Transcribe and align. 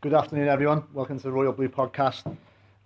Good 0.00 0.14
afternoon, 0.14 0.46
everyone. 0.46 0.84
Welcome 0.94 1.16
to 1.16 1.24
the 1.24 1.32
Royal 1.32 1.52
Blue 1.52 1.68
Podcast. 1.68 2.36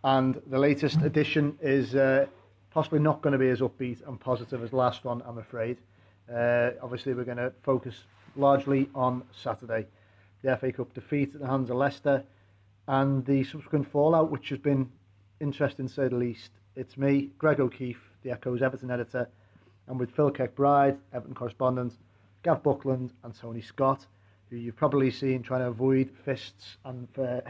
And 0.03 0.41
the 0.47 0.59
latest 0.59 1.03
edition 1.03 1.59
is 1.61 1.95
uh, 1.95 2.25
possibly 2.71 3.01
not 3.01 3.21
going 3.21 3.35
to 3.35 3.39
be 3.39 3.51
as 3.51 3.61
upbeat 3.61 3.99
and 4.09 4.19
positive 4.19 4.65
as 4.65 4.71
the 4.71 4.77
last 4.77 5.05
one, 5.05 5.23
I'm 5.27 5.37
afraid. 5.37 5.77
Uh, 6.35 6.71
obviously, 6.83 7.13
we're 7.13 7.25
going 7.25 7.37
to 7.37 7.53
focus 7.65 8.05
largely 8.35 8.89
on 8.95 9.25
Saturday. 9.31 9.87
The 10.41 10.57
FA 10.57 10.73
Cup 10.73 10.95
defeat 10.95 11.35
at 11.35 11.43
the 11.43 11.47
hands 11.47 11.69
of 11.69 11.77
Leicester 11.77 12.25
and 12.89 13.23
the 13.27 13.45
subsequent 13.45 13.93
fallout, 13.93 14.31
which 14.31 14.49
has 14.49 14.59
been 14.59 14.91
interesting 15.39 15.89
to 15.89 15.93
say 15.93 16.09
the 16.09 16.17
least. 16.17 16.49
It's 16.77 16.97
me, 16.97 17.29
Greg 17.37 17.61
O'Keeffe, 17.61 18.09
the 18.23 18.31
Echo's 18.31 18.63
Everton 18.63 18.91
editor, 18.91 19.29
and 19.87 20.01
with 20.01 20.11
Phil 20.13 20.31
Kirkbride, 20.31 20.97
Everton 21.13 21.35
correspondent, 21.35 21.93
Gav 22.43 22.63
Buckland, 22.63 23.13
and 23.23 23.39
Tony 23.39 23.61
Scott, 23.61 24.07
who 24.53 24.59
you've 24.59 24.77
probably 24.77 25.11
seen 25.11 25.43
trying 25.43 25.63
to 25.63 25.69
avoid 25.69 26.11
fists 26.27 26.77
and 26.85 27.09
uh, 27.19 27.41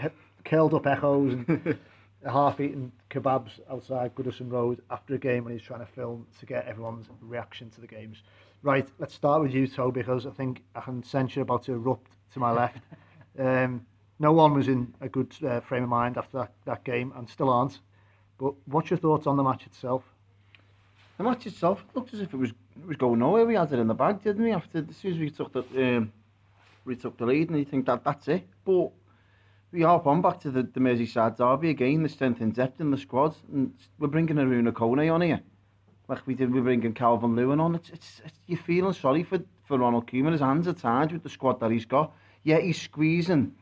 curled 0.45 0.73
up 0.73 0.87
echoes 0.87 1.33
and 1.33 1.77
half-eaten 2.25 2.93
kebabs 3.11 3.51
outside 3.69 4.15
Goodison 4.15 4.51
Road 4.51 4.81
after 4.89 5.17
a 5.17 5.19
game 5.19 5.45
when 5.45 5.53
he's 5.53 5.67
trying 5.67 5.81
to 5.81 5.93
film 5.93 6.27
to 6.39 6.47
get 6.47 6.65
everyone's 6.67 7.09
reaction 7.21 7.71
to 7.71 7.81
the 7.81 7.89
games. 7.89 8.23
Right, 8.63 8.89
let's 9.01 9.15
start 9.15 9.43
with 9.43 9.53
you, 9.53 9.67
Toe, 9.67 9.91
because 9.91 10.27
I 10.27 10.31
think 10.31 10.63
I 10.77 10.81
can 10.81 11.03
sense 11.03 11.35
you're 11.35 11.43
about 11.43 11.65
to 11.65 11.73
erupt 11.73 12.13
to 12.33 12.39
my 12.39 12.53
left. 12.53 12.81
Um, 13.39 13.87
no 14.19 14.31
one 14.35 14.53
was 14.53 14.69
in 14.69 14.93
a 15.01 15.09
good 15.09 15.35
uh, 15.43 15.61
frame 15.61 15.85
of 15.85 15.89
mind 15.89 16.19
after 16.19 16.37
that, 16.37 16.53
that 16.67 16.85
game, 16.85 17.15
and 17.17 17.27
still 17.27 17.49
aren't. 17.49 17.79
But 18.39 18.53
what's 18.67 18.91
your 18.91 18.99
thoughts 18.99 19.27
on 19.27 19.39
the 19.39 19.43
match 19.43 19.65
itself? 19.65 20.03
The 21.17 21.25
match 21.25 21.47
itself 21.47 21.83
looked 21.95 22.13
as 22.13 22.21
if 22.21 22.35
it 22.35 22.37
was 22.37 22.51
it 22.51 22.87
was 22.87 22.99
going 22.99 23.21
nowhere. 23.21 23.47
We 23.47 23.55
had 23.55 23.73
it 23.73 23.79
in 23.79 23.87
the 23.87 23.95
bag, 23.95 24.23
didn't 24.23 24.45
we? 24.45 24.53
After 24.53 24.85
as 24.87 24.97
soon 24.99 25.15
as 25.15 25.19
we 25.19 25.31
took 25.31 25.55
the 25.55 25.97
um, 25.97 26.13
we 26.85 26.97
took 26.97 27.17
the 27.19 27.27
lead, 27.27 27.51
and 27.51 27.59
you 27.59 27.65
think 27.65 27.87
that 27.87 28.05
that's 28.05 28.29
it. 28.29 28.49
But 28.65 28.91
we 29.73 29.83
harp 29.83 30.07
on 30.07 30.21
back 30.21 30.41
to 30.41 30.51
the, 30.51 30.63
the 30.63 30.81
Merseyside 30.81 31.37
derby 31.37 31.71
again. 31.71 32.03
The 32.03 32.09
strength 32.09 32.41
and 32.41 32.55
depth 32.55 32.81
in 32.81 32.91
the 32.91 32.99
squad, 32.99 33.35
and 33.53 33.73
we're 33.99 34.09
bringing 34.09 34.37
Arouna 34.37 34.73
Koné 34.73 35.13
on 35.13 35.23
here, 35.23 35.41
like 36.09 36.27
we 36.27 36.35
did. 36.35 36.53
We're 36.53 36.63
bringing 36.63 36.93
Calvert-Lewin 36.93 37.61
on. 37.61 37.75
It's, 37.75 37.91
it's, 37.91 38.23
it's 38.25 38.39
you're 38.47 38.59
feeling 38.59 38.93
sorry 38.93 39.23
for 39.23 39.39
for 39.65 39.79
Ronald 39.79 40.07
Koeman. 40.07 40.33
His 40.33 40.41
hands 40.41 40.69
are 40.69 40.73
tied 40.73 41.13
with 41.13 41.23
the 41.23 41.29
squad 41.29 41.61
that 41.61 41.71
he's 41.71 41.87
got. 41.87 42.13
Yet 42.43 42.63
he's 42.63 42.81
squeezing 42.81 43.55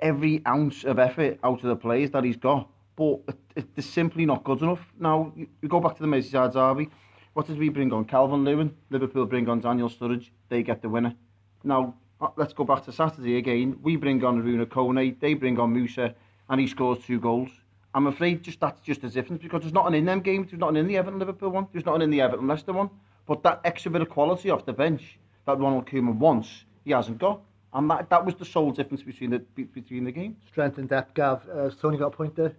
every 0.00 0.42
ounce 0.46 0.84
of 0.84 0.98
effort 0.98 1.38
out 1.44 1.62
of 1.62 1.68
the 1.68 1.76
players 1.76 2.10
that 2.10 2.24
he's 2.24 2.36
got. 2.36 2.68
But 2.96 3.20
it, 3.28 3.38
it, 3.56 3.66
it's 3.76 3.86
simply 3.86 4.26
not 4.26 4.44
good 4.44 4.62
enough. 4.62 4.84
Now, 4.98 5.32
you, 5.36 5.46
you 5.62 5.68
go 5.68 5.80
back 5.80 5.96
to 5.96 6.02
the 6.02 6.08
Merseyside 6.08 6.52
derby. 6.52 6.90
What 7.32 7.46
did 7.46 7.58
we 7.58 7.68
bring 7.68 7.92
on? 7.92 8.04
Calvert-Lewin. 8.04 8.74
Liverpool 8.90 9.26
bring 9.26 9.48
on 9.48 9.60
Daniel 9.60 9.88
Sturridge. 9.88 10.30
They 10.48 10.62
get 10.62 10.82
the 10.82 10.88
winner. 10.88 11.14
Now, 11.62 11.94
let's 12.36 12.52
go 12.52 12.64
back 12.64 12.84
to 12.84 12.92
Saturday 12.92 13.38
again. 13.38 13.78
We 13.82 13.96
bring 13.96 14.24
on 14.24 14.42
Arouna 14.42 14.66
Koné. 14.66 15.18
They 15.18 15.34
bring 15.34 15.58
on 15.58 15.72
Musa. 15.72 16.14
And 16.48 16.60
he 16.60 16.66
scores 16.66 16.98
two 17.04 17.20
goals. 17.20 17.50
I'm 17.94 18.06
afraid 18.06 18.42
just 18.42 18.60
that's 18.60 18.80
just 18.80 19.04
a 19.04 19.08
difference 19.08 19.42
because 19.42 19.62
there's 19.62 19.72
nothing 19.72 19.94
in 19.94 20.04
them 20.04 20.20
games. 20.20 20.50
There's 20.50 20.60
nothing 20.60 20.76
in 20.76 20.88
the 20.88 20.96
Everton 20.96 21.18
Liverpool 21.18 21.50
one. 21.50 21.68
There's 21.72 21.86
nothing 21.86 22.02
in 22.02 22.10
the 22.10 22.20
Everton 22.20 22.46
Leicester 22.46 22.72
one. 22.72 22.90
But 23.26 23.42
that 23.44 23.60
extra 23.64 23.90
bit 23.90 24.02
of 24.02 24.10
quality 24.10 24.50
off 24.50 24.66
the 24.66 24.72
bench 24.72 25.18
that 25.46 25.58
Ronald 25.58 25.86
Koeman 25.86 26.16
wants, 26.16 26.64
he 26.84 26.90
hasn't 26.90 27.18
got. 27.18 27.40
And 27.72 27.90
that, 27.90 28.10
that 28.10 28.24
was 28.24 28.34
the 28.34 28.44
sole 28.44 28.72
difference 28.72 29.02
between 29.02 29.30
the 29.30 29.38
be- 29.38 29.64
between 29.64 30.04
the 30.04 30.12
games. 30.12 30.36
Strength 30.48 30.78
and 30.78 30.88
depth, 30.88 31.14
Gav. 31.14 31.48
Uh, 31.48 31.64
has 31.64 31.76
Tony 31.76 31.96
got 31.96 32.06
a 32.06 32.10
point 32.10 32.36
there? 32.36 32.52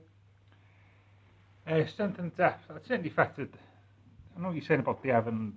Uh, 1.68 1.86
strength 1.86 2.20
and 2.20 2.36
depth. 2.36 2.68
That 2.68 2.86
certainly 2.86 3.10
affected. 3.10 3.50
I 4.36 4.42
know 4.42 4.48
what 4.48 4.56
you're 4.56 4.66
saying 4.66 4.82
about 4.82 5.02
the 5.04 5.12
Everton 5.12 5.54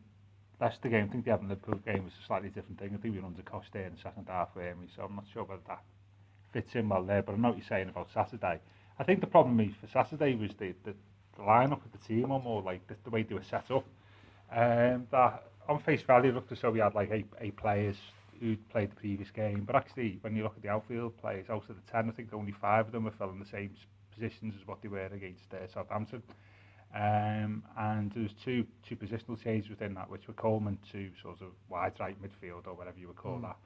that's 0.58 0.78
the 0.78 0.88
game. 0.88 1.06
I 1.08 1.12
think 1.12 1.24
the 1.24 1.32
Liverpool 1.32 1.80
game 1.86 2.04
was 2.04 2.12
a 2.22 2.26
slightly 2.26 2.48
different 2.48 2.78
thing. 2.78 2.91
I 2.94 2.98
think 2.98 3.14
we 3.14 3.20
were 3.20 3.26
under 3.26 3.42
cost 3.42 3.69
there 3.72 3.86
in 3.86 3.94
the 3.94 4.00
second 4.00 4.26
half, 4.28 4.48
um, 4.56 4.88
so 4.94 5.02
I'm 5.02 5.14
not 5.14 5.24
sure 5.32 5.44
whether 5.44 5.62
that 5.69 5.82
fits 6.52 6.74
in 6.74 6.88
well 6.88 7.04
there. 7.04 7.22
But 7.22 7.34
I 7.34 7.36
know 7.36 7.48
what 7.48 7.58
you're 7.58 7.66
saying 7.66 7.88
about 7.88 8.08
Saturday. 8.12 8.60
I 8.98 9.04
think 9.04 9.20
the 9.20 9.26
problem 9.26 9.74
for 9.80 9.86
Saturday 9.86 10.34
was 10.34 10.50
the, 10.58 10.74
the, 10.84 10.94
the 11.36 11.42
line-up 11.44 11.84
of 11.84 11.92
the 11.92 11.98
team, 11.98 12.32
or 12.32 12.42
more 12.42 12.62
like 12.62 12.86
the, 12.88 12.96
the 13.04 13.10
way 13.10 13.22
they 13.22 13.34
were 13.34 13.42
set 13.44 13.70
up. 13.70 13.84
Um, 14.50 15.06
that 15.12 15.44
on 15.69 15.78
face 15.80 16.02
value 16.02 16.32
looked 16.32 16.50
as 16.50 16.60
though 16.60 16.70
we 16.70 16.80
had 16.80 16.94
like 16.94 17.10
eight, 17.12 17.26
eight 17.40 17.56
players 17.56 17.96
who'd 18.40 18.69
played 18.70 18.90
the 18.90 18.96
previous 18.96 19.30
game. 19.30 19.64
But 19.64 19.76
actually, 19.76 20.19
when 20.22 20.34
you 20.34 20.42
look 20.42 20.56
at 20.56 20.62
the 20.62 20.69
outfield 20.70 21.16
players, 21.19 21.46
out 21.50 21.69
of 21.69 21.76
the 21.76 21.92
10, 21.92 22.08
I 22.08 22.12
think 22.12 22.32
only 22.32 22.52
five 22.52 22.86
of 22.86 22.92
them 22.92 23.04
were 23.04 23.10
filling 23.10 23.34
in 23.34 23.40
the 23.40 23.46
same 23.46 23.70
positions 24.12 24.54
as 24.60 24.66
what 24.66 24.82
they 24.82 24.88
were 24.88 25.06
against 25.06 25.52
uh, 25.52 25.66
Southampton. 25.72 26.22
Um, 26.94 27.62
and 27.76 28.10
there 28.12 28.22
was 28.22 28.32
two 28.43 28.66
two 28.88 28.97
positional 28.97 29.43
changes 29.43 29.69
within 29.69 29.94
that, 29.94 30.10
which 30.10 30.26
were 30.26 30.34
Coleman 30.34 30.78
to 30.93 31.10
sort 31.22 31.41
of 31.43 31.49
wide 31.69 31.93
right 32.00 32.16
midfield 32.22 32.66
or 32.66 32.75
whatever 32.75 32.99
you 32.99 33.09
would 33.09 33.16
call 33.16 33.38
that, 33.41 33.56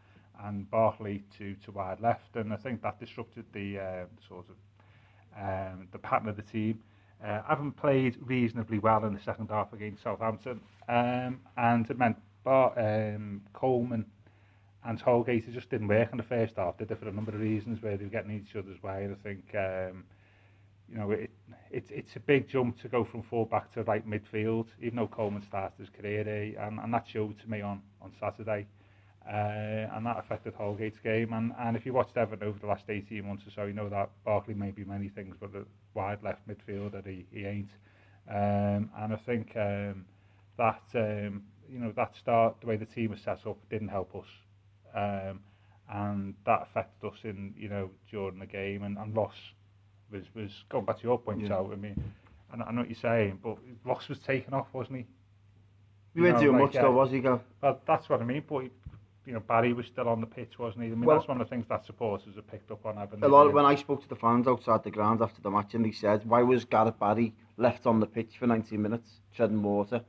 and 0.45 0.69
Barkley 0.71 1.23
to, 1.39 1.55
to 1.65 1.71
wide 1.71 2.01
left. 2.01 2.35
And 2.35 2.53
I 2.53 2.57
think 2.57 2.83
that 2.83 2.99
disrupted 2.99 3.45
the 3.53 3.79
uh, 3.79 4.05
sort 4.29 4.47
of 4.49 4.57
um, 5.41 5.89
the 5.93 5.99
pattern 5.99 6.29
of 6.29 6.37
the 6.37 6.43
team. 6.43 6.81
Uh, 7.25 7.41
haven't 7.49 7.73
played 7.73 8.17
reasonably 8.21 8.81
well 8.81 9.05
in 9.05 9.15
the 9.15 9.21
second 9.21 9.49
half 9.49 9.73
against 9.73 10.03
Southampton, 10.03 10.61
um, 10.89 11.41
and 11.57 11.89
it 11.89 11.97
meant 11.97 12.17
Bar- 12.43 12.77
um, 12.77 13.41
Coleman 13.53 14.05
and 14.85 15.01
Holgate 15.01 15.53
just 15.53 15.71
didn't 15.71 15.89
work 15.89 16.09
in 16.11 16.17
the 16.17 16.25
first 16.25 16.57
half. 16.57 16.77
They 16.77 16.85
did 16.85 16.99
for 16.99 17.09
a 17.09 17.13
number 17.13 17.33
of 17.33 17.41
reasons 17.41 17.83
where 17.83 17.97
they 17.97 18.05
were 18.05 18.11
getting 18.11 18.33
each 18.33 18.57
other's 18.57 18.83
way. 18.83 19.05
And 19.05 19.15
I 19.15 19.23
think 19.23 19.45
um, 19.55 20.05
you 20.93 20.99
know 20.99 21.11
it, 21.11 21.31
it 21.71 21.87
it's 21.91 22.17
a 22.17 22.21
big 22.21 22.49
jump 22.49 22.81
to 22.83 22.89
go 22.89 23.05
from 23.05 23.23
full 23.23 23.47
back 23.47 23.73
to 23.75 23.83
right 23.85 24.07
midfield, 24.09 24.67
even 24.81 24.97
though 24.97 25.07
Coleman 25.07 25.43
started 25.43 25.79
his 25.79 25.89
career 25.89 26.23
there, 26.23 26.67
and, 26.67 26.79
and 26.79 26.93
that 26.93 27.07
showed 27.09 27.41
to 27.41 27.51
me 27.51 27.63
on 27.63 27.81
on 28.01 28.13
Saturday. 28.21 28.67
Uh, 29.29 29.87
and 29.95 30.05
that 30.05 30.19
affected 30.19 30.53
Holgate's 30.53 30.99
game. 30.99 31.33
And, 31.33 31.53
and 31.61 31.77
if 31.77 31.87
you 31.87 31.93
watched 31.93 32.17
Everton 32.17 32.47
over 32.47 32.59
the 32.59 32.67
last 32.67 32.85
18 32.89 33.25
months 33.25 33.47
or 33.47 33.51
so, 33.53 33.65
you 33.67 33.73
know 33.73 33.89
that 33.89 34.11
Barkley 34.25 34.55
may 34.55 34.73
be 34.73 34.85
many 34.85 35.09
things, 35.09 35.37
but 35.39 35.51
a 35.55 35.65
wide 35.95 36.19
left 36.25 36.41
midfielder, 36.49 37.07
he, 37.07 37.25
he 37.31 37.45
ain't. 37.45 37.71
Um, 38.29 38.91
and 38.99 39.13
I 39.13 39.21
think 39.25 39.53
um, 39.55 40.07
that, 40.59 40.83
um, 40.95 41.45
you 41.71 41.79
know, 41.79 41.93
that 41.95 42.17
start, 42.17 42.57
the 42.61 42.67
way 42.67 42.77
the 42.77 42.85
team 42.85 43.11
was 43.11 43.21
set 43.21 43.47
up, 43.47 43.59
didn't 43.71 43.89
help 43.89 44.13
us. 44.17 44.27
Um, 44.93 45.41
and 45.89 46.35
that 46.45 46.63
affected 46.63 47.07
us 47.07 47.19
in, 47.23 47.55
you 47.57 47.69
know, 47.69 47.91
during 48.11 48.41
the 48.41 48.47
game. 48.47 48.83
And, 48.83 48.99
and 48.99 49.17
Ross 49.17 49.37
was, 50.13 50.23
was 50.35 50.65
going 50.69 50.85
back 50.85 50.99
to 50.99 51.05
your 51.05 51.19
point, 51.19 51.41
Yeah. 51.41 51.55
out. 51.55 51.71
I 51.73 51.77
mean, 51.77 52.03
I 52.53 52.57
know, 52.57 52.65
I 52.65 52.73
know 52.73 52.81
what 52.83 52.91
you're 52.91 52.97
saying, 52.97 53.39
but 53.43 53.57
Ross 53.85 54.09
was 54.09 54.19
taken 54.19 54.55
off, 54.55 54.67
wasn't 54.73 54.99
he? 54.99 55.07
We 56.15 56.21
You 56.21 56.23
weren't 56.25 56.37
know, 56.37 56.43
doing 56.43 56.53
like, 56.63 56.75
much 56.75 56.83
though, 56.83 56.89
uh, 56.89 56.93
was 56.93 57.11
he, 57.11 57.21
Gav? 57.21 57.41
Well, 57.63 57.81
that's 57.87 58.09
what 58.09 58.21
I 58.21 58.25
mean. 58.25 58.45
But 58.47 58.65
you 59.25 59.33
know, 59.35 59.41
Barry 59.41 59.73
was 59.73 59.87
still 59.87 60.09
on 60.09 60.21
the 60.21 60.27
pitch, 60.27 60.59
wasn't 60.59 60.85
he? 60.85 60.91
I 60.91 60.95
mean, 60.95 61.05
Well- 61.07 61.17
that's 61.17 61.29
one 61.29 61.41
of 61.41 61.49
the 61.49 61.51
things 61.55 61.67
that 61.69 61.87
supporters 61.87 62.35
have 62.35 62.47
picked 62.49 62.71
up 62.71 62.85
on. 62.85 62.97
Haven't 62.97 63.19
A 63.19 63.23
they? 63.23 63.27
lot 63.29 63.53
when 63.53 63.65
I 63.65 63.75
spoke 63.77 64.03
to 64.03 64.09
the 64.09 64.17
fans 64.17 64.47
outside 64.47 64.83
the 64.83 64.91
ground 64.91 65.23
after 65.23 65.41
the 65.41 65.51
match, 65.51 65.75
and 65.75 65.85
they 65.85 65.93
said, 65.93 66.29
"Why 66.29 66.43
was 66.43 66.65
Gareth 66.65 66.99
Barry 66.99 67.33
left 67.57 67.87
on 67.87 68.01
the 68.01 68.07
pitch 68.07 68.37
for 68.39 68.47
90 68.47 68.77
minutes, 68.77 69.21
treading 69.35 69.63
water?" 69.63 70.03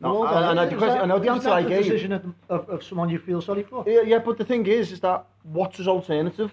No, 0.00 0.20
Well, 0.20 0.36
and, 0.36 0.50
and 0.50 0.60
I, 0.60 0.64
is 0.64 0.70
the 0.70 0.76
question, 0.76 0.96
that- 0.98 1.02
I 1.04 1.06
know 1.06 1.18
the 1.20 1.30
answer 1.30 1.44
that 1.48 1.52
I 1.54 1.62
the 1.62 1.68
gave. 1.68 1.84
decision 1.84 2.12
of, 2.12 2.34
of, 2.48 2.68
of 2.68 2.82
someone 2.84 3.08
you 3.08 3.18
feel 3.20 3.40
sorry 3.40 3.62
for? 3.62 3.84
Yeah, 3.86 4.00
yeah, 4.02 4.18
but 4.18 4.36
the 4.36 4.44
thing 4.44 4.66
is, 4.66 4.90
is 4.92 5.00
that 5.00 5.26
what's 5.44 5.78
his 5.78 5.86
alternative? 5.88 6.52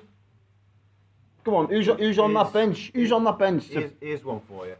Come 1.46 1.54
on, 1.54 1.68
who's 1.68 1.88
who's 1.88 2.20
on 2.20 2.34
that 2.34 2.54
bench? 2.54 2.92
Who's 2.94 3.12
on 3.12 3.24
that 3.24 3.40
bench? 3.40 3.68
To, 3.70 3.74
Here's, 3.74 3.92
here's 4.02 4.24
one 4.24 4.42
for 4.42 4.68
you. 4.68 4.76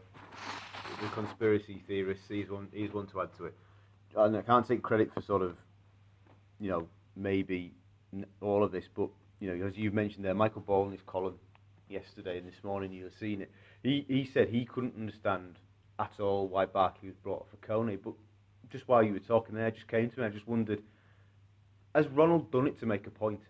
The 1.00 1.08
conspiracy 1.08 1.82
theorists, 1.86 2.24
he's 2.28 2.50
one, 2.50 2.68
he's 2.72 2.92
one 2.92 3.06
to 3.08 3.22
add 3.22 3.34
to 3.38 3.46
it. 3.46 3.54
And 4.16 4.36
I 4.36 4.42
can't 4.42 4.66
take 4.66 4.82
credit 4.82 5.12
for 5.14 5.22
sort 5.22 5.42
of, 5.42 5.56
you 6.58 6.70
know, 6.70 6.86
maybe 7.16 7.72
all 8.40 8.62
of 8.62 8.72
this, 8.72 8.84
but, 8.94 9.08
you 9.38 9.48
know, 9.56 9.66
as 9.66 9.76
you've 9.76 9.94
mentioned 9.94 10.24
there, 10.24 10.34
Michael 10.34 10.60
Ball 10.60 10.86
in 10.86 10.92
his 10.92 11.00
column 11.06 11.38
yesterday 11.88 12.38
and 12.38 12.46
this 12.46 12.62
morning, 12.62 12.92
you've 12.92 13.12
seen 13.18 13.40
it. 13.40 13.50
He, 13.82 14.04
he 14.08 14.28
said 14.32 14.48
he 14.48 14.64
couldn't 14.64 14.94
understand 14.98 15.56
at 15.98 16.12
all 16.18 16.48
why 16.48 16.66
Barkley 16.66 17.08
was 17.08 17.16
brought 17.22 17.46
for 17.50 17.56
Koné, 17.66 17.98
but 18.02 18.14
just 18.70 18.86
while 18.88 19.02
you 19.02 19.12
were 19.12 19.20
talking 19.20 19.54
there, 19.54 19.68
it 19.68 19.74
just 19.76 19.88
came 19.88 20.10
to 20.10 20.20
me, 20.20 20.26
I 20.26 20.28
just 20.28 20.46
wondered, 20.46 20.82
has 21.94 22.06
Ronald 22.08 22.50
done 22.50 22.66
it 22.66 22.78
to 22.80 22.86
make 22.86 23.06
a 23.06 23.10
point? 23.10 23.40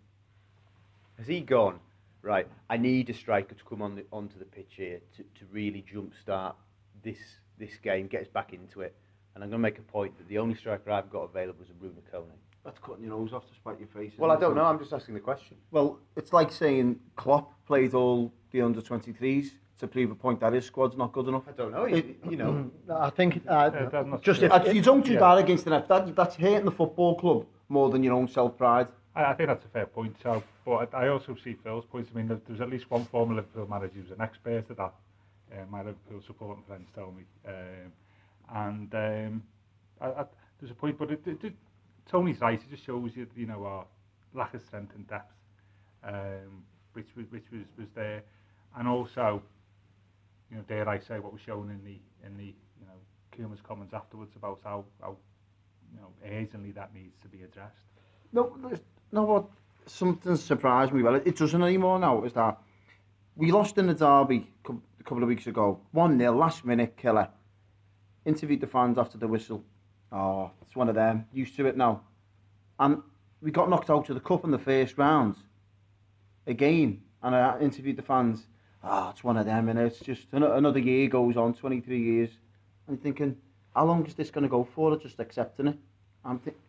Has 1.18 1.26
he 1.26 1.40
gone, 1.40 1.80
right, 2.22 2.46
I 2.68 2.76
need 2.76 3.10
a 3.10 3.14
striker 3.14 3.54
to 3.54 3.64
come 3.64 3.82
on 3.82 3.94
the, 3.96 4.04
onto 4.12 4.38
the 4.38 4.44
pitch 4.44 4.74
here 4.76 5.00
to, 5.16 5.22
to 5.22 5.44
really 5.50 5.84
jumpstart 5.92 6.54
this 7.02 7.18
this 7.58 7.76
game, 7.82 8.06
get 8.06 8.22
us 8.22 8.28
back 8.28 8.52
into 8.54 8.80
it. 8.80 8.94
And 9.34 9.44
I'm 9.44 9.50
going 9.50 9.58
to 9.60 9.62
make 9.62 9.78
a 9.78 9.82
point 9.82 10.16
that 10.18 10.26
the 10.28 10.38
only 10.38 10.54
striker 10.54 10.90
I've 10.90 11.10
got 11.10 11.20
available 11.22 11.62
is 11.62 11.68
Arouna 11.68 12.00
Koné. 12.12 12.24
that's 12.64 12.78
cutting 12.78 13.04
your 13.04 13.16
nose 13.18 13.32
off 13.34 13.46
to 13.48 13.54
spite 13.54 13.78
your 13.78 13.88
face. 13.88 14.12
Well, 14.18 14.30
I 14.30 14.34
isn't 14.34 14.42
it? 14.44 14.46
don't 14.48 14.56
know. 14.56 14.64
I'm 14.64 14.78
just 14.78 14.92
asking 14.92 15.14
the 15.14 15.20
question. 15.20 15.56
Well, 15.70 15.98
it's 16.16 16.32
like 16.32 16.50
saying 16.50 16.98
Klopp 17.16 17.52
played 17.66 17.92
all 17.94 18.32
the 18.50 18.62
under 18.62 18.80
23s 18.80 19.50
to 19.78 19.86
prove 19.86 20.10
a 20.10 20.14
point 20.14 20.40
that 20.40 20.52
his 20.54 20.64
squad's 20.66 20.96
not 20.96 21.12
good 21.12 21.28
enough. 21.28 21.44
I 21.48 21.52
don't 21.52 21.70
know. 21.72 21.84
You, 21.86 22.14
you 22.28 22.36
know, 22.36 22.70
I 22.94 23.10
think 23.10 23.42
uh, 23.46 23.70
Yeah, 23.72 24.04
just 24.22 24.40
true. 24.40 24.46
if, 24.48 24.52
Uh, 24.52 24.70
you 24.70 24.82
don't 24.82 25.04
do 25.04 25.12
Yeah. 25.12 25.20
that 25.20 25.38
against 25.38 25.66
an 25.66 25.74
F. 25.74 25.86
That, 25.88 26.16
that's 26.16 26.36
hurting 26.36 26.64
the 26.64 26.70
football 26.72 27.14
club 27.14 27.46
more 27.68 27.88
than 27.90 28.02
your 28.02 28.14
own 28.14 28.26
self 28.28 28.56
pride. 28.58 28.88
I, 29.14 29.24
I 29.26 29.34
think 29.34 29.48
that's 29.48 29.64
a 29.64 29.68
fair 29.68 29.86
point. 29.86 30.16
So, 30.22 30.42
but 30.70 30.94
I, 30.94 31.06
I 31.06 31.08
also 31.08 31.34
see 31.42 31.54
Phil's 31.64 31.84
point. 31.84 32.08
I 32.12 32.16
mean, 32.16 32.28
there- 32.28 32.40
there's 32.46 32.60
at 32.60 32.70
least 32.70 32.90
one 32.90 33.04
former 33.06 33.34
Liverpool 33.34 33.66
manager 33.66 33.94
who's 34.00 34.12
an 34.12 34.20
expert 34.20 34.70
at 34.70 34.76
that. 34.76 34.94
Uh, 35.52 35.66
my 35.68 35.78
Liverpool 35.82 36.20
supporting 36.24 36.62
friends 36.62 36.88
tell 36.94 37.10
me, 37.10 37.24
um, 37.48 37.92
and 38.54 38.94
um, 38.94 39.42
I, 40.00 40.06
I, 40.20 40.24
there's 40.60 40.70
a 40.70 40.74
point. 40.74 40.96
But 40.96 41.10
it, 41.10 41.26
it, 41.26 41.42
it, 41.42 41.54
Tony's 42.06 42.40
right. 42.40 42.60
It 42.60 42.70
just 42.70 42.84
shows 42.84 43.16
you, 43.16 43.26
you 43.34 43.46
know, 43.46 43.64
our 43.64 43.84
lack 44.32 44.54
of 44.54 44.62
strength 44.62 44.94
and 44.94 45.08
depth, 45.08 45.32
um, 46.04 46.62
which 46.92 47.08
was 47.16 47.26
which 47.30 47.50
was 47.50 47.62
was 47.76 47.88
there, 47.96 48.22
and 48.76 48.86
also, 48.86 49.42
you 50.52 50.56
know, 50.56 50.62
dare 50.68 50.88
I 50.88 51.00
say, 51.00 51.18
what 51.18 51.32
was 51.32 51.42
shown 51.42 51.68
in 51.70 51.82
the 51.84 51.98
in 52.24 52.36
the 52.36 52.44
you 52.80 52.86
know 52.86 52.98
Koeman's 53.36 53.60
comments 53.60 53.92
afterwards 53.92 54.36
about 54.36 54.60
how 54.62 54.84
how 55.00 55.16
you 55.92 56.00
know 56.00 56.12
urgently 56.24 56.70
that 56.72 56.94
needs 56.94 57.16
to 57.22 57.28
be 57.28 57.42
addressed. 57.42 57.82
No, 58.32 58.56
no, 59.10 59.22
what 59.24 59.46
something 59.86 60.36
surprised 60.36 60.92
me. 60.92 61.02
Well, 61.02 61.16
it, 61.16 61.36
doesn't 61.36 61.62
anymore 61.62 61.98
now. 61.98 62.22
Is 62.24 62.32
that 62.34 62.58
we 63.36 63.52
lost 63.52 63.78
in 63.78 63.86
the 63.86 63.94
derby 63.94 64.48
a 64.68 65.04
couple 65.04 65.22
of 65.22 65.28
weeks 65.28 65.46
ago, 65.46 65.80
one 65.92 66.18
0 66.18 66.36
last 66.36 66.64
minute 66.64 66.96
killer. 66.96 67.28
Interviewed 68.24 68.60
the 68.60 68.66
fans 68.66 68.98
after 68.98 69.18
the 69.18 69.26
whistle. 69.26 69.64
Oh, 70.12 70.50
it's 70.62 70.76
one 70.76 70.88
of 70.88 70.94
them. 70.94 71.26
Used 71.32 71.56
to 71.56 71.66
it 71.66 71.76
now. 71.76 72.02
And 72.78 73.02
we 73.40 73.50
got 73.50 73.70
knocked 73.70 73.90
out 73.90 74.08
of 74.08 74.14
the 74.14 74.20
cup 74.20 74.44
in 74.44 74.50
the 74.50 74.58
first 74.58 74.98
round. 74.98 75.36
Again, 76.46 77.02
and 77.22 77.34
I 77.34 77.58
interviewed 77.60 77.96
the 77.96 78.02
fans. 78.02 78.46
Ah, 78.82 79.10
it's 79.10 79.22
one 79.22 79.36
of 79.36 79.46
them, 79.46 79.68
and 79.68 79.78
it's 79.78 80.00
just 80.00 80.26
another 80.32 80.78
year 80.78 81.08
goes 81.08 81.36
on, 81.36 81.52
23 81.52 82.00
years. 82.00 82.30
I'm 82.88 82.96
thinking, 82.96 83.36
how 83.74 83.84
long 83.84 84.06
is 84.06 84.14
this 84.14 84.30
going 84.30 84.42
to 84.42 84.48
go 84.48 84.66
for? 84.74 84.96
Just 84.96 85.20
accepting 85.20 85.68
it. 85.68 85.78
I'm 86.24 86.38
thinking. 86.38 86.62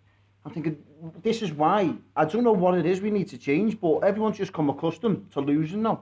I'm 0.46 0.52
thinking, 0.52 0.78
this 1.22 1.42
is 1.42 1.52
why. 1.52 1.94
I 2.16 2.26
don't 2.26 2.44
know 2.44 2.52
what 2.52 2.78
it 2.78 2.86
is 2.86 3.02
we 3.02 3.12
need 3.12 3.30
to 3.30 3.38
change, 3.38 3.80
but 3.80 4.00
everyone's 4.00 4.38
just 4.38 4.54
come 4.54 4.70
accustomed 4.70 5.32
to 5.32 5.40
losing 5.40 5.84
now. 5.84 6.02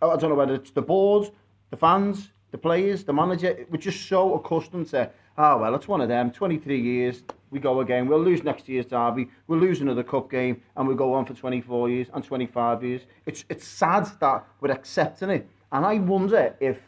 I 0.00 0.16
don't 0.16 0.30
know 0.30 0.36
whether 0.36 0.54
it's 0.54 0.70
the 0.70 0.82
board, 0.82 1.30
the 1.70 1.76
fans, 1.76 2.30
the 2.52 2.58
players, 2.58 3.04
the 3.04 3.12
manager. 3.12 3.66
We're 3.68 3.78
just 3.78 4.06
so 4.06 4.34
accustomed 4.34 4.88
to, 4.90 5.10
oh, 5.36 5.58
well, 5.58 5.74
it's 5.74 5.88
one 5.88 6.00
of 6.00 6.08
them. 6.08 6.30
23 6.30 6.80
years, 6.80 7.22
we 7.50 7.58
go 7.58 7.80
again. 7.80 8.06
We'll 8.06 8.22
lose 8.22 8.44
next 8.44 8.68
year's 8.68 8.86
derby. 8.86 9.28
We'll 9.46 9.58
lose 9.58 9.80
another 9.80 10.04
cup 10.04 10.30
game, 10.30 10.62
and 10.76 10.86
we'll 10.86 10.96
go 10.96 11.12
on 11.12 11.26
for 11.26 11.34
24 11.34 11.90
years 11.90 12.06
and 12.14 12.24
25 12.24 12.84
years. 12.84 13.02
It's, 13.26 13.44
it's 13.48 13.66
sad 13.66 14.08
that 14.20 14.46
we're 14.60 14.70
accepting 14.70 15.30
it. 15.30 15.48
And 15.72 15.84
I 15.84 15.98
wonder 15.98 16.54
if 16.60 16.78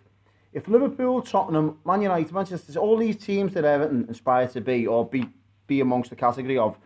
if 0.52 0.69
Liverpool, 0.69 1.22
Tottenham, 1.22 1.78
Man 1.87 2.02
United, 2.02 2.31
Manchester, 2.31 2.78
all 2.78 2.98
these 2.98 3.16
teams 3.16 3.55
that 3.55 3.64
Everton 3.64 4.06
aspire 4.10 4.46
to 4.48 4.60
be 4.60 4.87
or 4.87 5.06
be 5.06 5.26
be 5.66 5.81
amongst 5.81 6.10
the 6.10 6.16
category 6.16 6.58
of, 6.58 6.76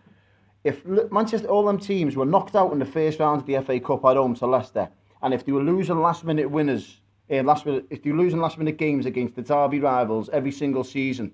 if 0.67 0.85
Manchester, 1.11 1.47
all 1.47 1.65
them 1.65 1.79
teams 1.79 2.15
were 2.15 2.25
knocked 2.25 2.55
out 2.55 2.73
in 2.73 2.79
the 2.79 2.85
first 2.85 3.19
round 3.19 3.41
of 3.41 3.47
the 3.47 3.61
FA 3.61 3.79
Cup 3.79 4.03
at 4.05 4.17
home 4.17 4.35
to 4.35 4.45
Leicester, 4.45 4.89
and 5.21 5.33
if 5.33 5.45
they 5.45 5.53
were 5.53 5.63
losing 5.63 6.01
last 6.01 6.25
minute 6.25 6.51
winners, 6.51 6.99
uh, 7.31 7.41
last 7.43 7.65
minute, 7.65 7.85
if 7.89 8.03
they 8.03 8.11
were 8.11 8.17
losing 8.17 8.41
last 8.41 8.57
minute 8.57 8.77
games 8.77 9.05
against 9.05 9.35
the 9.35 9.41
derby 9.41 9.79
rivals 9.79 10.29
every 10.29 10.51
single 10.51 10.83
season, 10.83 11.31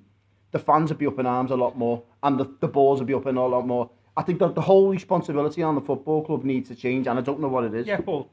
the 0.51 0.59
fans 0.59 0.89
would 0.89 0.99
be 0.99 1.07
up 1.07 1.17
in 1.17 1.25
arms 1.25 1.49
a 1.49 1.55
lot 1.55 1.75
more, 1.75 2.03
and 2.21 2.39
the, 2.39 2.45
the 2.59 2.67
boards 2.67 3.01
would 3.01 3.07
be 3.07 3.13
up 3.15 3.25
in 3.25 3.35
a 3.35 3.45
lot 3.45 3.65
more. 3.65 3.89
I 4.15 4.21
think 4.21 4.37
that 4.37 4.53
the 4.53 4.61
whole 4.61 4.89
responsibility 4.89 5.63
on 5.63 5.73
the 5.73 5.81
football 5.81 6.23
club 6.23 6.43
needs 6.43 6.69
to 6.69 6.75
change, 6.75 7.07
and 7.07 7.17
I 7.17 7.23
don't 7.23 7.39
know 7.39 7.47
what 7.47 7.63
it 7.63 7.73
is. 7.73 7.87
Yeah, 7.87 8.01
but 8.01 8.27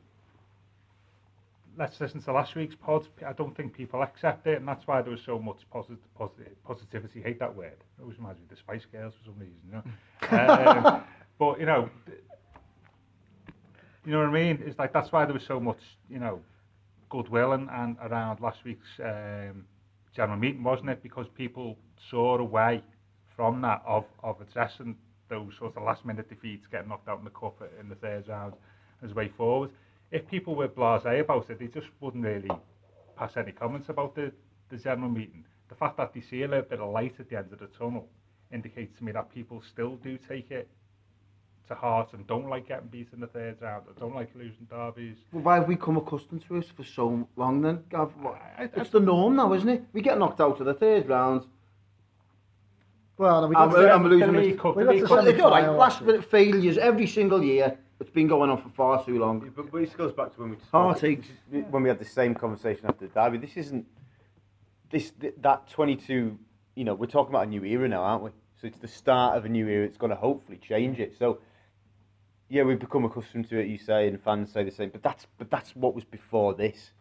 let's 1.81 1.99
listen 1.99 2.21
to 2.23 2.33
last 2.33 2.55
week's 2.55 2.75
pod. 2.75 3.09
I 3.27 3.33
don't 3.33 3.57
think 3.57 3.73
people 3.73 4.03
accept 4.03 4.47
it, 4.47 4.59
and 4.59 4.69
that's 4.69 4.87
why 4.87 5.01
there 5.01 5.11
was 5.11 5.23
so 5.25 5.39
much 5.39 5.59
posit- 5.73 6.15
posit- 6.15 6.63
positivity. 6.63 7.23
hate 7.23 7.39
that 7.39 7.57
word. 7.57 7.73
It 7.99 8.03
always 8.03 8.19
reminds 8.19 8.39
me 8.39 8.45
of 8.45 8.51
the 8.51 8.57
Spice 8.57 8.85
Girls 8.93 9.15
for 9.19 9.31
some 9.31 9.39
reason, 9.39 9.59
you 9.67 9.73
know. 9.73 10.39
um, 10.39 11.03
but 11.39 11.59
you 11.59 11.65
know, 11.65 11.89
you 14.05 14.13
know 14.13 14.19
what 14.19 14.29
I 14.29 14.33
mean? 14.33 14.63
It's 14.65 14.79
like 14.79 14.93
that's 14.93 15.11
why 15.11 15.25
there 15.25 15.33
was 15.33 15.43
so 15.43 15.59
much, 15.59 15.81
you 16.11 16.19
know, 16.19 16.41
goodwill 17.09 17.53
and, 17.53 17.71
and 17.71 17.97
around 18.03 18.41
last 18.41 18.59
week's 18.63 18.87
um, 19.03 19.65
general 20.15 20.39
meeting, 20.39 20.63
wasn't 20.63 20.91
it? 20.91 21.03
Because 21.03 21.27
people 21.35 21.79
saw 22.11 22.37
a 22.37 22.45
way 22.45 22.83
from 23.35 23.63
that 23.63 23.83
of 23.87 24.05
of 24.23 24.39
addressing 24.43 24.97
those 25.31 25.53
sort 25.59 25.75
of 25.79 25.83
last 25.83 26.05
minute 26.05 26.29
defeats, 26.29 26.67
getting 26.71 26.91
knocked 26.91 27.09
out 27.09 27.21
in 27.21 27.25
the 27.25 27.31
cup 27.31 27.63
in 27.81 27.89
the 27.89 27.95
third 27.95 28.29
round 28.29 28.53
as 29.03 29.13
a 29.13 29.15
way 29.15 29.29
forward. 29.35 29.71
If 30.11 30.27
people 30.29 30.55
were 30.55 30.69
blasé 30.69 31.21
about 31.21 31.49
it, 31.51 31.59
they 31.59 31.67
just 31.69 31.89
wouldn't 32.01 32.25
really 32.25 32.51
pass 33.17 33.37
any 33.37 33.53
comments 33.53 33.89
about 33.89 34.15
the, 34.15 34.33
the 34.69 34.77
general 34.77 35.09
meeting. 35.11 35.45
The 35.69 35.75
fact 35.77 35.97
that 35.99 36.13
they 36.13 36.21
see 36.21 36.43
a 36.43 36.49
little 36.49 36.65
bit 36.69 36.81
of 36.81 36.91
light 36.91 37.15
at 37.21 37.29
the 37.31 37.37
end 37.39 37.53
of 37.53 37.61
the 37.61 37.67
tunnel 37.67 38.09
indicates 38.53 38.99
to 38.99 39.05
me 39.05 39.13
that 39.13 39.33
people 39.33 39.63
still 39.63 39.97
do 39.97 40.19
take 40.29 40.51
it 40.51 40.69
to 41.69 41.75
heart 41.77 42.09
and 42.15 42.27
don't 42.27 42.49
like 42.49 42.67
getting 42.67 42.89
beat 42.89 43.07
in 43.13 43.21
the 43.21 43.29
third 43.29 43.57
round 43.61 43.85
or 43.87 43.93
don't 44.01 44.17
like 44.17 44.31
losing 44.35 44.67
derbies. 44.69 45.19
Well, 45.33 45.45
why 45.45 45.55
have 45.57 45.69
we 45.69 45.77
come 45.77 45.97
accustomed 45.97 46.43
to 46.49 46.57
it 46.57 46.67
for 46.77 46.83
so 46.83 47.29
long 47.37 47.61
then, 47.63 47.85
Gav? 47.89 48.13
I- 48.27 48.65
I- 48.65 48.71
It's 48.75 48.91
the 48.91 48.99
norm 48.99 49.37
now, 49.37 49.53
isn't 49.53 49.69
it? 49.69 49.85
We 49.93 50.03
get 50.03 50.19
knocked 50.19 50.41
out 50.41 50.59
of 50.59 50.67
the 50.67 50.75
third 50.75 51.09
round. 51.09 51.45
well, 53.17 53.47
we 53.49 53.55
I'm, 53.55 53.71
got 53.71 53.77
to- 53.77 53.93
I'm 53.93 54.05
losing 54.09 54.33
the 54.33 54.39
it. 54.39 54.43
League 54.43 54.59
Cup, 54.59 54.75
we 54.75 54.83
the 54.83 54.87
got 54.87 54.93
League 54.95 55.03
to 55.03 55.09
Cup. 55.09 55.17
Well, 55.19 55.27
it's 55.29 55.41
all 55.41 55.51
right. 55.51 55.61
semi-final 55.61 55.79
Last 55.79 55.95
last 56.01 56.07
minute 56.07 56.25
failures 56.25 56.79
every 56.79 57.07
single 57.07 57.45
year. 57.45 57.79
It's 58.01 58.11
been 58.11 58.29
going 58.29 58.51
on 58.51 58.63
for 58.63 58.71
far 58.71 59.05
too 59.05 59.19
long. 59.19 59.51
but, 59.55 59.71
but 59.71 59.83
it 59.83 59.97
goes 59.97 60.13
back 60.13 60.35
to 60.35 60.41
when 60.41 60.51
we 60.51 60.57
Heartache. 60.73 61.23
when 61.71 61.83
we 61.83 61.89
had 61.89 61.99
the 61.99 62.05
same 62.05 62.35
conversation 62.35 62.87
after 62.87 63.07
the 63.07 63.13
derby. 63.13 63.39
This 63.39 63.57
isn't 63.59 63.87
this 64.91 65.11
th- 65.11 65.35
that 65.43 65.69
22. 65.71 66.39
You 66.77 66.85
know, 66.85 66.95
we're 66.95 67.07
talking 67.07 67.31
about 67.35 67.47
a 67.47 67.51
new 67.51 67.63
era 67.63 67.89
now, 67.89 68.03
aren't 68.03 68.25
we? 68.25 68.31
So 68.61 68.67
it's 68.67 68.79
the 68.79 68.89
start 68.89 69.37
of 69.37 69.45
a 69.45 69.49
new 69.49 69.69
era. 69.69 69.85
It's 69.85 69.99
going 69.99 70.11
to 70.11 70.17
hopefully 70.17 70.59
change 70.59 70.99
it. 70.99 71.15
So 71.19 71.41
yeah, 72.49 72.63
we've 72.63 72.79
become 72.79 73.05
accustomed 73.05 73.49
to 73.51 73.59
it. 73.59 73.69
You 73.69 73.79
say, 73.79 74.09
and 74.09 74.21
fans 74.21 74.53
say 74.53 74.65
the 74.65 74.71
same. 74.71 74.91
But 74.91 75.03
that's 75.03 75.27
but 75.37 75.51
that's 75.51 75.77
what 75.77 75.95
was 75.95 76.05
before 76.05 76.55
this. 76.55 76.93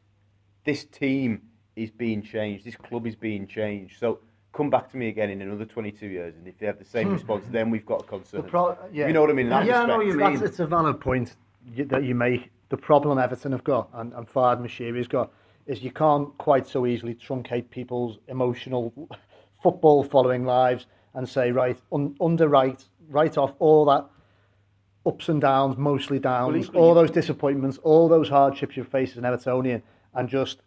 This 0.65 0.83
team 0.83 1.43
is 1.77 1.91
being 1.91 2.21
changed. 2.21 2.65
This 2.65 2.75
club 2.75 3.07
is 3.07 3.15
being 3.15 3.47
changed. 3.47 3.97
So 3.99 4.19
come 4.53 4.69
back 4.69 4.89
to 4.91 4.97
me 4.97 5.09
again 5.09 5.29
in 5.29 5.41
another 5.41 5.65
22 5.65 6.07
years, 6.07 6.35
and 6.35 6.47
if 6.47 6.57
they 6.57 6.65
have 6.65 6.79
the 6.79 6.85
same 6.85 7.07
hmm. 7.07 7.13
response, 7.13 7.45
then 7.49 7.69
we've 7.69 7.85
got 7.85 8.01
a 8.01 8.03
concern. 8.03 8.43
Pro- 8.43 8.77
yeah. 8.91 9.07
You 9.07 9.13
know 9.13 9.21
what 9.21 9.29
I 9.29 9.33
mean? 9.33 9.47
In 9.47 9.51
that 9.51 9.65
Yeah, 9.65 9.83
I 9.83 9.85
know 9.85 9.97
what 9.97 10.05
you 10.05 10.15
mean. 10.15 10.33
That's, 10.33 10.41
it's 10.41 10.59
a 10.59 10.67
valid 10.67 10.99
point 10.99 11.35
that 11.75 12.03
you 12.03 12.15
make. 12.15 12.49
The 12.69 12.77
problem 12.77 13.17
Everton 13.17 13.51
have 13.51 13.63
got 13.63 13.89
and, 13.93 14.13
and 14.13 14.27
Farhad 14.27 14.61
Moshiri's 14.61 15.07
got 15.07 15.31
is 15.65 15.81
you 15.81 15.91
can't 15.91 16.35
quite 16.37 16.67
so 16.67 16.85
easily 16.85 17.15
truncate 17.15 17.69
people's 17.69 18.19
emotional 18.27 18.93
football 19.63 20.03
following 20.03 20.45
lives 20.45 20.85
and 21.13 21.27
say, 21.27 21.51
right, 21.51 21.79
un, 21.91 22.15
underwrite, 22.21 22.85
write 23.09 23.37
off 23.37 23.53
all 23.59 23.85
that 23.85 24.07
ups 25.05 25.29
and 25.29 25.41
downs, 25.41 25.77
mostly 25.77 26.19
downs, 26.19 26.65
equally 26.65 26.79
all 26.79 26.93
those 26.93 27.11
disappointments, 27.11 27.77
all 27.83 28.07
those 28.07 28.29
hardships 28.29 28.77
you 28.77 28.83
face 28.83 29.11
as 29.11 29.17
an 29.17 29.23
Evertonian, 29.23 29.81
and 30.13 30.29
just 30.29 30.57
s- 30.57 30.63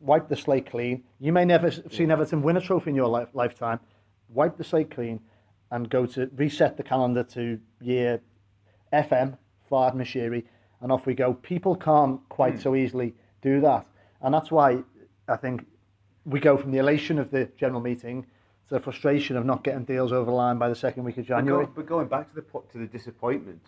wipe 0.00 0.28
the 0.28 0.36
slate 0.36 0.70
clean. 0.70 1.04
You 1.20 1.32
may 1.32 1.44
never 1.44 1.70
have 1.70 1.92
seen 1.92 2.10
Everton 2.10 2.42
win 2.42 2.56
a 2.56 2.60
trophy 2.60 2.90
in 2.90 2.96
your 2.96 3.08
life, 3.08 3.28
lifetime. 3.32 3.80
Wipe 4.28 4.56
the 4.56 4.64
slate 4.64 4.90
clean 4.90 5.20
and 5.70 5.88
go 5.88 6.06
to 6.06 6.30
reset 6.36 6.76
the 6.76 6.82
calendar 6.82 7.22
to 7.24 7.58
year 7.80 8.20
FM, 8.92 9.36
Farhad 9.70 9.94
Moshiri, 9.94 10.44
and 10.80 10.92
off 10.92 11.06
we 11.06 11.14
go. 11.14 11.34
People 11.34 11.76
can't 11.76 12.20
quite 12.28 12.54
hmm. 12.54 12.60
so 12.60 12.74
easily 12.74 13.14
do 13.42 13.60
that. 13.60 13.86
And 14.20 14.32
that's 14.32 14.50
why 14.50 14.82
I 15.28 15.36
think 15.36 15.66
we 16.24 16.40
go 16.40 16.56
from 16.56 16.70
the 16.70 16.78
elation 16.78 17.18
of 17.18 17.30
the 17.30 17.48
general 17.56 17.80
meeting 17.80 18.26
to 18.68 18.74
the 18.74 18.80
frustration 18.80 19.36
of 19.36 19.44
not 19.44 19.62
getting 19.62 19.84
deals 19.84 20.12
over 20.12 20.24
the 20.24 20.36
line 20.36 20.58
by 20.58 20.68
the 20.68 20.74
second 20.74 21.04
week 21.04 21.18
of 21.18 21.26
January. 21.26 21.66
but 21.74 21.86
going 21.86 22.08
back 22.08 22.28
to 22.30 22.34
the 22.34 22.60
to 22.72 22.78
the 22.78 22.86
disappointment, 22.86 23.60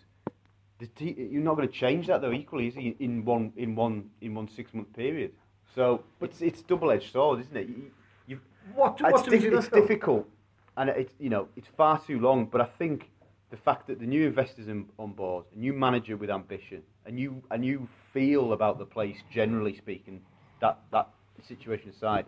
the 0.79 0.87
te- 0.87 1.15
you're 1.31 1.43
not 1.43 1.55
going 1.55 1.67
to 1.67 1.73
change 1.73 2.07
that 2.07 2.21
though 2.21 2.33
equally, 2.33 2.95
in 2.99 3.23
one 3.23 3.53
in 3.55 3.75
one 3.75 4.09
in 4.21 4.33
one 4.33 4.47
six 4.47 4.73
month 4.73 4.91
period. 4.93 5.31
So 5.75 6.03
it's 6.21 6.41
it's 6.41 6.61
double 6.61 6.91
edged 6.91 7.11
sword, 7.11 7.39
isn't 7.41 7.55
it? 7.55 7.67
You, 7.67 7.91
you, 8.27 8.39
What, 8.73 8.99
it's, 8.99 9.11
what 9.11 9.25
do 9.25 9.31
we 9.31 9.39
diff- 9.39 9.53
it's 9.53 9.67
difficult, 9.69 10.27
and 10.75 10.89
it's 10.89 11.13
you 11.19 11.29
know 11.29 11.47
it's 11.55 11.67
far 11.77 11.99
too 11.99 12.19
long. 12.19 12.45
But 12.45 12.61
I 12.61 12.65
think 12.65 13.09
the 13.49 13.57
fact 13.57 13.87
that 13.87 13.99
the 13.99 14.05
new 14.05 14.25
investors 14.27 14.67
in, 14.67 14.87
on 14.97 15.13
board, 15.13 15.45
a 15.55 15.59
new 15.59 15.73
manager 15.73 16.17
with 16.17 16.29
ambition, 16.29 16.81
a 17.05 17.11
new 17.11 17.41
a 17.51 17.57
new 17.57 17.87
feel 18.13 18.53
about 18.53 18.79
the 18.79 18.85
place, 18.85 19.17
generally 19.31 19.75
speaking, 19.75 20.21
that 20.61 20.79
that 20.91 21.09
situation 21.47 21.89
aside, 21.89 22.25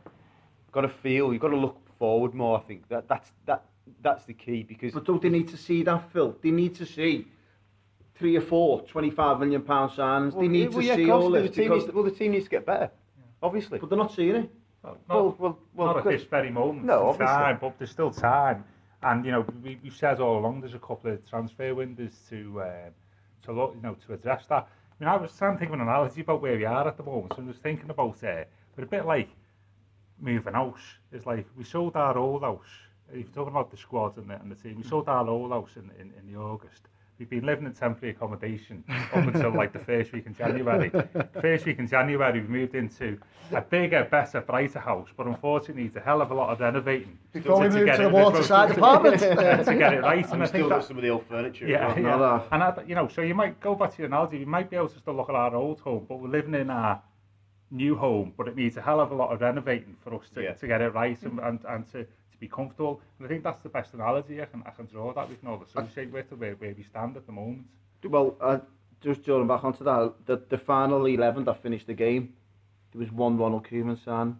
got 0.72 0.82
to 0.82 0.90
feel. 0.90 1.34
You've 1.34 1.42
got 1.42 1.50
to 1.50 1.58
look 1.58 1.78
forward 1.98 2.34
more. 2.34 2.58
I 2.58 2.62
think 2.62 2.88
that 2.90 3.08
that's 3.08 3.32
that 3.46 3.66
that's 4.02 4.26
the 4.26 4.34
key 4.34 4.64
because 4.64 4.94
But 4.94 5.06
don't 5.06 5.22
they 5.22 5.30
need 5.30 5.48
to 5.50 5.58
see 5.58 5.84
that, 5.84 6.12
Phil? 6.12 6.36
They 6.42 6.52
need 6.52 6.76
to 6.76 6.86
see 6.86 7.28
three 8.16 8.36
or 8.36 8.42
four 8.42 8.82
25 8.82 9.40
million 9.40 9.62
pound 9.62 9.92
signs. 9.94 10.36
they 10.36 10.48
need 10.48 10.70
well, 10.70 10.82
to 10.82 10.88
yeah, 10.88 10.96
see 10.96 11.10
all 11.10 11.30
the 11.32 11.42
this 11.42 11.52
team 11.52 11.70
because 11.70 11.84
needs, 11.84 11.94
well, 11.96 12.04
the 12.04 12.12
team 12.12 12.34
needs 12.34 12.44
to 12.46 12.50
get 12.50 12.66
better, 12.66 12.92
obviously. 13.42 13.80
But 13.80 13.90
they're 13.90 13.98
not 13.98 14.14
seeing 14.14 14.36
it. 14.36 14.50
Well, 14.84 14.98
well, 15.10 15.36
well, 15.38 15.60
well 15.74 15.88
not 15.88 15.98
at 15.98 16.06
this 16.06 16.24
very 16.24 16.50
moment. 16.50 16.86
No, 16.86 17.10
obviously. 17.10 17.36
Time, 17.36 17.58
but 17.60 17.78
there's 17.78 17.92
still 17.92 18.12
time. 18.12 18.64
And 19.02 19.26
you 19.26 19.32
know, 19.32 19.46
we, 19.64 19.80
we've 19.84 19.96
said 19.96 20.20
all 20.20 20.40
along 20.40 20.62
there's 20.62 20.74
a 20.74 20.80
couple 20.80 21.12
of 21.12 21.30
transfer 21.30 21.74
windows 21.74 22.14
to 22.30 22.62
um, 22.62 22.92
to 23.44 23.52
look, 23.52 23.74
you 23.76 23.82
know, 23.82 23.96
to 24.08 24.14
address 24.14 24.46
that. 24.48 24.68
I 24.68 25.04
mean, 25.04 25.10
I 25.10 25.16
was 25.16 25.36
trying 25.38 25.54
to 25.54 25.60
think 25.60 25.70
of 25.70 25.76
an 25.76 25.88
analogy 25.88 26.22
about 26.22 26.42
where 26.42 26.58
we 26.58 26.66
are 26.66 26.88
at 26.88 26.98
the 26.98 27.04
moment. 27.04 27.34
So 27.36 27.42
I 27.42 27.46
was 27.46 27.58
thinking 27.58 27.90
about 27.90 28.24
uh, 28.24 28.44
but 28.76 28.84
a 28.84 28.88
bit 28.88 29.06
like 29.06 29.30
moving 30.20 30.54
house. 30.54 30.82
It's 31.12 31.26
like 31.26 31.46
we 31.58 31.64
sold 31.64 31.96
our 31.96 32.18
old 32.18 32.42
house. 32.42 32.62
If 33.10 33.16
you're 33.16 33.28
talking 33.28 33.52
about 33.52 33.72
the 33.72 33.78
squad 33.78 34.18
and 34.18 34.30
the, 34.30 34.36
and 34.36 34.52
the 34.52 34.56
team, 34.56 34.78
we 34.78 34.84
sold 34.84 35.10
our 35.10 35.28
old 35.28 35.52
house 35.52 35.72
in, 35.76 35.90
in, 36.00 36.14
in 36.20 36.32
the 36.32 36.40
August. 36.40 36.88
We've 37.20 37.30
been 37.30 37.46
living 37.46 37.66
in 37.66 37.74
temporary 37.74 38.16
accommodation 38.16 38.82
up 39.14 39.28
until 39.28 39.54
like 39.54 39.74
the 39.74 39.80
first 39.80 40.14
week 40.14 40.26
in 40.26 40.34
January. 40.34 40.90
First 41.42 41.66
week 41.66 41.78
in 41.78 41.86
January, 41.86 42.40
we 42.40 42.48
moved 42.48 42.76
into 42.76 43.20
a 43.52 43.60
bigger, 43.60 44.06
better, 44.10 44.40
brighter 44.40 44.80
house, 44.80 45.10
but 45.18 45.28
unfortunately, 45.28 45.84
it's 45.84 45.98
a 45.98 46.00
hell 46.00 46.22
of 46.22 46.32
a 46.32 46.34
lot 46.34 46.50
of 46.50 46.62
renovating. 46.62 47.20
Before 47.34 47.60
we 47.60 47.68
to 47.68 47.74
moved 47.76 47.98
to 47.98 48.04
the 48.04 48.10
waterside 48.10 48.72
apartment. 48.72 49.20
to 49.20 49.76
get 49.78 49.94
it 49.96 50.02
right. 50.02 50.24
And 50.24 50.34
And 50.36 50.44
I 50.44 50.46
still 50.46 50.60
think 50.62 50.70
got 50.70 50.80
that, 50.80 50.88
some 50.88 50.96
of 50.98 51.04
the 51.04 51.10
old 51.10 51.26
furniture. 51.26 51.68
yeah, 51.68 51.88
well. 51.88 51.98
Not 51.98 52.20
yeah. 52.20 52.38
that. 52.38 52.48
And 52.54 52.64
I, 52.64 52.84
you 52.88 52.96
know, 52.96 53.10
so 53.10 53.22
you 53.22 53.36
might 53.36 53.60
go 53.60 53.76
back 53.76 53.92
to 53.92 53.98
your 53.98 54.08
analogy. 54.08 54.40
We 54.40 54.46
might 54.46 54.70
be 54.70 54.78
able 54.78 54.88
to 54.88 54.98
still 55.00 55.16
look 55.16 55.28
at 55.28 55.36
our 55.36 55.54
old 55.54 55.82
home, 55.82 56.06
but 56.08 56.20
we're 56.22 56.30
living 56.30 56.56
in 56.56 56.70
our 56.70 57.02
new 57.70 57.98
home, 57.98 58.34
but 58.38 58.48
it 58.48 58.56
needs 58.56 58.78
a 58.78 58.82
hell 58.82 59.02
of 59.02 59.12
a 59.12 59.16
lot 59.16 59.34
of 59.34 59.42
renovating 59.42 59.98
for 60.04 60.16
us 60.16 60.30
to, 60.36 60.42
Yeah. 60.42 60.54
to 60.54 60.68
get 60.68 60.80
it 60.82 60.94
right 60.94 61.22
and, 61.24 61.38
and, 61.40 61.60
and 61.68 61.86
to, 61.92 62.04
to 62.04 62.08
be 62.40 62.48
comfortable. 62.48 63.02
And 63.18 63.26
I 63.26 63.30
think 63.30 63.44
that's 63.44 63.62
the 63.62 63.70
best 63.70 63.94
analogy 63.94 64.42
I 64.42 64.46
can, 64.46 64.64
I 64.66 64.72
can 64.72 64.86
draw 64.86 65.14
that 65.14 65.30
we 65.30 65.36
can 65.36 65.48
all 65.48 65.62
associate 65.62 66.12
with 66.12 66.32
where, 66.32 66.54
where 66.56 66.74
we 66.76 66.84
stand 66.84 67.18
at 67.18 67.26
the 67.26 67.32
moment. 67.32 67.66
Well, 68.04 68.36
uh, 68.40 68.60
just 69.02 69.24
drawing 69.24 69.48
back 69.48 69.64
onto 69.64 69.84
that, 69.84 70.14
the, 70.26 70.42
the 70.50 70.58
final 70.58 71.06
11 71.06 71.46
that 71.46 71.62
finished 71.62 71.88
the 71.88 71.94
game, 71.94 72.34
there 72.92 73.00
was 73.00 73.12
one 73.12 73.38
Ronald 73.38 73.68
Koeman 73.68 74.04
sign. 74.04 74.38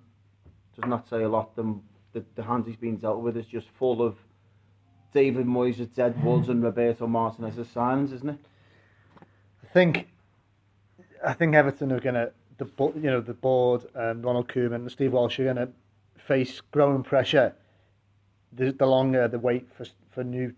Does 0.76 0.90
not 0.90 1.10
say 1.10 1.24
a 1.24 1.30
lot. 1.30 1.56
The, 1.56 1.76
the, 2.14 2.24
the 2.36 2.44
hand 2.44 2.66
he's 2.66 2.76
been 2.76 2.98
dealt 2.98 3.22
with 3.22 3.38
is 3.38 3.46
just 3.46 3.68
full 3.78 4.02
of 4.02 4.16
David 5.14 5.46
Moyes, 5.46 5.94
Ted 5.94 6.24
Woods 6.24 6.50
and 6.50 6.64
Roberto 6.64 7.08
Martinez's 7.08 7.70
signs, 7.70 8.14
isn't 8.14 8.30
it? 8.30 8.40
I 9.64 9.68
think, 9.74 10.08
I 11.26 11.34
think 11.34 11.56
Everton 11.56 11.92
are 11.92 12.00
going 12.00 12.16
to, 12.16 12.32
the 12.58 12.68
you 12.96 13.10
know, 13.10 13.22
the 13.22 13.34
board, 13.34 13.86
and 13.96 14.24
Ronald 14.24 14.50
Koeman 14.50 14.76
and 14.76 14.92
Steve 14.92 15.14
Walsh 15.14 15.40
are 15.40 15.46
going 15.46 15.56
to 15.56 15.70
face 16.18 16.62
growing 16.72 17.04
pressure. 17.04 17.56
The, 18.54 18.72
the 18.72 18.86
longer 18.86 19.28
the 19.28 19.40
wait 19.40 19.68
for 19.76 19.86
for 20.12 20.24
new 20.24 20.54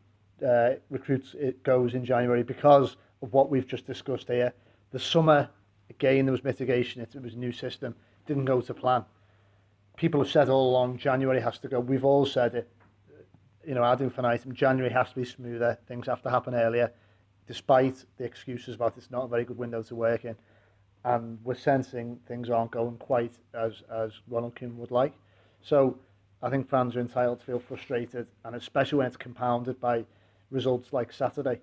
uh, 0.47 0.71
recruits 0.89 1.35
it 1.37 1.61
goes 1.63 1.93
in 1.93 2.05
January 2.05 2.43
because 2.43 2.95
of 3.21 3.33
what 3.33 3.49
we've 3.49 3.67
just 3.67 3.85
discussed 3.85 4.27
here. 4.27 4.53
The 4.91 4.99
summer, 4.99 5.49
again, 5.89 6.25
there 6.25 6.31
was 6.31 6.43
mitigation. 6.43 7.01
It, 7.01 7.15
it 7.15 7.21
was 7.21 7.33
a 7.33 7.37
new 7.37 7.51
system. 7.51 7.95
Didn't 8.25 8.45
go 8.45 8.61
to 8.61 8.73
plan. 8.73 9.05
People 9.97 10.21
have 10.21 10.31
said 10.31 10.49
all 10.49 10.71
along 10.71 10.97
January 10.97 11.41
has 11.41 11.59
to 11.59 11.67
go. 11.67 11.79
We've 11.79 12.05
all 12.05 12.25
said 12.25 12.55
it. 12.55 12.69
You 13.67 13.75
know, 13.75 13.83
ad 13.83 14.01
infinitum. 14.01 14.53
January 14.53 14.91
has 14.91 15.09
to 15.09 15.15
be 15.15 15.25
smoother. 15.25 15.77
Things 15.87 16.07
have 16.07 16.23
to 16.23 16.29
happen 16.29 16.55
earlier 16.55 16.91
despite 17.47 18.05
the 18.17 18.23
excuses 18.23 18.75
about 18.75 18.93
it's 18.95 19.11
not 19.11 19.25
a 19.25 19.27
very 19.27 19.43
good 19.43 19.57
window 19.57 19.83
to 19.83 19.93
work 19.93 20.23
in. 20.25 20.35
And 21.03 21.37
we're 21.43 21.55
sensing 21.55 22.17
things 22.25 22.49
aren't 22.49 22.71
going 22.71 22.97
quite 22.97 23.33
as, 23.53 23.83
as 23.93 24.13
Ronald 24.29 24.55
Koeman 24.55 24.75
would 24.75 24.91
like. 24.91 25.13
So 25.61 25.97
I 26.43 26.49
think 26.49 26.69
fans 26.69 26.95
are 26.95 26.99
entitled 26.99 27.39
to 27.39 27.45
feel 27.45 27.59
frustrated, 27.59 28.27
and 28.45 28.55
especially 28.55 28.99
when 28.99 29.07
it's 29.07 29.17
compounded 29.17 29.79
by 29.79 30.05
results 30.49 30.91
like 30.91 31.13
Saturday, 31.13 31.59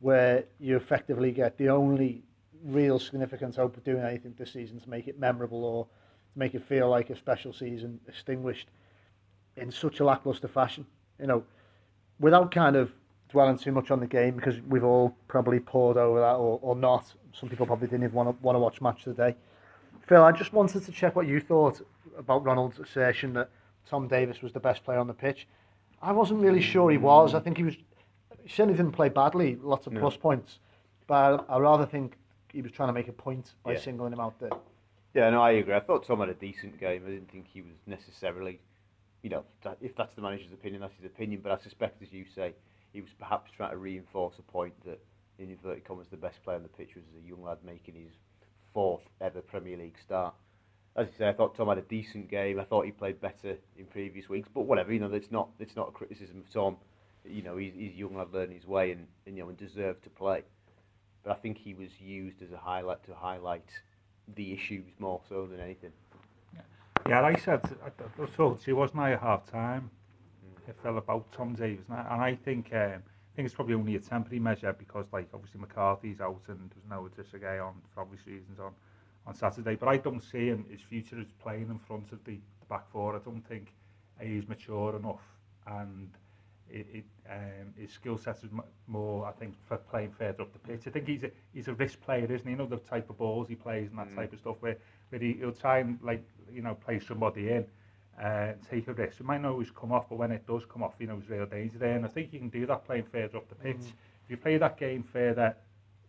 where 0.00 0.44
you 0.58 0.76
effectively 0.76 1.30
get 1.30 1.58
the 1.58 1.68
only 1.68 2.22
real 2.64 2.98
significant 2.98 3.54
hope 3.56 3.76
of 3.76 3.84
doing 3.84 4.02
anything 4.02 4.34
this 4.38 4.52
season 4.52 4.80
to 4.80 4.90
make 4.90 5.08
it 5.08 5.18
memorable 5.18 5.64
or 5.64 5.84
to 6.32 6.38
make 6.38 6.54
it 6.54 6.62
feel 6.64 6.88
like 6.88 7.10
a 7.10 7.16
special 7.16 7.52
season 7.52 8.00
extinguished 8.08 8.68
in 9.56 9.70
such 9.70 10.00
a 10.00 10.04
lackluster 10.04 10.48
fashion. 10.48 10.86
You 11.20 11.26
know, 11.26 11.44
without 12.18 12.50
kind 12.50 12.76
of 12.76 12.92
dwelling 13.28 13.58
too 13.58 13.72
much 13.72 13.90
on 13.90 14.00
the 14.00 14.06
game 14.06 14.34
because 14.34 14.60
we've 14.68 14.84
all 14.84 15.14
probably 15.28 15.60
poured 15.60 15.96
over 15.96 16.20
that 16.20 16.36
or, 16.36 16.58
or 16.62 16.74
not. 16.74 17.12
Some 17.32 17.48
people 17.48 17.66
probably 17.66 17.88
didn't 17.88 18.04
even 18.04 18.14
want 18.14 18.28
to, 18.30 18.42
want 18.42 18.56
to 18.56 18.60
watch 18.60 18.80
match 18.80 19.04
today. 19.04 19.36
Phil, 20.06 20.24
I 20.24 20.32
just 20.32 20.52
wanted 20.52 20.84
to 20.84 20.92
check 20.92 21.14
what 21.14 21.26
you 21.26 21.40
thought 21.40 21.82
about 22.16 22.44
Ronald's 22.44 22.78
assertion 22.78 23.34
that 23.34 23.50
Tom 23.86 24.08
Davies 24.08 24.42
was 24.42 24.52
the 24.52 24.60
best 24.60 24.84
player 24.84 24.98
on 24.98 25.06
the 25.06 25.14
pitch. 25.14 25.46
I 26.00 26.12
wasn't 26.12 26.40
really 26.40 26.60
sure 26.60 26.90
he 26.90 26.98
was. 26.98 27.34
I 27.34 27.40
think 27.40 27.56
he 27.56 27.64
was. 27.64 27.74
He 28.42 28.48
certainly 28.48 28.76
didn't 28.76 28.92
play 28.92 29.08
badly. 29.08 29.56
Lots 29.56 29.86
of 29.86 29.92
No. 29.92 30.00
plus 30.00 30.16
points, 30.16 30.58
but 31.06 31.44
I, 31.48 31.54
I 31.56 31.58
rather 31.58 31.84
think 31.86 32.16
he 32.52 32.62
was 32.62 32.72
trying 32.72 32.88
to 32.88 32.92
make 32.92 33.08
a 33.08 33.12
point 33.12 33.52
by 33.62 33.72
Yeah. 33.72 33.78
singling 33.80 34.12
him 34.12 34.20
out 34.20 34.38
there. 34.40 34.50
Yeah, 35.14 35.30
no, 35.30 35.42
I 35.42 35.52
agree. 35.52 35.74
I 35.74 35.80
thought 35.80 36.06
Tom 36.06 36.20
had 36.20 36.28
a 36.28 36.34
decent 36.34 36.78
game. 36.78 37.02
I 37.06 37.10
didn't 37.10 37.30
think 37.30 37.46
he 37.48 37.60
was 37.62 37.74
necessarily, 37.86 38.60
you 39.22 39.30
know, 39.30 39.44
that, 39.62 39.78
if 39.80 39.96
that's 39.96 40.14
the 40.14 40.22
manager's 40.22 40.52
opinion, 40.52 40.80
that's 40.82 40.94
his 40.96 41.06
opinion. 41.06 41.40
But 41.42 41.52
I 41.52 41.58
suspect, 41.62 42.02
as 42.02 42.12
you 42.12 42.24
say, 42.34 42.54
he 42.92 43.00
was 43.00 43.10
perhaps 43.18 43.50
trying 43.56 43.70
to 43.72 43.76
reinforce 43.78 44.38
a 44.38 44.42
point 44.42 44.74
that, 44.84 45.00
in 45.38 45.50
inverted 45.50 45.84
commas, 45.84 46.06
the 46.10 46.16
best 46.16 46.42
player 46.44 46.56
on 46.56 46.62
the 46.62 46.68
pitch 46.68 46.94
was 46.94 47.04
a 47.22 47.26
young 47.28 47.42
lad 47.42 47.58
making 47.64 47.94
his 47.94 48.12
fourth 48.72 49.02
ever 49.20 49.40
Premier 49.40 49.76
League 49.76 49.96
start. 50.02 50.34
As 50.98 51.06
you 51.06 51.14
say, 51.18 51.28
I 51.28 51.32
thought 51.32 51.56
Tom 51.56 51.68
had 51.68 51.78
a 51.78 51.82
decent 51.82 52.28
game. 52.28 52.58
I 52.58 52.64
thought 52.64 52.84
he 52.84 52.90
played 52.90 53.20
better 53.20 53.56
in 53.78 53.86
previous 53.86 54.28
weeks. 54.28 54.48
But 54.52 54.62
whatever, 54.62 54.92
you 54.92 54.98
know, 54.98 55.12
it's 55.12 55.30
not 55.30 55.48
it's 55.60 55.76
not 55.76 55.88
a 55.88 55.92
criticism 55.92 56.38
of 56.38 56.52
Tom. 56.52 56.76
You 57.24 57.42
know, 57.42 57.56
he's, 57.56 57.72
he's 57.74 57.92
a 57.92 57.96
young 57.96 58.16
lad 58.16 58.28
learning 58.32 58.56
his 58.56 58.66
way 58.66 58.90
and, 58.90 59.06
and 59.26 59.36
you 59.36 59.42
know 59.42 59.48
and 59.48 59.56
deserved 59.56 60.02
to 60.04 60.10
play. 60.10 60.42
But 61.22 61.32
I 61.32 61.34
think 61.36 61.58
he 61.58 61.72
was 61.72 61.88
used 62.00 62.42
as 62.42 62.52
a 62.52 62.58
highlight 62.58 63.04
to 63.06 63.14
highlight 63.14 63.68
the 64.34 64.52
issues 64.52 64.86
more 64.98 65.20
so 65.28 65.46
than 65.46 65.60
anything. 65.60 65.92
Yeah, 67.08 67.22
I 67.22 67.36
said, 67.36 67.60
I, 67.82 67.88
I 67.88 68.20
was 68.20 68.30
talking 68.36 68.62
to 68.62 68.70
you, 68.70 68.76
wasn't 68.76 69.00
I, 69.00 69.12
at 69.12 69.20
half 69.20 69.50
time? 69.50 69.90
It 70.68 70.76
fell 70.82 70.98
about 70.98 71.32
Tom 71.32 71.54
Davies, 71.54 71.80
and 71.88 71.98
I, 71.98 72.12
and 72.12 72.22
I 72.22 72.34
think 72.34 72.68
um, 72.72 73.00
I 73.00 73.34
think 73.34 73.46
it's 73.46 73.54
probably 73.54 73.74
only 73.74 73.94
a 73.94 74.00
temporary 74.00 74.40
measure 74.40 74.74
because, 74.74 75.06
like, 75.10 75.28
obviously 75.32 75.60
McCarthy's 75.60 76.20
out 76.20 76.42
and 76.48 76.70
there's 76.70 76.90
no 76.90 77.08
Idrissa 77.08 77.40
Gueye 77.42 77.66
on 77.66 77.74
for 77.94 78.02
obvious 78.02 78.26
reasons 78.26 78.58
on, 78.58 78.72
on 79.28 79.34
Saturday. 79.36 79.76
But 79.76 79.90
I 79.90 79.98
don't 79.98 80.22
see 80.24 80.48
him 80.48 80.66
his 80.70 80.82
future 80.82 81.20
is 81.20 81.32
playing 81.42 81.68
in 81.70 81.78
front 81.78 82.12
of 82.12 82.24
the, 82.24 82.34
the 82.60 82.66
back 82.68 82.90
four. 82.90 83.16
I 83.16 83.20
don't 83.20 83.46
think 83.48 83.74
he's 84.20 84.48
mature 84.48 84.96
enough, 84.96 85.22
and 85.68 86.10
it, 86.70 86.86
it 86.94 87.04
um, 87.30 87.74
his 87.78 87.92
skill 87.92 88.18
set 88.18 88.38
is 88.44 88.50
more, 88.88 89.26
I 89.26 89.32
think, 89.32 89.54
for 89.68 89.76
playing 89.78 90.12
further 90.12 90.42
up 90.42 90.52
the 90.52 90.58
pitch. 90.60 90.84
I 90.88 90.90
think 90.90 91.06
he's 91.08 91.24
a 91.24 91.30
he's 91.54 91.68
a 91.68 91.74
risk 91.74 92.00
player, 92.00 92.24
isn't 92.24 92.44
he? 92.46 92.50
You 92.52 92.56
know 92.56 92.66
the 92.66 92.78
type 92.78 93.10
of 93.10 93.18
balls 93.18 93.48
he 93.48 93.56
plays 93.56 93.90
and 93.90 93.98
that 93.98 94.08
Mm. 94.08 94.16
type 94.16 94.32
of 94.32 94.40
stuff 94.40 94.56
where 94.60 94.78
where 95.10 95.20
he, 95.20 95.34
he'll 95.34 95.52
try 95.52 95.78
and 95.78 95.98
like 96.02 96.24
you 96.52 96.62
know 96.62 96.74
play 96.74 96.98
somebody 97.00 97.50
in. 97.50 97.66
Uh, 98.20 98.54
take 98.68 98.88
a 98.88 98.94
risk. 98.94 99.20
It 99.20 99.26
might 99.26 99.40
not 99.42 99.52
always 99.52 99.70
come 99.70 99.92
off, 99.92 100.08
but 100.08 100.18
when 100.18 100.32
it 100.32 100.46
does 100.46 100.64
come 100.66 100.82
off, 100.82 100.94
you 100.98 101.06
know, 101.06 101.16
there's 101.18 101.30
real 101.30 101.46
danger 101.46 101.78
there. 101.78 101.94
And 101.96 102.04
I 102.04 102.08
think 102.08 102.32
you 102.32 102.40
can 102.40 102.48
do 102.48 102.66
that 102.66 102.84
playing 102.84 103.04
further 103.04 103.38
up 103.38 103.48
the 103.48 103.54
pitch. 103.54 103.94
If 104.24 104.30
you 104.30 104.36
play 104.36 104.58
that 104.58 104.76
game 104.76 105.04
further, 105.04 105.56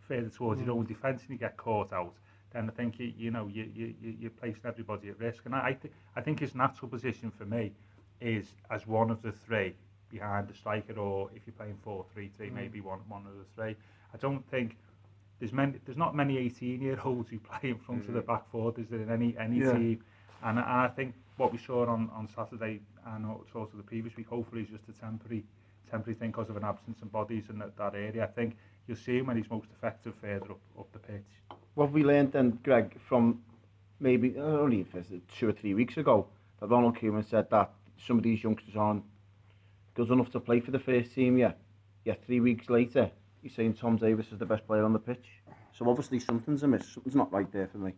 further 0.08 0.28
towards 0.28 0.60
your 0.60 0.72
own 0.76 0.86
defence 0.86 1.22
and 1.22 1.30
you 1.30 1.38
get 1.38 1.56
caught 1.56 1.92
out, 1.92 2.14
then 2.52 2.68
I 2.68 2.72
think 2.72 2.98
you, 2.98 3.12
you 3.16 3.30
know 3.30 3.46
you, 3.48 3.70
you 3.74 3.94
you- 4.00 4.16
you're 4.20 4.30
placing 4.30 4.64
everybody 4.66 5.08
at 5.08 5.18
risk. 5.18 5.46
And 5.46 5.54
I 5.54 5.68
I, 5.68 5.72
th- 5.74 5.94
I 6.16 6.20
think 6.20 6.40
his 6.40 6.54
natural 6.54 6.88
position 6.88 7.30
for 7.30 7.44
me 7.44 7.72
is 8.20 8.46
as 8.70 8.86
one 8.86 9.10
of 9.10 9.22
the 9.22 9.32
three 9.32 9.74
behind 10.10 10.48
the 10.48 10.54
striker, 10.54 10.98
or 10.98 11.30
if 11.34 11.46
you're 11.46 11.54
playing 11.54 11.78
four 11.82 12.04
three 12.12 12.28
three, 12.36 12.48
mm. 12.50 12.54
maybe 12.54 12.80
one 12.80 13.00
one 13.08 13.26
of 13.26 13.32
the 13.38 13.44
three. 13.54 13.76
I 14.14 14.18
don't 14.18 14.44
think 14.50 14.76
there's 15.38 15.52
many 15.52 15.78
there's 15.84 15.96
not 15.98 16.14
many 16.14 16.36
18 16.38 16.80
year 16.82 16.98
olds 17.04 17.30
who 17.30 17.38
play 17.38 17.70
in 17.70 17.78
front 17.78 18.06
of 18.08 18.14
the 18.14 18.20
mm. 18.22 18.26
back 18.26 18.50
four. 18.50 18.74
Is 18.78 18.88
there 18.88 19.00
in 19.00 19.10
any 19.10 19.36
any 19.38 19.58
Yeah. 19.58 19.72
team? 19.72 20.04
And 20.42 20.58
I, 20.58 20.86
I 20.86 20.88
think 20.88 21.14
what 21.36 21.52
we 21.52 21.58
saw 21.58 21.86
on, 21.86 22.10
on 22.14 22.28
Saturday 22.28 22.80
and 23.06 23.26
also 23.26 23.68
the 23.74 23.82
previous 23.82 24.16
week, 24.16 24.28
hopefully, 24.28 24.62
is 24.62 24.68
just 24.68 24.88
a 24.88 24.92
temporary 25.00 25.44
temporary 25.90 26.14
thing 26.14 26.30
because 26.30 26.48
of 26.50 26.56
an 26.56 26.64
absence 26.64 27.02
of 27.02 27.10
bodies 27.10 27.44
in 27.50 27.58
that, 27.58 27.76
that 27.76 27.94
area. 27.94 28.22
I 28.24 28.26
think 28.28 28.56
you'll 28.90 28.98
see 28.98 29.18
him 29.18 29.26
when 29.26 29.36
he's 29.36 29.48
most 29.48 29.68
effective 29.72 30.12
further 30.20 30.50
up, 30.50 30.60
up 30.76 30.92
the 30.92 30.98
pitch. 30.98 31.24
What 31.74 31.86
have 31.86 31.94
we 31.94 32.02
learned 32.02 32.32
then, 32.32 32.58
Greg, 32.64 32.98
from 33.08 33.40
maybe 34.00 34.34
uh, 34.36 34.42
only 34.42 34.80
if 34.80 34.94
it's 34.94 35.08
two 35.38 35.48
or 35.48 35.52
three 35.52 35.74
weeks 35.74 35.96
ago, 35.96 36.26
that 36.58 36.66
Ronald 36.66 36.96
Koeman 36.98 37.24
said 37.30 37.48
that 37.50 37.70
some 38.04 38.18
of 38.18 38.24
these 38.24 38.42
youngsters 38.42 38.74
aren't 38.76 39.04
good 39.94 40.10
enough 40.10 40.30
to 40.32 40.40
play 40.40 40.58
for 40.58 40.72
the 40.72 40.78
first 40.80 41.14
team 41.14 41.38
yet. 41.38 41.56
Yet 42.04 42.24
three 42.26 42.40
weeks 42.40 42.68
later, 42.68 43.10
he's 43.42 43.54
saying 43.54 43.74
Tom 43.74 43.96
Davies 43.96 44.26
is 44.32 44.38
the 44.38 44.46
best 44.46 44.66
player 44.66 44.84
on 44.84 44.92
the 44.92 44.98
pitch. 44.98 45.26
So 45.72 45.88
obviously 45.88 46.18
something's 46.18 46.64
amiss. 46.64 46.88
Something's 46.88 47.14
not 47.14 47.32
right 47.32 47.50
there 47.52 47.68
for 47.68 47.78
me. 47.78 47.92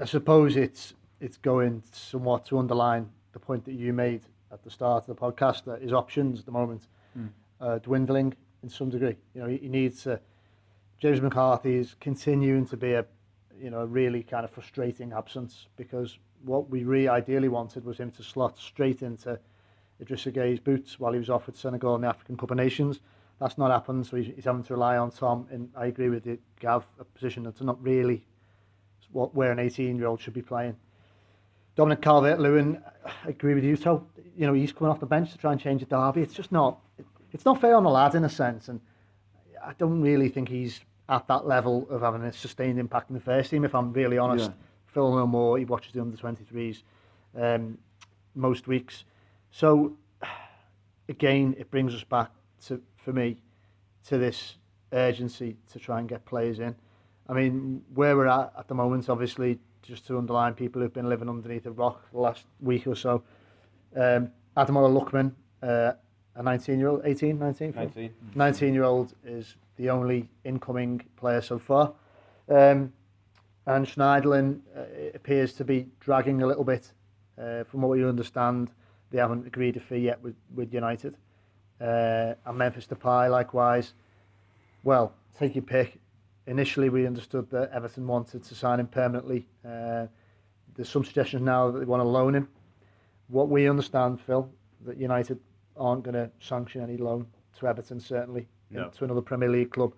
I 0.00 0.06
suppose 0.06 0.56
it's 0.56 0.94
it's 1.20 1.36
going 1.36 1.82
somewhat 1.92 2.46
to 2.46 2.58
underline 2.58 3.10
the 3.32 3.38
point 3.38 3.66
that 3.66 3.74
you 3.74 3.92
made 3.92 4.22
at 4.50 4.64
the 4.64 4.70
start 4.70 5.06
of 5.06 5.14
the 5.14 5.22
podcast 5.22 5.64
that 5.64 5.82
his 5.82 5.92
options 5.92 6.40
at 6.40 6.46
the 6.46 6.52
moment 6.52 6.86
are 7.62 7.78
dwindling 7.78 8.34
in 8.62 8.68
some 8.68 8.90
degree. 8.90 9.16
You 9.34 9.42
know, 9.42 9.48
he, 9.48 9.56
he 9.56 9.68
needs 9.68 10.02
to. 10.02 10.20
James 10.98 11.20
McCarthy 11.20 11.76
is 11.76 11.96
continuing 12.00 12.66
to 12.66 12.76
be 12.76 12.92
a 12.92 13.06
you 13.58 13.70
know 13.70 13.80
a 13.80 13.86
really 13.86 14.22
kind 14.22 14.44
of 14.44 14.50
frustrating 14.50 15.12
absence 15.12 15.66
because 15.76 16.18
what 16.44 16.68
we 16.68 16.84
really 16.84 17.08
ideally 17.08 17.48
wanted 17.48 17.84
was 17.84 17.98
him 17.98 18.10
to 18.10 18.22
slot 18.22 18.58
straight 18.58 19.02
into 19.02 19.38
Idrissa 20.02 20.32
Gueye 20.32 20.62
boots 20.62 20.98
while 20.98 21.12
he 21.12 21.18
was 21.18 21.30
off 21.30 21.46
with 21.46 21.56
Senegal 21.56 21.94
in 21.94 22.00
the 22.02 22.08
African 22.08 22.36
Cup 22.36 22.50
of 22.50 22.56
Nations. 22.56 23.00
That's 23.40 23.58
not 23.58 23.70
happened, 23.70 24.06
so 24.06 24.16
he's, 24.16 24.34
he's 24.34 24.44
having 24.44 24.62
to 24.64 24.74
rely 24.74 24.96
on 24.96 25.10
Tom. 25.10 25.46
And 25.50 25.68
I 25.76 25.86
agree 25.86 26.08
with 26.08 26.26
you, 26.26 26.38
Gav, 26.60 26.84
a 26.98 27.04
position 27.04 27.42
that's 27.42 27.60
not 27.60 27.82
really 27.82 28.24
what 29.12 29.34
where 29.34 29.52
an 29.52 29.58
18 29.58 29.96
year 29.96 30.06
old 30.06 30.20
should 30.20 30.34
be 30.34 30.42
playing. 30.42 30.76
Dominic 31.74 32.02
Calvert-Lewin, 32.02 32.82
I 33.06 33.28
agree 33.28 33.54
with 33.54 33.64
you. 33.64 33.76
So 33.76 34.06
you 34.36 34.46
know 34.46 34.52
he's 34.52 34.72
coming 34.72 34.90
off 34.90 35.00
the 35.00 35.06
bench 35.06 35.32
to 35.32 35.38
try 35.38 35.52
and 35.52 35.60
change 35.60 35.80
the 35.80 35.86
derby. 35.86 36.22
It's 36.22 36.34
just 36.34 36.52
not. 36.52 36.80
it's 37.32 37.44
not 37.44 37.60
fair 37.60 37.74
on 37.74 37.84
the 37.84 37.90
lad 37.90 38.14
in 38.14 38.24
a 38.24 38.28
sense. 38.28 38.68
And 38.68 38.80
I 39.64 39.72
don't 39.78 40.00
really 40.00 40.28
think 40.28 40.48
he's 40.48 40.80
at 41.08 41.26
that 41.28 41.46
level 41.46 41.86
of 41.90 42.02
having 42.02 42.22
a 42.22 42.32
sustained 42.32 42.78
impact 42.78 43.10
in 43.10 43.14
the 43.14 43.20
first 43.20 43.50
team, 43.50 43.64
if 43.64 43.74
I'm 43.74 43.92
really 43.92 44.18
honest. 44.18 44.50
Yeah. 44.50 44.56
Phil 44.86 45.14
no 45.14 45.26
more, 45.26 45.58
he 45.58 45.64
watches 45.64 45.92
the 45.92 46.00
under 46.00 46.16
23s 46.16 46.82
um, 47.38 47.78
most 48.34 48.66
weeks. 48.66 49.04
So, 49.50 49.96
again, 51.08 51.54
it 51.58 51.70
brings 51.70 51.94
us 51.94 52.04
back 52.04 52.30
to, 52.66 52.80
for 52.96 53.12
me, 53.12 53.38
to 54.08 54.18
this 54.18 54.56
urgency 54.92 55.56
to 55.72 55.78
try 55.78 55.98
and 55.98 56.08
get 56.08 56.24
players 56.26 56.58
in. 56.58 56.74
I 57.28 57.32
mean, 57.32 57.82
where 57.94 58.16
we're 58.16 58.26
at 58.26 58.52
at 58.58 58.68
the 58.68 58.74
moment, 58.74 59.08
obviously, 59.08 59.58
just 59.82 60.06
to 60.06 60.18
underline 60.18 60.54
people 60.54 60.82
who've 60.82 60.92
been 60.92 61.08
living 61.08 61.28
underneath 61.28 61.66
a 61.66 61.70
rock 61.70 62.02
the 62.12 62.18
last 62.18 62.44
week 62.60 62.86
or 62.86 62.94
so, 62.94 63.22
um, 63.96 64.30
Adamola 64.56 65.00
Luckman, 65.00 65.32
uh, 65.62 65.94
a 66.34 66.42
19 66.42 66.78
year 66.78 66.88
old, 66.88 67.02
18, 67.04 67.38
19? 67.38 67.72
19. 67.74 68.14
19 68.34 68.74
year 68.74 68.84
old 68.84 69.14
is 69.24 69.56
the 69.76 69.90
only 69.90 70.28
incoming 70.44 71.02
player 71.16 71.40
so 71.40 71.58
far. 71.58 71.92
Um, 72.48 72.92
and 73.66 73.86
Schneiderlin 73.86 74.60
uh, 74.76 74.82
appears 75.14 75.52
to 75.54 75.64
be 75.64 75.86
dragging 76.00 76.42
a 76.42 76.46
little 76.46 76.64
bit. 76.64 76.92
Uh, 77.38 77.64
from 77.64 77.82
what 77.82 77.90
we 77.90 78.04
understand, 78.04 78.70
they 79.10 79.18
haven't 79.18 79.46
agreed 79.46 79.76
a 79.76 79.80
fee 79.80 79.98
yet 79.98 80.22
with, 80.22 80.34
with 80.54 80.72
United. 80.72 81.16
Uh, 81.80 82.34
and 82.46 82.58
Memphis 82.58 82.86
Depay, 82.86 83.30
likewise. 83.30 83.92
Well, 84.84 85.12
take 85.38 85.54
your 85.54 85.62
pick. 85.62 85.98
Initially, 86.46 86.88
we 86.88 87.06
understood 87.06 87.48
that 87.50 87.70
Everton 87.72 88.06
wanted 88.06 88.42
to 88.44 88.54
sign 88.54 88.80
him 88.80 88.88
permanently. 88.88 89.46
Uh, 89.64 90.06
there's 90.74 90.88
some 90.88 91.04
suggestions 91.04 91.42
now 91.42 91.70
that 91.70 91.78
they 91.78 91.84
want 91.84 92.00
to 92.00 92.08
loan 92.08 92.34
him. 92.34 92.48
What 93.28 93.48
we 93.48 93.68
understand, 93.68 94.20
Phil, 94.20 94.48
that 94.84 94.96
United 94.96 95.38
aren't 95.76 96.02
going 96.04 96.14
to 96.14 96.30
sanction 96.40 96.82
any 96.82 96.96
loan 96.96 97.26
to 97.58 97.66
Everton, 97.66 98.00
certainly, 98.00 98.48
No. 98.70 98.88
to 98.88 99.04
another 99.04 99.20
Premier 99.22 99.48
League 99.48 99.70
club. 99.70 99.92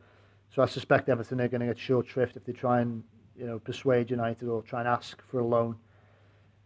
So 0.55 0.63
I 0.63 0.67
suspect 0.67 1.09
Everton 1.09 1.41
are 1.41 1.49
going 1.49 1.61
to 1.61 1.67
get 1.67 1.79
short 1.79 2.07
shrift 2.07 2.37
if 2.37 2.45
they 2.45 2.53
try 2.53 2.81
and 2.81 3.03
you 3.37 3.47
know 3.47 3.59
persuade 3.59 4.11
United 4.11 4.49
or 4.49 4.63
try 4.63 4.81
and 4.81 4.89
ask 4.89 5.21
for 5.23 5.41
a 5.41 5.45
loan. 5.47 5.77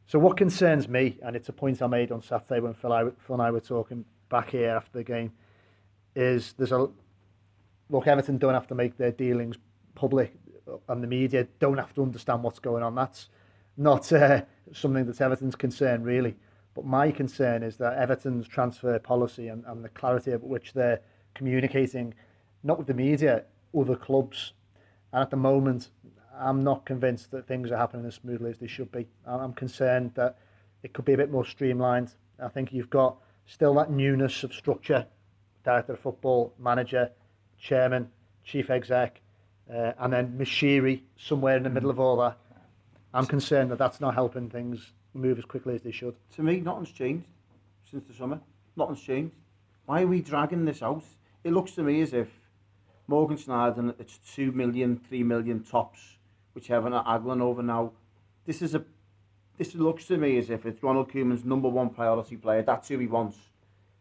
So 0.07 0.19
what 0.19 0.37
concerns 0.37 0.89
me, 0.89 1.19
and 1.23 1.37
it's 1.37 1.49
a 1.49 1.53
point 1.53 1.83
I 1.83 1.87
made 1.87 2.13
on 2.13 2.23
Saturday 2.23 2.61
when 2.61 2.73
Phil, 2.75 2.93
I, 2.93 3.05
Phil 3.27 3.35
and 3.35 3.43
I 3.43 3.51
were 3.51 3.61
talking 3.61 4.05
back 4.31 4.51
here 4.51 4.71
after 4.71 4.99
the 4.99 5.05
game, 5.05 5.33
is 6.15 6.55
there's 6.55 6.73
a 6.73 6.79
look. 7.91 8.07
Everton 8.07 8.39
don't 8.39 8.55
have 8.55 8.67
to 8.69 8.75
make 8.75 8.97
their 8.99 9.13
dealings 9.13 9.57
public, 9.95 10.35
and 10.89 11.03
the 11.03 11.07
media 11.07 11.47
don't 11.59 11.79
have 11.79 11.95
to 11.95 12.03
understand 12.03 12.43
what's 12.43 12.59
going 12.59 12.83
on. 12.83 12.95
That's 12.95 13.29
not 13.77 14.11
uh, 14.13 14.43
something 14.73 15.07
that's 15.07 15.21
Everton's 15.21 15.57
concern 15.57 16.03
really. 16.03 16.37
But 16.79 16.87
my 16.87 17.11
concern 17.11 17.65
is 17.65 17.77
that 17.79 17.99
Everton's 17.99 18.47
transfer 18.47 19.01
policy 19.01 19.49
and, 19.49 19.65
and 19.67 19.85
the 19.85 19.89
clarity 19.89 20.31
of 20.31 20.45
which 20.45 20.75
they're 20.75 21.01
communicating, 21.35 22.15
not 22.63 22.79
with 22.79 22.87
the 22.87 22.95
media, 22.95 23.43
other 23.77 23.97
clubs. 23.97 24.53
And 25.13 25.21
at 25.21 25.31
the 25.31 25.37
moment, 25.37 25.89
I'm 26.39 26.63
not 26.63 26.87
convinced 26.87 27.33
that 27.33 27.49
things 27.49 27.73
are 27.73 27.77
happening 27.77 28.07
as 28.07 28.15
smoothly 28.15 28.51
as 28.51 28.59
they 28.59 28.69
should 28.69 28.93
be. 28.93 29.09
I'm 29.27 29.55
concerned 29.55 30.13
that 30.15 30.39
it 30.85 30.93
could 30.93 31.05
be 31.05 31.15
a 31.15 31.17
bit 31.17 31.33
more 31.33 31.45
streamlined. 31.45 32.13
I 32.41 32.47
think 32.47 32.73
you've 32.73 32.91
got 32.91 33.17
still 33.45 33.75
that 33.75 33.91
newness 33.91 34.45
of 34.45 34.55
structure, 34.55 35.05
director 35.65 35.95
of 35.95 35.99
football, 35.99 36.55
manager, 36.61 37.11
chairman, 37.61 38.09
chief 38.45 38.71
exec, 38.71 39.21
uh, 39.69 39.95
and 39.99 40.13
then 40.13 40.39
Moshiri 40.39 41.01
somewhere 41.17 41.57
in 41.57 41.65
the 41.65 41.71
middle 41.71 41.91
of 41.91 41.99
all 41.99 42.19
that. 42.19 42.39
I'm 43.13 43.27
concerned 43.27 43.73
that 43.73 43.79
that's 43.79 44.01
not 44.01 44.15
helping 44.15 44.49
things 44.49 44.93
move 45.19 45.39
as 45.39 45.45
quickly 45.45 45.75
as 45.75 45.83
they 45.83 45.91
should. 45.91 46.15
To 46.37 46.43
me, 46.43 46.61
nothing's 46.61 46.93
changed 46.93 47.27
since 47.91 48.05
the 48.05 48.15
summer. 48.15 48.41
Nothing's 48.77 49.03
changed. 49.03 49.35
Why 49.87 50.03
are 50.03 50.07
we 50.07 50.21
dragging 50.21 50.65
this 50.65 50.83
out? 50.83 51.05
It 51.45 51.53
looks 51.53 51.73
to 51.73 51.83
me 51.83 52.01
as 52.03 52.13
if 52.13 52.29
Morgan 53.07 53.37
Schneider, 53.37 53.81
and 53.81 53.95
it's 53.99 54.19
2 54.35 54.53
million, 54.53 55.01
3 55.09 55.23
million 55.23 55.63
tops, 55.65 56.19
whichever 56.55 56.89
are 56.89 57.05
haggling 57.05 57.41
over 57.41 57.63
now. 57.63 57.93
This 58.45 58.63
is 58.63 58.75
a 58.75 58.85
this 59.57 59.75
looks 59.75 60.07
to 60.07 60.17
me 60.17 60.39
as 60.39 60.51
if 60.51 60.65
it's 60.67 60.83
Ronald 60.85 61.11
Koeman's 61.11 61.45
number 61.45 61.69
one 61.69 61.91
priority 61.91 62.37
player. 62.37 62.63
That's 62.63 62.87
who 62.89 62.99
he 62.99 63.09
wants. 63.09 63.37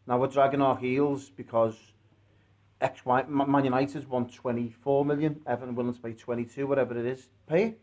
Now 0.06 0.20
we're 0.20 0.28
dragging 0.28 0.62
our 0.62 0.78
heels 0.78 1.32
because 1.36 1.76
X, 2.80 3.04
Y, 3.04 3.26
Ma- 3.28 3.46
Man 3.46 3.66
United's 3.66 4.06
want 4.06 4.32
24 4.32 5.04
million, 5.04 5.42
Everton 5.48 5.74
willing 5.74 5.96
to 5.96 6.00
pay 6.00 6.14
22, 6.14 6.68
whatever 6.68 6.96
it 6.98 7.06
is. 7.08 7.28
Pay. 7.48 7.76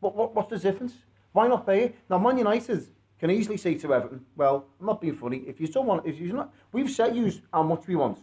What, 0.00 0.16
what, 0.16 0.34
what's 0.34 0.48
the 0.48 0.58
difference? 0.58 0.94
Why 1.32 1.48
not 1.48 1.66
pay? 1.66 1.94
Now, 2.08 2.18
Man 2.18 2.38
United 2.38 2.88
can 3.18 3.30
easily 3.30 3.56
say 3.56 3.74
to 3.74 3.94
Everton, 3.94 4.24
well, 4.36 4.66
I'm 4.80 4.86
not 4.86 5.00
being 5.00 5.14
funny. 5.14 5.38
If 5.46 5.60
you 5.60 5.66
still 5.66 5.84
want, 5.84 6.06
if 6.06 6.18
you 6.18 6.32
not, 6.32 6.52
we've 6.72 6.90
set 6.90 7.14
you 7.14 7.30
how 7.52 7.62
much 7.62 7.86
we 7.86 7.96
want. 7.96 8.18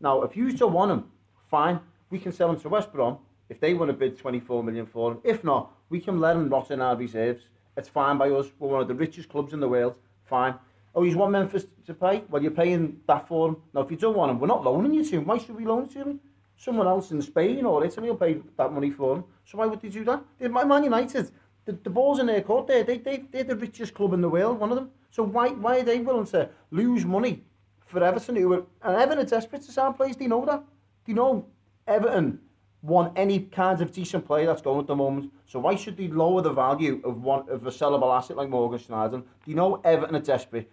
Now, 0.00 0.22
if 0.22 0.36
you 0.36 0.50
still 0.50 0.70
want 0.70 0.90
him, 0.90 1.04
fine. 1.50 1.80
We 2.10 2.18
can 2.18 2.32
sell 2.32 2.50
him 2.50 2.60
to 2.60 2.68
West 2.68 2.92
Brom 2.92 3.18
if 3.48 3.58
they 3.60 3.74
want 3.74 3.88
to 3.90 3.96
bid 3.96 4.18
24 4.18 4.62
million 4.62 4.86
for 4.86 5.12
him. 5.12 5.18
If 5.24 5.42
not, 5.42 5.72
we 5.88 6.00
can 6.00 6.20
let 6.20 6.36
him 6.36 6.48
rot 6.48 6.70
in 6.70 6.80
our 6.80 6.96
reserves. 6.96 7.44
It's 7.76 7.88
fine 7.88 8.18
by 8.18 8.30
us. 8.30 8.46
We're 8.58 8.68
one 8.68 8.82
of 8.82 8.88
the 8.88 8.94
richest 8.94 9.28
clubs 9.28 9.52
in 9.52 9.60
the 9.60 9.68
world. 9.68 9.96
Fine. 10.24 10.54
Oh, 10.94 11.02
he's 11.02 11.16
one 11.16 11.32
Memphis 11.32 11.66
Depay? 11.86 12.28
Well, 12.28 12.42
you're 12.42 12.50
paying 12.50 13.00
that 13.06 13.28
for 13.28 13.48
him. 13.48 13.56
Now, 13.74 13.82
if 13.82 13.90
you 13.90 13.96
don't 13.96 14.16
want 14.16 14.30
him, 14.30 14.40
we're 14.40 14.46
not 14.46 14.64
loaning 14.64 14.94
you 14.94 15.04
to 15.04 15.16
him. 15.16 15.26
Why 15.26 15.38
should 15.38 15.56
we 15.56 15.64
loan 15.64 15.88
to 15.90 15.98
him? 15.98 16.20
Someone 16.56 16.86
else 16.86 17.10
in 17.10 17.20
Spain 17.20 17.66
or 17.66 17.84
Italy 17.84 18.08
will 18.08 18.16
pay 18.16 18.40
that 18.56 18.72
money 18.72 18.90
for 18.90 19.16
him. 19.16 19.24
So 19.44 19.58
why 19.58 19.66
would 19.66 19.80
they 19.80 19.90
do 19.90 20.04
that? 20.04 20.24
They're 20.38 20.48
Man 20.48 20.84
United, 20.84 21.30
the, 21.66 21.72
the 21.72 21.90
ball's 21.90 22.18
in 22.18 22.26
their 22.26 22.40
court 22.40 22.66
there. 22.66 22.82
They, 22.82 22.98
they, 22.98 23.24
they're 23.30 23.44
the 23.44 23.56
richest 23.56 23.92
club 23.92 24.14
in 24.14 24.20
the 24.22 24.28
world, 24.28 24.58
one 24.58 24.70
of 24.70 24.76
them. 24.76 24.90
So 25.10 25.22
why, 25.22 25.48
why 25.48 25.80
are 25.80 25.82
they 25.82 25.98
willing 26.00 26.26
to 26.26 26.48
lose 26.70 27.04
money 27.04 27.44
for 27.84 28.02
Everton? 28.02 28.36
Who 28.36 28.52
are, 28.52 28.66
and 28.82 28.96
Everton 28.96 29.24
are 29.24 29.28
desperate 29.28 29.62
to 29.62 29.72
sign 29.72 29.92
players. 29.92 30.16
Do 30.16 30.24
you 30.24 30.30
know 30.30 30.44
that? 30.46 30.60
Do 30.60 31.12
you 31.12 31.14
know 31.14 31.46
Everton 31.86 32.40
want 32.82 33.12
any 33.16 33.40
kind 33.40 33.80
of 33.80 33.92
decent 33.92 34.26
player 34.26 34.46
that's 34.46 34.62
going 34.62 34.80
at 34.80 34.86
the 34.86 34.96
moment? 34.96 35.32
So 35.46 35.58
why 35.58 35.74
should 35.74 35.96
they 35.96 36.08
lower 36.08 36.40
the 36.40 36.52
value 36.52 37.00
of 37.04 37.22
one 37.22 37.48
of 37.48 37.66
a 37.66 37.70
sellable 37.70 38.16
asset 38.16 38.36
like 38.36 38.48
Morgan 38.48 38.78
Schneider? 38.78 39.18
Do 39.18 39.24
you 39.46 39.54
know 39.54 39.80
Everton 39.84 40.16
are 40.16 40.20
desperate? 40.20 40.70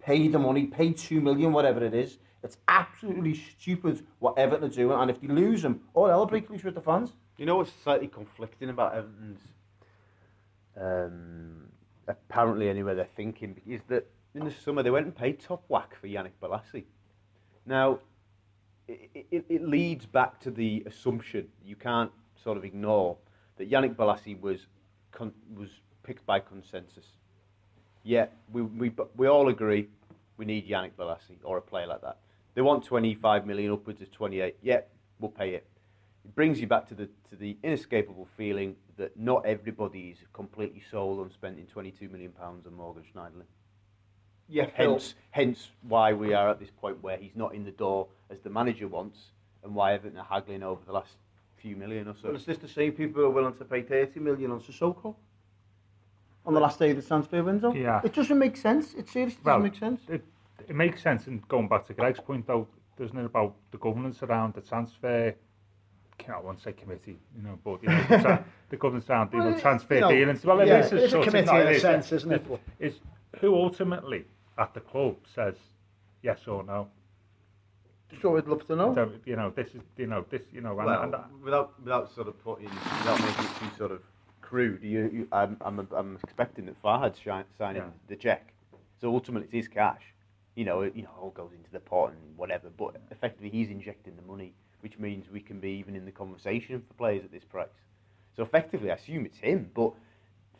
Pay 0.00 0.28
the 0.28 0.38
money, 0.38 0.66
pay 0.66 0.92
two 0.92 1.20
million, 1.20 1.52
whatever 1.52 1.84
it 1.84 1.94
is. 1.94 2.18
It's 2.44 2.58
absolutely 2.68 3.34
stupid 3.34 4.06
what 4.20 4.38
Everton 4.38 4.70
are 4.70 4.72
doing. 4.72 4.96
And 5.00 5.10
if 5.10 5.20
they 5.20 5.26
lose 5.26 5.62
them, 5.62 5.80
all 5.94 6.06
hell 6.06 6.26
breaks 6.26 6.48
loose 6.48 6.62
with 6.62 6.76
the 6.76 6.80
fans. 6.80 7.12
You 7.38 7.46
know 7.46 7.56
what's 7.56 7.72
slightly 7.82 8.06
conflicting 8.06 8.68
about 8.68 8.94
Everton's, 8.94 9.40
um, 10.80 11.68
apparently 12.08 12.68
anyway, 12.68 12.94
they're 12.94 13.08
thinking, 13.16 13.60
is 13.66 13.80
that 13.88 14.06
in 14.34 14.44
the 14.44 14.50
summer 14.50 14.82
they 14.82 14.90
went 14.90 15.06
and 15.06 15.14
paid 15.16 15.40
top 15.40 15.64
whack 15.68 15.96
for 16.00 16.06
Yannick 16.06 16.32
Bolasie. 16.42 16.84
Now, 17.64 17.98
it, 18.86 19.26
it, 19.30 19.44
it 19.48 19.62
leads 19.62 20.06
back 20.06 20.38
to 20.40 20.50
the 20.50 20.84
assumption 20.86 21.48
you 21.64 21.76
can't 21.76 22.12
sort 22.42 22.56
of 22.56 22.64
ignore 22.64 23.16
that 23.56 23.70
Yannick 23.70 23.96
Bolasie 23.96 24.40
was 24.40 24.66
con- 25.10 25.32
was 25.54 25.70
picked 26.02 26.24
by 26.26 26.38
consensus. 26.38 27.06
Yeah, 28.04 28.26
we, 28.52 28.62
we, 28.62 28.92
we 29.16 29.26
all 29.26 29.48
agree 29.48 29.88
we 30.36 30.44
need 30.44 30.68
Yannick 30.68 30.92
Bolasie 30.92 31.38
or 31.42 31.58
a 31.58 31.62
player 31.62 31.86
like 31.86 32.02
that. 32.02 32.18
They 32.54 32.62
want 32.62 32.84
25 32.84 33.46
million 33.46 33.72
upwards 33.72 34.00
of 34.00 34.10
28. 34.12 34.56
Yeah, 34.62 34.80
we'll 35.18 35.30
pay 35.30 35.54
it. 35.54 35.66
It 36.24 36.34
brings 36.34 36.60
you 36.60 36.66
back 36.66 36.88
to 36.88 36.94
the 36.94 37.08
to 37.30 37.36
the 37.36 37.56
inescapable 37.62 38.28
feeling 38.36 38.76
that 38.96 39.16
not 39.18 39.44
everybody 39.44 40.08
is 40.10 40.18
completely 40.32 40.82
sold 40.90 41.20
on 41.20 41.30
spending 41.30 41.66
22 41.66 42.08
million 42.08 42.32
pounds 42.32 42.66
on 42.66 42.74
Morgan 42.74 43.04
Schneiderlin. 43.14 43.44
Yeah, 44.48 44.66
Hence, 44.74 45.14
hence 45.30 45.70
why 45.82 46.12
we 46.12 46.32
are 46.32 46.48
at 46.48 46.60
this 46.60 46.70
point 46.70 47.02
where 47.02 47.16
he's 47.16 47.34
not 47.34 47.54
in 47.54 47.64
the 47.64 47.72
door 47.72 48.06
as 48.30 48.38
the 48.40 48.50
manager 48.50 48.86
wants, 48.86 49.18
and 49.64 49.74
why 49.74 49.94
Everton 49.94 50.18
are 50.18 50.24
haggling 50.24 50.62
over 50.62 50.80
the 50.86 50.92
last 50.92 51.16
few 51.56 51.74
million 51.74 52.06
or 52.06 52.14
so. 52.14 52.28
But 52.28 52.36
is 52.36 52.44
this 52.44 52.58
the 52.58 52.68
same 52.68 52.92
people 52.92 53.22
who 53.22 53.26
are 53.26 53.30
willing 53.30 53.54
to 53.54 53.64
pay 53.64 53.82
30 53.82 54.20
million 54.20 54.52
on 54.52 54.60
Sissoko? 54.60 55.16
On 56.44 56.54
the 56.54 56.60
last 56.60 56.78
day 56.78 56.90
of 56.90 56.96
the 56.96 57.02
transfer 57.02 57.42
window? 57.42 57.72
Yeah. 57.74 58.00
It 58.04 58.14
doesn't 58.14 58.38
make 58.38 58.56
sense. 58.56 58.94
It 58.94 59.08
seriously 59.08 59.40
Well, 59.42 59.56
doesn't 59.58 59.72
make 59.72 59.80
sense. 59.80 60.00
It, 60.08 60.24
it 60.68 60.76
makes 60.76 61.02
sense, 61.02 61.26
and 61.26 61.46
going 61.48 61.66
back 61.66 61.86
to 61.88 61.92
Greg's 61.94 62.20
point, 62.20 62.46
though, 62.46 62.68
doesn't 62.96 63.18
it 63.18 63.24
about 63.24 63.56
the 63.72 63.78
governance 63.78 64.22
around 64.22 64.54
the 64.54 64.60
transfer? 64.60 65.34
I 66.28 66.40
won't 66.40 66.60
say 66.62 66.72
committee, 66.72 67.18
you 67.36 67.42
know, 67.42 67.58
but 67.62 67.82
you 67.82 67.88
know, 67.88 68.02
the, 68.08 68.18
tra- 68.18 68.44
the 68.70 68.76
governance 68.76 69.08
around 69.08 69.32
you 69.32 69.38
know, 69.38 69.50
Well, 69.50 69.60
transfer 69.60 69.94
you 69.94 70.00
know, 70.00 70.10
dealings. 70.10 70.44
Well, 70.44 70.66
yeah, 70.66 70.78
it 70.78 70.86
is 70.86 70.92
it 70.92 70.98
is 70.98 71.04
a 71.04 71.08
sort 71.10 71.26
of- 71.28 71.32
committee 71.32 71.60
in 71.60 71.66
a 71.68 71.80
sense, 71.80 72.12
isn't 72.12 72.32
it? 72.32 72.44
It's 72.80 72.96
who 73.40 73.54
ultimately 73.54 74.24
at 74.58 74.74
the 74.74 74.80
club 74.80 75.16
says 75.34 75.54
yes 76.22 76.46
or 76.48 76.62
no. 76.64 76.88
So 78.22 78.36
I'd 78.36 78.46
love 78.46 78.66
to 78.68 78.76
know. 78.76 78.94
So, 78.94 79.12
you 79.24 79.36
know, 79.36 79.50
this 79.50 79.68
is, 79.74 79.82
you 79.96 80.06
know, 80.06 80.24
this, 80.30 80.42
you 80.52 80.60
know, 80.60 80.78
and, 80.78 80.86
well, 80.86 81.02
and, 81.02 81.14
without 81.42 81.78
without 81.82 82.14
sort 82.14 82.28
of 82.28 82.42
putting 82.42 82.70
without 82.70 83.20
making 83.20 83.44
it 83.44 83.50
too 83.60 83.76
sort 83.76 83.90
of 83.90 84.00
crude, 84.40 84.82
you, 84.82 85.10
you 85.12 85.28
I'm, 85.32 85.56
I'm 85.60 85.86
I'm 85.94 86.18
expecting 86.22 86.66
that 86.66 86.80
Farhad's 86.82 87.18
shi- 87.18 87.44
signing 87.58 87.82
Yeah. 87.82 87.88
the 88.08 88.16
check, 88.16 88.52
so 89.00 89.12
ultimately 89.12 89.46
it's 89.46 89.52
his 89.66 89.68
cash. 89.68 90.02
You 90.54 90.64
know, 90.64 90.82
it, 90.82 90.94
you 90.96 91.02
know, 91.02 91.10
all 91.20 91.30
goes 91.30 91.50
into 91.52 91.70
the 91.72 91.80
pot 91.80 92.12
and 92.12 92.36
whatever, 92.38 92.70
but 92.70 92.96
effectively 93.10 93.50
he's 93.50 93.68
injecting 93.70 94.14
the 94.16 94.22
money, 94.22 94.54
which 94.86 95.00
means 95.00 95.28
we 95.28 95.40
can 95.40 95.58
be 95.58 95.70
even 95.70 95.96
in 95.96 96.04
the 96.04 96.12
conversation 96.12 96.80
for 96.86 96.94
players 96.94 97.24
at 97.24 97.32
this 97.32 97.42
price. 97.42 97.66
So 98.36 98.44
effectively, 98.44 98.88
I 98.88 98.94
assume 98.94 99.26
it's 99.26 99.38
him, 99.38 99.68
but 99.74 99.90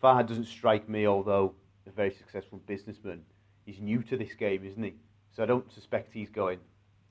Farhad 0.03 0.27
doesn't 0.27 0.47
strike 0.47 0.89
me, 0.89 1.07
although 1.07 1.55
a 1.87 1.91
very 1.91 2.11
successful 2.11 2.61
businessman. 2.67 3.23
He's 3.67 3.79
new 3.79 4.03
to 4.03 4.17
this 4.17 4.35
game, 4.35 4.65
isn't 4.65 4.83
he? 4.83 4.95
So 5.37 5.45
I 5.45 5.47
don't 5.47 5.73
suspect 5.73 6.13
he's 6.13 6.29
going, 6.29 6.59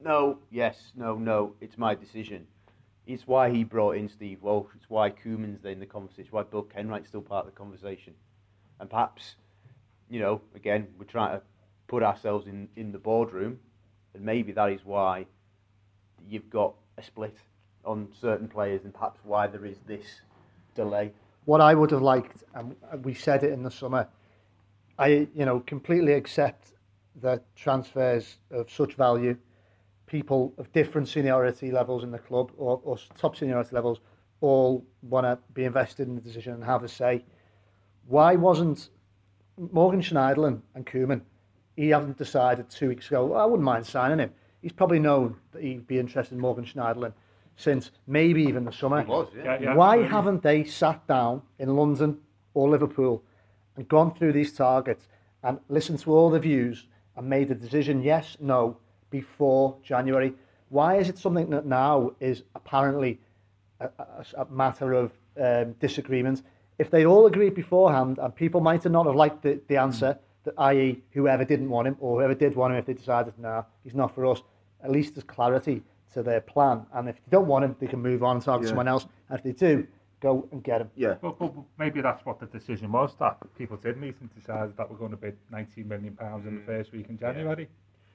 no, 0.03 0.39
yes, 0.51 0.91
no, 0.93 1.15
no, 1.15 1.53
it's 1.61 1.77
my 1.77 1.95
decision. 1.95 2.47
It's 3.07 3.25
why 3.25 3.49
he 3.49 3.63
brought 3.63 3.95
in 3.95 4.09
Steve 4.09 4.41
Walsh. 4.41 4.71
It's 4.75 4.89
why 4.89 5.09
Koeman's 5.11 5.63
in 5.63 5.79
the 5.79 5.85
conversation. 5.85 6.27
Why 6.31 6.43
Bill 6.43 6.63
Kenwright's 6.63 7.07
still 7.07 7.21
part 7.21 7.47
of 7.47 7.53
the 7.53 7.57
conversation. 7.57 8.13
And 8.81 8.89
perhaps, 8.89 9.35
you 10.09 10.19
know, 10.19 10.41
again, 10.53 10.87
we're 10.99 11.05
trying 11.05 11.37
to 11.39 11.41
put 11.87 12.03
ourselves 12.03 12.45
in, 12.45 12.67
in 12.75 12.91
the 12.91 12.99
boardroom, 12.99 13.59
and 14.13 14.21
maybe 14.21 14.51
that 14.51 14.73
is 14.73 14.81
why 14.83 15.27
you've 16.27 16.49
got 16.49 16.73
a 16.97 17.03
split 17.03 17.37
on 17.83 18.07
certain 18.19 18.47
players, 18.47 18.83
and 18.83 18.93
perhaps 18.93 19.19
why 19.23 19.47
there 19.47 19.65
is 19.65 19.77
this 19.85 20.21
delay. 20.73 21.11
What 21.45 21.61
I 21.61 21.75
would 21.75 21.91
have 21.91 22.01
liked, 22.01 22.43
and 22.55 22.75
we 23.03 23.13
said 23.13 23.43
it 23.43 23.51
in 23.51 23.63
the 23.63 23.71
summer, 23.71 24.07
I 24.97 25.27
you 25.35 25.45
know 25.45 25.59
completely 25.61 26.13
accept 26.13 26.73
that 27.21 27.43
transfers 27.55 28.37
of 28.51 28.69
such 28.71 28.93
value, 28.93 29.37
people 30.07 30.53
of 30.57 30.71
different 30.73 31.07
seniority 31.07 31.71
levels 31.71 32.03
in 32.03 32.11
the 32.11 32.19
club 32.19 32.51
or, 32.57 32.81
or 32.83 32.97
top 33.17 33.35
seniority 33.35 33.73
levels, 33.73 33.99
all 34.41 34.85
want 35.01 35.25
to 35.25 35.37
be 35.53 35.63
invested 35.63 36.07
in 36.07 36.15
the 36.15 36.21
decision 36.21 36.53
and 36.53 36.63
have 36.63 36.83
a 36.83 36.87
say. 36.87 37.23
Why 38.07 38.35
wasn't 38.35 38.89
Morgan 39.71 40.01
Schneiderlin 40.01 40.61
and 40.75 40.85
Koeman? 40.85 41.21
He 41.75 41.89
hasn't 41.89 42.17
decided 42.17 42.69
two 42.69 42.89
weeks 42.89 43.07
ago. 43.07 43.25
Well, 43.25 43.41
I 43.41 43.45
wouldn't 43.45 43.63
mind 43.63 43.85
signing 43.85 44.19
him. 44.19 44.31
He's 44.65 44.73
probably 44.73 44.97
known 44.97 45.35
that 45.51 45.61
he'd 45.61 45.85
be 45.85 45.99
interested 45.99 46.33
in 46.33 46.41
Morgan 46.41 46.65
Schneiderlin 46.65 47.13
since 47.55 47.91
maybe 48.07 48.41
even 48.45 48.65
the 48.65 48.71
summer. 48.71 49.03
He 49.03 49.07
was, 49.07 49.27
yeah. 49.37 49.43
Yeah, 49.43 49.59
yeah, 49.61 49.75
Why 49.75 49.89
absolutely. 49.89 50.15
haven't 50.15 50.41
they 50.41 50.63
sat 50.63 51.05
down 51.05 51.43
in 51.59 51.75
London 51.75 52.17
or 52.55 52.67
Liverpool 52.67 53.21
and 53.75 53.87
gone 53.87 54.15
through 54.15 54.33
these 54.33 54.53
targets 54.53 55.07
and 55.43 55.59
listened 55.69 55.99
to 55.99 56.11
all 56.11 56.31
the 56.31 56.39
views 56.39 56.87
and 57.15 57.29
made 57.29 57.51
a 57.51 57.53
decision, 57.53 58.01
yes, 58.01 58.37
no, 58.39 58.77
before 59.11 59.77
January? 59.83 60.33
Why 60.69 60.95
is 60.95 61.09
it 61.09 61.19
something 61.19 61.51
that 61.51 61.67
now 61.67 62.13
is 62.19 62.41
apparently 62.55 63.19
a, 63.79 63.89
a, 63.99 64.25
a 64.35 64.45
matter 64.45 64.93
of 64.93 65.11
um, 65.39 65.73
disagreement? 65.73 66.41
If 66.79 66.89
they 66.89 67.05
all 67.05 67.27
agreed 67.27 67.53
beforehand, 67.53 68.17
and 68.17 68.35
people 68.35 68.61
might 68.61 68.81
have 68.81 68.91
not 68.91 69.05
have 69.05 69.13
liked 69.13 69.43
the, 69.43 69.61
the 69.67 69.77
answer, 69.77 70.17
that 70.45 70.55
i.e., 70.57 71.03
whoever 71.11 71.45
didn't 71.45 71.69
want 71.69 71.87
him 71.87 71.97
or 71.99 72.17
whoever 72.17 72.33
did 72.33 72.55
want 72.55 72.73
him, 72.73 72.79
if 72.79 72.87
they 72.87 72.93
decided, 72.93 73.37
no, 73.37 73.63
he's 73.83 73.93
not 73.93 74.15
for 74.15 74.25
us, 74.25 74.41
at 74.85 74.91
least 74.91 75.15
there's 75.15 75.23
clarity 75.23 75.83
to 76.13 76.23
their 76.23 76.41
plan. 76.41 76.85
And 76.93 77.09
if 77.09 77.15
they 77.15 77.31
don't 77.31 77.47
want 77.47 77.65
him, 77.65 77.75
they 77.79 77.87
can 77.87 78.01
move 78.01 78.23
on 78.23 78.37
and 78.37 78.45
target 78.45 78.65
Yeah. 78.65 78.69
someone 78.69 78.87
else. 78.87 79.07
And 79.29 79.37
if 79.37 79.43
they 79.43 79.51
do, 79.51 79.87
go 80.21 80.47
and 80.51 80.63
get 80.63 80.81
him. 80.81 80.89
Yeah. 80.95 81.15
But, 81.21 81.39
but, 81.39 81.55
but 81.55 81.65
maybe 81.77 82.01
that's 82.01 82.25
what 82.25 82.39
the 82.39 82.45
decision 82.45 82.91
was 82.91 83.15
that 83.19 83.37
people 83.57 83.77
did 83.77 83.97
meet 83.97 84.15
and 84.21 84.33
decided 84.33 84.77
that 84.77 84.89
we're 84.89 84.97
going 84.97 85.11
to 85.11 85.17
bid 85.17 85.37
19 85.51 85.87
million 85.87 86.15
pounds 86.15 86.45
in 86.45 86.55
the 86.55 86.61
mm. 86.61 86.65
first 86.65 86.91
week 86.91 87.09
in 87.09 87.17
January. 87.17 87.67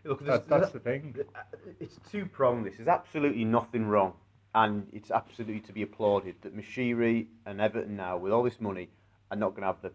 Look, 0.04 0.24
there's, 0.24 0.40
That, 0.40 0.48
that's 0.48 0.72
the 0.72 0.78
thing. 0.80 1.14
Uh, 1.35 1.40
it's 1.78 1.98
two 2.11 2.24
pronged. 2.24 2.64
This 2.64 2.76
there's 2.76 2.88
absolutely 2.88 3.44
nothing 3.44 3.87
wrong, 3.87 4.14
and 4.54 4.87
it's 4.92 5.11
absolutely 5.11 5.61
to 5.61 5.72
be 5.74 5.83
applauded 5.83 6.37
that 6.40 6.56
Moshiri 6.56 7.26
and 7.44 7.61
Everton 7.61 7.96
now, 7.96 8.16
with 8.16 8.33
all 8.33 8.42
this 8.42 8.61
money, 8.61 8.88
are 9.30 9.37
not 9.37 9.50
going 9.50 9.61
to 9.62 9.66
have 9.66 9.83
the 9.83 9.92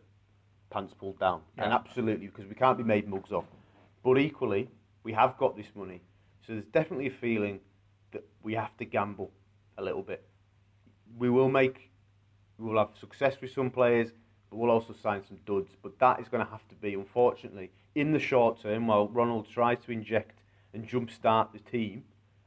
pants 0.70 0.94
pulled 0.94 1.20
down. 1.20 1.42
And 1.58 1.74
absolutely, 1.74 2.28
because 2.28 2.46
we 2.46 2.54
can't 2.54 2.78
be 2.78 2.84
made 2.84 3.08
mugs 3.08 3.32
of. 3.32 3.46
But 4.04 4.20
equally, 4.20 4.70
we 5.04 5.14
have 5.14 5.38
got 5.38 5.58
this 5.58 5.68
money, 5.74 6.02
so 6.46 6.54
there's 6.54 6.66
definitely 6.66 7.08
a 7.08 7.12
feeling 7.12 7.60
that 8.12 8.24
we 8.44 8.54
have 8.54 8.76
to 8.78 8.86
gamble 8.86 9.32
a 9.78 9.84
little 9.84 10.04
bit. 10.04 10.24
We 11.18 11.30
will 11.30 11.50
make, 11.50 11.90
we 12.58 12.66
will 12.66 12.78
have 12.78 12.98
success 13.00 13.36
with 13.42 13.52
some 13.52 13.72
players, 13.72 14.10
but 14.50 14.58
we'll 14.58 14.72
also 14.72 14.94
sign 15.02 15.24
some 15.28 15.38
duds. 15.46 15.72
But 15.82 15.98
that 16.00 16.20
is 16.20 16.28
going 16.28 16.46
to 16.46 16.52
have 16.52 16.68
to 16.70 16.76
be, 16.76 16.94
unfortunately, 16.94 17.72
in 17.96 18.12
the 18.12 18.20
short 18.20 18.62
term, 18.62 18.88
while 18.88 19.08
Ronald 19.08 19.48
tries 19.50 19.80
to 19.86 19.92
inject 19.92 20.40
and 20.74 20.88
jumpstart 20.88 21.52
the 21.52 21.60
team 21.60 22.04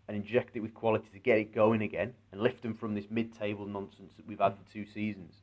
and 0.07 0.17
inject 0.17 0.57
it 0.57 0.61
with 0.61 0.75
quality 0.75 1.09
to 1.13 1.19
get 1.19 1.39
it 1.39 1.55
going 1.55 1.83
again 1.83 2.15
and 2.33 2.41
lift 2.41 2.63
them 2.63 2.75
from 2.75 2.95
this 2.95 3.07
mid-table 3.11 3.67
nonsense 3.67 4.13
that 4.17 4.27
we've 4.27 4.39
had 4.39 4.55
for 4.55 4.73
two 4.73 4.87
seasons. 4.87 5.35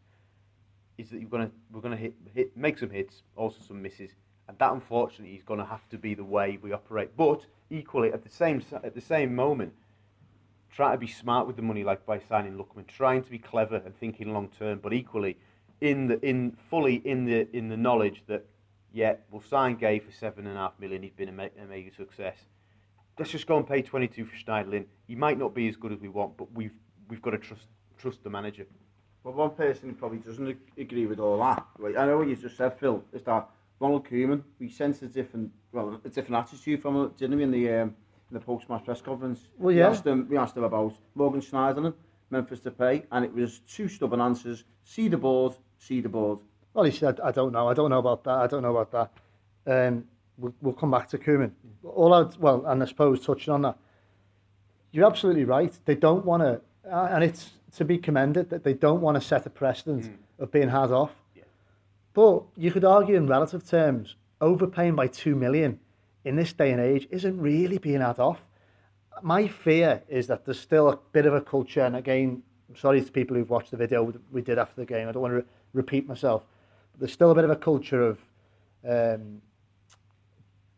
Is 0.98 1.10
that 1.10 1.20
you're 1.20 1.30
gonna 1.30 1.52
we're 1.72 1.82
gonna 1.82 1.98
hit, 1.98 2.14
hit 2.34 2.56
make 2.56 2.78
some 2.78 2.90
hits, 2.90 3.22
also 3.36 3.58
some 3.68 3.82
misses, 3.82 4.12
and 4.48 4.58
that 4.60 4.72
unfortunately 4.72 5.36
is 5.36 5.44
going 5.44 5.60
to 5.60 5.66
have 5.66 5.88
to 5.90 5.98
be 5.98 6.14
the 6.14 6.24
way 6.24 6.58
we 6.62 6.72
operate. 6.72 7.18
But 7.18 7.46
equally, 7.70 8.12
at 8.12 8.24
the 8.24 8.30
same 8.30 8.62
at 8.84 8.96
the 8.96 9.02
same 9.02 9.36
moment, 9.36 9.74
try 10.72 10.92
to 10.92 10.98
be 10.98 11.08
smart 11.08 11.48
with 11.48 11.56
the 11.56 11.62
money, 11.62 11.84
like 11.84 12.06
by 12.06 12.20
signing 12.20 12.58
Lookman, 12.58 12.88
trying 12.88 13.24
to 13.24 13.30
be 13.30 13.40
clever 13.40 13.78
and 13.78 13.96
thinking 13.98 14.34
long 14.34 14.50
term, 14.50 14.80
but 14.82 14.94
equally 14.94 15.38
in 15.82 16.08
the 16.08 16.26
in 16.26 16.56
fully 16.70 16.96
in 17.06 17.26
the 17.26 17.48
in 17.56 17.70
the 17.70 17.78
knowledge 17.78 18.24
that 18.28 18.46
yeah, 18.94 19.16
we'll 19.30 19.42
sign 19.42 19.78
Gueye 19.78 20.02
for 20.02 20.12
seven 20.12 20.48
and 20.48 20.56
a 20.58 20.60
half 20.60 20.74
million. 20.80 21.04
He's 21.04 21.12
been 21.12 21.28
a, 21.28 21.32
mega 21.32 21.94
success. 21.96 22.38
Let's 23.20 23.32
just 23.32 23.46
go 23.46 23.58
and 23.58 23.68
pay 23.68 23.82
twenty 23.82 24.08
two 24.08 24.26
for 24.26 24.36
Schneiderlin. 24.36 24.86
He 25.08 25.16
might 25.16 25.38
not 25.38 25.54
be 25.54 25.68
as 25.68 25.76
good 25.76 25.92
as 25.92 26.00
we 26.00 26.10
want, 26.10 26.38
but 26.38 26.52
we've 26.54 26.74
we've 27.10 27.22
got 27.22 27.32
to 27.32 27.38
trust 27.38 27.68
trust 27.98 28.24
the 28.24 28.30
manager. 28.30 28.66
Well, 29.24 29.34
one 29.34 29.52
person 29.52 29.90
who 29.90 29.96
probably 29.96 30.20
doesn't 30.20 30.56
agree 30.78 31.08
with 31.08 31.20
all 31.20 31.40
that, 31.40 31.66
I 31.98 32.06
know 32.06 32.20
what 32.20 32.28
you 32.28 32.36
just 32.36 32.58
said, 32.58 32.78
Phil, 32.78 33.04
is 33.12 33.24
that 33.24 33.50
Ronald 33.80 34.08
Koeman, 34.08 34.44
we 34.60 34.70
sensed 34.70 35.02
a 35.02 35.08
different, 35.08 35.52
well, 35.76 36.00
a 36.04 36.10
different 36.10 36.38
attitude 36.38 36.82
from 36.82 36.96
him, 36.96 37.12
didn't 37.18 37.38
we, 37.38 37.44
in 37.44 37.52
the, 37.52 37.70
um, 37.70 37.96
in 38.30 38.34
the 38.34 38.40
post-match 38.40 38.86
press 38.86 39.02
conference? 39.02 39.50
Well, 39.58 39.76
We 39.76 39.82
asked 39.82 40.06
him, 40.06 40.28
we 40.30 40.38
asked 40.38 40.56
him 40.56 40.64
about 40.64 40.94
Morgan 41.14 41.42
Schneiderlin, 41.42 41.94
Memphis 42.30 42.62
Depay, 42.62 43.04
and 43.12 43.26
it 43.26 43.34
was 43.34 43.60
two 43.60 43.88
stubborn 43.88 44.22
answers, 44.22 44.64
see 44.86 45.10
the 45.10 45.18
board, 45.18 45.54
see 45.78 46.00
the 46.00 46.10
board. 46.10 46.40
Well, 46.74 46.86
he 46.86 46.92
said, 46.92 47.20
I 47.20 47.32
don't 47.32 47.52
know. 47.52 47.68
I 47.68 47.74
don't 47.74 47.90
know 47.90 48.00
about 48.00 48.24
that. 48.24 48.38
I 48.38 48.48
don't 48.48 48.64
know 48.64 48.76
about 48.76 49.12
that. 49.66 49.88
Um, 49.88 50.06
we'll, 50.38 50.56
we'll 50.62 50.74
come 50.74 50.92
back 50.92 51.08
to 51.10 51.18
Koeman. 51.18 51.52
All 51.84 52.14
I'd, 52.14 52.36
well, 52.38 52.66
and 52.66 52.82
I 52.82 52.86
suppose 52.86 53.26
touching 53.26 53.54
on 53.54 53.62
that, 53.64 53.78
you're 54.92 55.06
absolutely 55.06 55.44
right. 55.44 55.74
They 55.86 55.96
don't 55.96 56.26
want 56.26 56.42
to, 56.44 56.62
uh, 56.90 57.10
and 57.12 57.24
it's 57.24 57.52
to 57.78 57.84
be 57.86 57.98
commended 57.98 58.50
that 58.50 58.64
they 58.64 58.74
don't 58.74 59.02
want 59.02 59.16
to 59.16 59.22
set 59.22 59.46
a 59.46 59.50
precedent 59.50 60.18
of 60.40 60.52
being 60.52 60.70
hard 60.70 60.92
off. 60.92 61.12
Yeah. 61.36 61.44
But 62.14 62.44
you 62.56 62.72
could 62.72 62.86
argue 62.86 63.18
in 63.18 63.28
relative 63.28 63.68
terms, 63.68 64.16
overpaying 64.42 64.96
by 64.96 65.08
two 65.08 65.36
million 65.36 65.80
in 66.24 66.36
this 66.36 66.54
day 66.54 66.72
and 66.72 66.82
age 66.82 67.08
isn't 67.12 67.40
really 67.40 67.78
being 67.78 68.02
had 68.02 68.20
off. 68.20 68.40
My 69.22 69.48
fear 69.48 70.04
is 70.10 70.28
that 70.28 70.46
there's 70.46 70.60
still 70.60 70.90
a 70.90 71.00
bit 71.14 71.26
of 71.26 71.34
a 71.34 71.42
culture, 71.42 71.82
and 71.82 71.96
again, 71.96 72.44
I'm 72.70 72.76
sorry 72.76 73.02
to 73.02 73.12
people 73.12 73.38
who've 73.38 73.50
watched 73.50 73.72
the 73.72 73.78
video 73.78 74.14
we 74.32 74.42
did 74.42 74.58
after 74.58 74.82
the 74.82 74.86
game. 74.86 75.08
I 75.08 75.12
don't 75.12 75.22
want 75.22 75.32
to 75.32 75.38
re- 75.38 75.46
repeat 75.74 76.08
myself, 76.08 76.44
but 76.92 77.00
there's 77.00 77.14
still 77.14 77.32
a 77.32 77.36
bit 77.36 77.44
of 77.44 77.50
a 77.50 77.56
culture 77.56 78.02
of 78.08 78.20
um, 78.88 79.42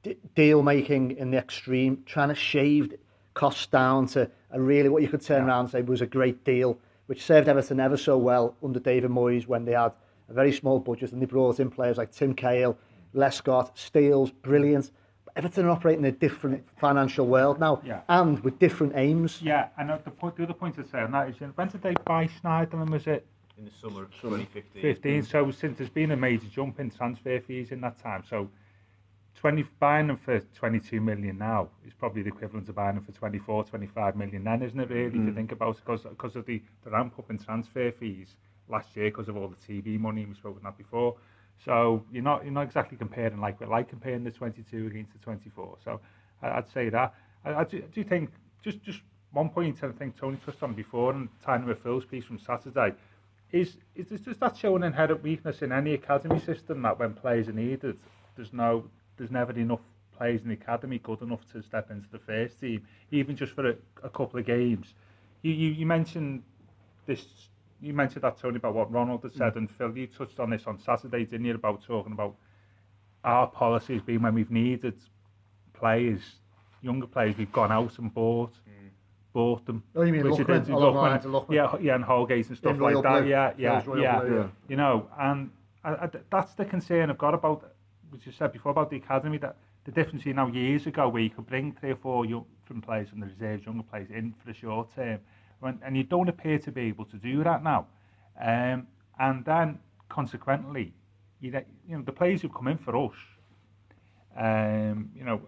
d- 0.03 0.17
deal 0.35 0.61
making 0.61 1.17
in 1.17 1.31
the 1.31 1.37
extreme, 1.37 2.03
trying 2.05 2.29
to 2.29 2.35
shave 2.35 2.93
costs 3.33 3.67
down 3.67 4.07
to 4.07 4.29
a 4.51 4.61
really 4.61 4.89
what 4.89 5.01
you 5.01 5.07
could 5.07 5.21
turn 5.21 5.43
around 5.43 5.65
and 5.65 5.69
say 5.71 5.81
was 5.81 6.01
a 6.01 6.07
great 6.07 6.43
deal, 6.43 6.77
which 7.07 7.23
served 7.23 7.47
Everton 7.47 7.79
ever 7.79 7.97
so 7.97 8.17
well 8.17 8.55
under 8.63 8.79
David 8.79 9.09
Moyes 9.09 9.47
when 9.47 9.65
they 9.65 9.73
had 9.73 9.93
a 10.29 10.33
very 10.33 10.51
small 10.51 10.79
budget 10.79 11.11
and 11.11 11.21
they 11.21 11.25
brought 11.25 11.59
in 11.59 11.69
players 11.69 11.97
like 11.97 12.11
Tim 12.11 12.33
Cahill, 12.33 12.77
Lescott, 13.17 13.77
Steels, 13.77 14.31
brilliant. 14.31 14.91
Everton 15.35 15.65
are 15.65 15.71
operating 15.71 16.05
in 16.05 16.13
a 16.13 16.17
different 16.17 16.65
financial 16.79 17.27
world 17.27 17.59
now 17.59 17.81
Yeah. 17.83 18.01
and 18.07 18.39
with 18.43 18.57
different 18.59 18.93
aims. 18.95 19.41
Yeah, 19.41 19.69
and 19.77 19.89
the, 19.89 20.11
point, 20.11 20.35
the 20.35 20.43
other 20.43 20.53
point 20.53 20.75
to 20.75 20.87
say 20.87 20.99
on 20.99 21.11
that 21.11 21.29
is, 21.29 21.35
when 21.39 21.67
did 21.67 21.81
they 21.81 21.93
buy 22.05 22.27
Schneiderlin? 22.27 22.89
Was 22.89 23.05
it 23.07 23.25
In 23.57 23.65
the 23.65 23.71
summer 23.71 24.03
of 24.03 24.11
2015. 24.21 24.81
15? 24.81 25.23
So 25.23 25.51
since 25.51 25.77
there's 25.77 25.89
been 25.89 26.11
a 26.11 26.17
major 26.17 26.47
jump 26.47 26.79
in 26.79 26.89
transfer 26.89 27.39
fees 27.39 27.71
in 27.71 27.81
that 27.81 28.01
time, 28.01 28.23
so 28.27 28.49
20 29.35 29.63
buying 29.79 30.07
them 30.07 30.17
for 30.17 30.39
22 30.39 30.99
million 30.99 31.37
now 31.37 31.69
is 31.85 31.93
probably 31.93 32.23
the 32.23 32.29
equivalent 32.29 32.67
of 32.69 32.75
buying 32.75 32.95
them 32.95 33.03
for 33.03 33.11
24, 33.11 33.65
25 33.65 34.15
million 34.15 34.43
then, 34.43 34.63
isn't 34.63 34.79
it 34.79 34.89
really, 34.89 35.05
if 35.05 35.13
you 35.13 35.19
mm. 35.19 35.35
think 35.35 35.51
about 35.51 35.77
it, 35.77 35.83
because 35.85 36.35
of 36.35 36.45
the, 36.47 36.61
the 36.83 36.89
ramp 36.89 37.13
up 37.19 37.29
in 37.29 37.37
transfer 37.37 37.91
fees 37.91 38.35
last 38.69 38.95
year 38.95 39.05
because 39.05 39.29
of 39.29 39.37
all 39.37 39.47
the 39.47 39.55
TV 39.55 39.99
money, 39.99 40.25
we've 40.25 40.35
spoken 40.35 40.61
that 40.63 40.77
before. 40.77 41.15
So 41.63 42.03
you're 42.11 42.23
not 42.23 42.43
you're 42.43 42.53
not 42.53 42.63
exactly 42.63 42.97
comparing 42.97 43.39
like 43.39 43.59
with 43.59 43.69
like 43.69 43.89
comparing 43.89 44.23
the 44.23 44.31
22 44.31 44.87
against 44.87 45.13
the 45.13 45.19
24. 45.19 45.77
So 45.83 45.99
I, 46.41 46.49
I'd 46.49 46.69
say 46.69 46.89
that. 46.89 47.13
I, 47.45 47.53
I, 47.55 47.63
do, 47.63 47.81
do 47.93 48.03
think 48.03 48.29
just 48.63 48.81
just 48.83 49.01
one 49.31 49.49
point 49.49 49.83
I 49.83 49.89
think 49.89 50.17
Tony 50.17 50.37
touched 50.45 50.63
on 50.63 50.73
before 50.73 51.13
and 51.13 51.29
tying 51.43 51.65
with 51.65 51.81
Phil's 51.83 52.05
piece 52.05 52.25
from 52.25 52.39
Saturday 52.39 52.93
is 53.51 53.77
is 53.95 54.07
this, 54.07 54.21
does 54.21 54.37
that 54.37 54.57
show 54.57 54.75
an 54.75 54.83
inherent 54.83 55.23
weakness 55.23 55.61
in 55.61 55.71
any 55.71 55.93
academy 55.93 56.39
system 56.39 56.81
that 56.81 56.99
when 56.99 57.13
players 57.13 57.47
are 57.47 57.53
needed, 57.53 57.97
there's 58.35 58.53
no 58.53 58.83
there's 59.17 59.31
never 59.31 59.51
enough 59.53 59.79
players 60.17 60.41
in 60.41 60.49
the 60.49 60.53
academy 60.53 60.99
good 60.99 61.21
enough 61.21 61.41
to 61.53 61.61
step 61.61 61.91
into 61.91 62.07
the 62.11 62.19
first 62.19 62.59
team, 62.59 62.85
even 63.11 63.35
just 63.35 63.53
for 63.53 63.69
a, 63.69 63.75
a 64.03 64.09
couple 64.09 64.39
of 64.39 64.45
games. 64.45 64.93
You, 65.43 65.53
you 65.53 65.71
you 65.71 65.85
mentioned 65.85 66.43
this. 67.05 67.25
You 67.81 67.93
mentioned 67.93 68.23
that 68.23 68.39
Tony 68.39 68.57
about 68.57 68.73
what 68.73 68.91
Ronald 68.91 69.23
had 69.23 69.33
said, 69.33 69.53
mm. 69.53 69.57
and 69.57 69.71
Phil, 69.71 69.95
you 69.97 70.07
touched 70.07 70.39
on 70.39 70.49
this 70.49 70.63
on 70.65 70.79
Saturday, 70.79 71.25
didn't 71.25 71.45
you? 71.45 71.55
About 71.55 71.83
talking 71.83 72.13
about 72.13 72.35
our 73.23 73.47
policies 73.47 74.01
being 74.01 74.21
when 74.21 74.33
we've 74.33 74.51
needed 74.51 74.95
players, 75.73 76.21
younger 76.81 77.07
players, 77.07 77.37
we've 77.37 77.51
gone 77.51 77.71
out 77.71 77.97
and 77.99 78.13
bought, 78.13 78.53
mm. 78.53 78.89
bought 79.33 79.65
them. 79.65 79.83
Oh, 79.95 80.01
you 80.01 80.13
mean 80.13 80.23
Which 80.23 80.35
Lookman? 80.35 80.65
did- 80.65 80.73
Oliver 80.73 80.97
Ryan. 80.97 81.45
Yeah, 81.49 81.75
yeah, 81.79 81.95
and 81.95 82.03
Holgate 82.03 82.47
and 82.47 82.57
stuff 82.57 82.75
In 82.75 82.79
like 82.79 82.93
Royal 82.93 83.01
that. 83.03 83.21
Blue. 83.21 83.29
Yeah, 83.29 83.53
yeah, 83.57 83.83
Royal 83.85 84.01
yeah. 84.01 84.19
Blue, 84.19 84.35
yeah. 84.37 84.47
You 84.67 84.75
know, 84.75 85.07
and 85.19 85.51
I, 85.83 85.91
I, 85.91 86.09
that's 86.31 86.53
the 86.55 86.65
concern 86.65 87.09
I've 87.09 87.17
got 87.17 87.33
about 87.33 87.71
which 88.09 88.25
you 88.25 88.31
said 88.31 88.53
before 88.53 88.71
about 88.71 88.89
the 88.89 88.97
academy, 88.97 89.37
that 89.39 89.55
the 89.85 89.91
difference 89.91 90.25
you 90.25 90.33
know 90.33 90.47
years 90.47 90.85
ago 90.87 91.07
where 91.09 91.21
you 91.21 91.29
could 91.29 91.45
bring 91.47 91.73
three 91.73 91.91
or 91.91 91.95
four 91.95 92.25
young 92.25 92.45
from 92.65 92.81
players 92.81 93.09
from 93.09 93.19
the 93.21 93.27
reserves, 93.27 93.65
younger 93.65 93.83
players 93.83 94.09
in 94.09 94.33
for 94.39 94.45
the 94.45 94.53
short 94.53 94.93
term, 94.93 95.07
when, 95.07 95.19
and 95.61 95.97
you 95.97 96.03
don't 96.03 96.29
appear 96.29 96.59
to 96.59 96.71
be 96.71 96.81
able 96.81 97.05
to 97.05 97.17
do 97.17 97.43
that 97.43 97.63
now. 97.63 97.87
Um, 98.39 98.87
and 99.19 99.43
then 99.45 99.79
consequently, 100.09 100.93
you 101.39 101.51
know, 101.51 101.63
you 101.87 101.97
know 101.97 102.03
the 102.03 102.11
players 102.11 102.41
who've 102.41 102.53
come 102.53 102.67
in 102.67 102.77
for 102.77 102.95
us, 102.95 103.15
um, 104.35 105.09
you 105.15 105.23
know, 105.23 105.41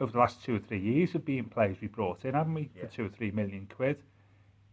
over 0.00 0.10
the 0.12 0.18
last 0.18 0.42
two 0.42 0.56
or 0.56 0.58
three 0.58 0.80
years 0.80 1.12
have 1.12 1.24
been 1.24 1.44
players 1.44 1.76
we 1.80 1.88
brought 1.88 2.24
in, 2.24 2.34
haven't 2.34 2.54
we, 2.54 2.70
Yeah. 2.74 2.86
for 2.86 2.92
two 2.92 3.04
or 3.06 3.08
three 3.08 3.30
million 3.30 3.68
quid, 3.74 4.02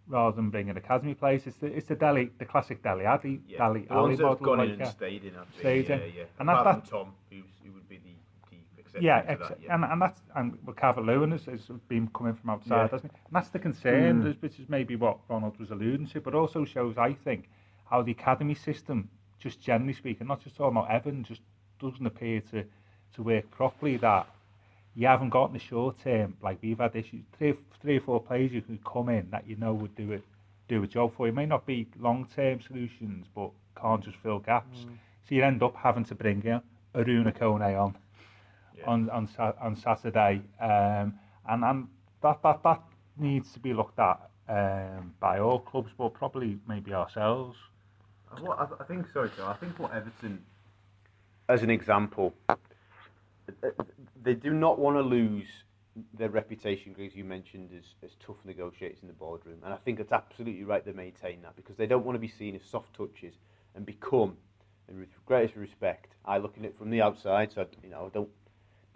rather 0.07 0.35
than 0.35 0.49
bringing 0.49 0.75
academy 0.77 1.13
players. 1.13 1.45
It's 1.45 1.57
the 1.57 1.67
it's 1.67 1.87
the 1.87 1.95
Dele, 1.95 2.29
the 2.37 2.45
classic 2.45 2.81
Dele 2.81 3.05
Alli, 3.05 3.41
Yeah. 3.47 3.57
Dele 3.67 3.81
the 3.85 3.93
Alli 3.93 4.01
ones 4.03 4.17
that 4.19 4.27
have 4.29 4.41
model, 4.41 4.55
gone 4.55 4.69
in 4.69 4.81
and 4.81 4.87
stayed 4.89 5.23
in? 5.25 5.33
Stayed 5.59 5.89
yeah, 5.89 5.95
in. 5.97 6.13
yeah. 6.15 6.23
And 6.39 6.49
that- 6.49 6.59
Apart 6.61 6.83
that- 6.83 6.87
from 6.89 6.99
Tom, 7.05 7.13
who's, 7.29 7.43
who 7.65 7.71
would 7.73 7.87
be 7.89 7.97
the, 7.97 8.15
the 8.93 9.01
Yeah, 9.01 9.23
ex- 9.27 9.47
that. 9.49 9.59
Yeah. 9.61 9.75
and 9.75 9.85
and 9.85 10.01
that's 10.01 10.21
and 10.35 10.57
well, 10.65 10.75
Calvert 10.75 11.05
Lewin 11.05 11.31
has, 11.31 11.45
has 11.45 11.61
been 11.87 12.07
coming 12.09 12.33
from 12.33 12.49
outside, 12.49 12.75
Yeah. 12.85 12.87
hasn't 12.91 13.11
he? 13.11 13.17
And 13.25 13.35
that's 13.35 13.49
the 13.49 13.59
concern, 13.59 14.23
Mm. 14.23 14.41
which 14.41 14.59
is 14.59 14.67
maybe 14.69 14.95
what 14.95 15.17
Ronald 15.29 15.57
was 15.59 15.71
alluding 15.71 16.07
to, 16.07 16.21
but 16.21 16.33
also 16.35 16.65
shows, 16.65 16.97
I 16.97 17.13
think, 17.13 17.49
how 17.85 18.01
the 18.01 18.11
academy 18.11 18.55
system, 18.55 19.09
just 19.39 19.61
generally 19.61 19.93
speaking, 19.93 20.27
not 20.27 20.41
just 20.41 20.55
talking 20.57 20.77
about 20.77 20.89
Evan, 20.91 21.23
just 21.23 21.41
doesn't 21.79 22.05
appear 22.05 22.41
to 22.51 22.63
to 23.13 23.23
work 23.23 23.49
properly. 23.51 23.97
That 23.97 24.27
you 24.95 25.07
haven't 25.07 25.29
got 25.29 25.47
in 25.47 25.53
the 25.53 25.59
short 25.59 25.97
term, 25.99 26.35
like 26.41 26.57
we've 26.61 26.77
had 26.79 26.95
issues, 26.95 27.23
three, 27.37 27.53
three 27.81 27.97
or 27.97 28.01
four 28.01 28.21
players 28.21 28.51
you 28.51 28.61
can 28.61 28.77
come 28.85 29.09
in 29.09 29.29
that 29.31 29.47
you 29.47 29.55
know 29.55 29.73
would 29.73 29.95
do 29.95 30.11
it, 30.11 30.23
do 30.67 30.83
a 30.83 30.87
job 30.87 31.13
for 31.15 31.27
you. 31.27 31.31
It 31.31 31.35
may 31.35 31.45
not 31.45 31.65
be 31.65 31.87
long 31.99 32.25
term 32.35 32.59
solutions, 32.61 33.27
but 33.33 33.51
can't 33.75 34.03
just 34.03 34.17
fill 34.17 34.39
gaps. 34.39 34.85
So 35.23 35.35
you 35.35 35.43
end 35.43 35.63
up 35.63 35.75
having 35.75 36.03
to 36.05 36.15
bring 36.15 36.43
in 36.43 36.61
Arouna 36.93 37.31
Koné 37.35 37.79
on 37.81 37.95
Yeah. 38.81 38.89
on 38.89 39.09
on, 39.09 39.29
on 39.61 39.75
Saturday, 39.75 40.41
um, 40.59 41.13
and 41.49 41.63
and 41.63 41.87
that, 42.21 42.41
that 42.43 42.63
that 42.63 42.81
needs 43.17 43.51
to 43.53 43.59
be 43.59 43.73
looked 43.73 43.99
at 43.99 44.29
um, 44.49 45.13
by 45.19 45.39
all 45.39 45.59
clubs, 45.59 45.91
but 45.97 46.13
probably 46.13 46.59
maybe 46.67 46.93
ourselves. 46.93 47.57
What 48.39 48.59
I, 48.59 48.67
I 48.81 48.85
think, 48.85 49.07
sorry, 49.11 49.29
Joe, 49.35 49.47
I 49.47 49.53
think 49.53 49.77
what 49.77 49.93
Everton, 49.93 50.43
as 51.49 51.63
an 51.63 51.69
example, 51.69 52.33
they 54.23 54.33
do 54.33 54.53
not 54.53 54.79
want 54.79 54.97
to 54.97 55.01
lose 55.01 55.47
their 56.17 56.29
reputation, 56.29 56.95
as 57.03 57.15
you 57.15 57.25
mentioned, 57.25 57.69
as, 57.77 57.83
as 58.03 58.15
tough 58.25 58.37
negotiators 58.45 58.99
in 59.01 59.07
the 59.09 59.13
boardroom. 59.13 59.57
And 59.65 59.73
I 59.73 59.77
think 59.77 59.99
it's 59.99 60.13
absolutely 60.13 60.63
right 60.63 60.83
to 60.85 60.93
maintain 60.93 61.41
that 61.41 61.55
because 61.57 61.75
they 61.75 61.87
don't 61.87 62.05
want 62.05 62.15
to 62.15 62.19
be 62.19 62.29
seen 62.29 62.55
as 62.55 62.61
soft 62.63 62.93
touches 62.93 63.33
and 63.75 63.85
become, 63.85 64.37
and 64.87 64.99
with 64.99 65.09
greatest 65.25 65.57
respect, 65.57 66.15
I 66.23 66.37
look 66.37 66.57
at 66.57 66.63
it 66.63 66.77
from 66.77 66.89
the 66.89 67.01
outside, 67.01 67.51
so 67.51 67.61
I, 67.61 67.65
you 67.83 67.89
know, 67.89 68.05
I 68.05 68.09
don't 68.09 68.29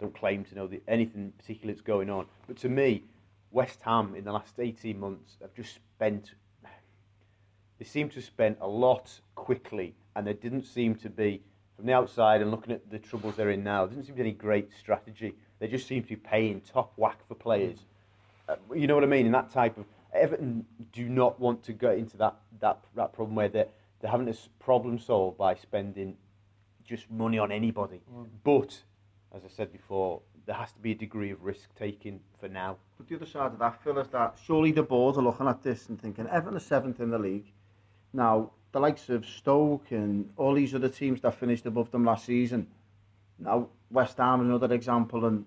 don't 0.00 0.14
claim 0.14 0.44
to 0.44 0.54
know 0.54 0.66
the, 0.66 0.82
anything 0.88 1.32
particular 1.38 1.72
that's 1.72 1.82
going 1.82 2.10
on. 2.10 2.26
But 2.46 2.56
to 2.58 2.68
me, 2.68 3.04
West 3.50 3.80
Ham 3.82 4.14
in 4.16 4.24
the 4.24 4.32
last 4.32 4.54
18 4.58 4.98
months 4.98 5.36
have 5.40 5.54
just 5.54 5.74
spent 5.74 6.34
they 7.78 7.84
seem 7.84 8.08
to 8.10 8.22
spend 8.22 8.56
a 8.60 8.66
lot 8.66 9.20
quickly, 9.34 9.94
and 10.14 10.26
there 10.26 10.34
didn't 10.34 10.64
seem 10.64 10.94
to 10.96 11.10
be, 11.10 11.42
from 11.76 11.86
the 11.86 11.92
outside 11.92 12.40
and 12.40 12.50
looking 12.50 12.72
at 12.72 12.90
the 12.90 12.98
troubles 12.98 13.36
they're 13.36 13.50
in 13.50 13.62
now, 13.62 13.84
there 13.84 13.94
didn't 13.94 14.06
seem 14.06 14.16
to 14.16 14.22
be 14.22 14.28
any 14.28 14.36
great 14.36 14.70
strategy. 14.72 15.34
They 15.58 15.68
just 15.68 15.86
seem 15.86 16.02
to 16.02 16.08
be 16.08 16.16
paying 16.16 16.62
top 16.62 16.92
whack 16.96 17.18
for 17.28 17.34
players. 17.34 17.80
Uh, 18.48 18.56
you 18.74 18.86
know 18.86 18.94
what 18.94 19.04
I 19.04 19.08
mean? 19.08 19.26
In 19.26 19.32
that 19.32 19.50
type 19.50 19.76
of 19.76 19.84
Everton 20.14 20.64
do 20.92 21.08
not 21.08 21.38
want 21.38 21.62
to 21.64 21.72
go 21.72 21.90
into 21.90 22.16
that 22.16 22.36
that 22.60 22.78
that 22.94 23.12
problem 23.12 23.34
where 23.34 23.48
they're 23.48 23.66
they're 24.00 24.10
having 24.10 24.24
this 24.26 24.48
problem 24.58 24.98
solved 24.98 25.36
by 25.36 25.54
spending 25.54 26.16
just 26.84 27.10
money 27.10 27.38
on 27.38 27.50
anybody. 27.50 28.00
But 28.44 28.82
as 29.34 29.44
I 29.44 29.48
said 29.48 29.72
before, 29.72 30.22
there 30.46 30.54
has 30.54 30.72
to 30.72 30.78
be 30.78 30.92
a 30.92 30.94
degree 30.94 31.30
of 31.30 31.42
risk 31.42 31.74
taking 31.76 32.20
for 32.38 32.48
now. 32.48 32.76
But 32.96 33.08
the 33.08 33.16
other 33.16 33.26
side 33.26 33.52
of 33.52 33.58
that, 33.58 33.82
Phil, 33.82 33.98
is 33.98 34.08
that 34.08 34.38
surely 34.44 34.70
the 34.72 34.82
board 34.82 35.16
are 35.16 35.22
looking 35.22 35.48
at 35.48 35.62
this 35.62 35.88
and 35.88 36.00
thinking, 36.00 36.26
Everton 36.28 36.56
are 36.56 36.60
seventh 36.60 37.00
in 37.00 37.10
the 37.10 37.18
league. 37.18 37.52
Now, 38.12 38.52
the 38.72 38.80
likes 38.80 39.08
of 39.08 39.26
Stoke 39.26 39.90
and 39.90 40.30
all 40.36 40.54
these 40.54 40.74
other 40.74 40.88
teams 40.88 41.20
that 41.22 41.34
finished 41.34 41.66
above 41.66 41.90
them 41.90 42.04
last 42.04 42.24
season. 42.26 42.68
Now, 43.38 43.68
West 43.90 44.16
Ham 44.18 44.40
is 44.42 44.46
another 44.48 44.72
example, 44.74 45.24
and 45.26 45.44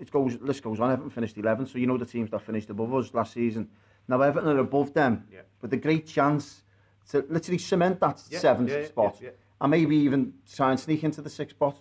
it 0.00 0.10
goes, 0.10 0.36
list 0.40 0.62
goes 0.62 0.80
on. 0.80 0.90
Everton 0.90 1.10
finished 1.10 1.36
11th, 1.36 1.68
so 1.68 1.78
you 1.78 1.86
know 1.86 1.96
the 1.98 2.04
teams 2.04 2.30
that 2.30 2.42
finished 2.42 2.70
above 2.70 2.92
us 2.94 3.14
last 3.14 3.32
season. 3.32 3.68
Now, 4.08 4.20
Everton 4.20 4.50
are 4.50 4.58
above 4.58 4.92
them, 4.92 5.26
Yeah. 5.32 5.42
with 5.60 5.72
a 5.72 5.76
great 5.76 6.06
chance 6.06 6.64
to 7.10 7.24
literally 7.28 7.58
cement 7.58 8.00
that 8.00 8.22
Yeah, 8.28 8.38
seventh 8.38 8.70
yeah, 8.70 8.84
spot, 8.86 9.22
and 9.60 9.70
maybe 9.70 9.96
even 9.96 10.34
try 10.52 10.70
and 10.70 10.80
sneak 10.80 11.04
into 11.04 11.22
the 11.22 11.30
sixth 11.30 11.56
spot. 11.56 11.80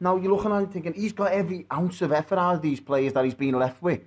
Now 0.00 0.16
you're 0.16 0.32
looking 0.32 0.52
at 0.52 0.62
it 0.62 0.72
thinking 0.72 0.92
he's 0.94 1.12
got 1.12 1.32
every 1.32 1.66
ounce 1.72 2.02
of 2.02 2.12
effort 2.12 2.38
out 2.38 2.56
of 2.56 2.62
these 2.62 2.80
players 2.80 3.12
that 3.14 3.24
he's 3.24 3.34
been 3.34 3.58
left 3.58 3.82
with. 3.82 4.00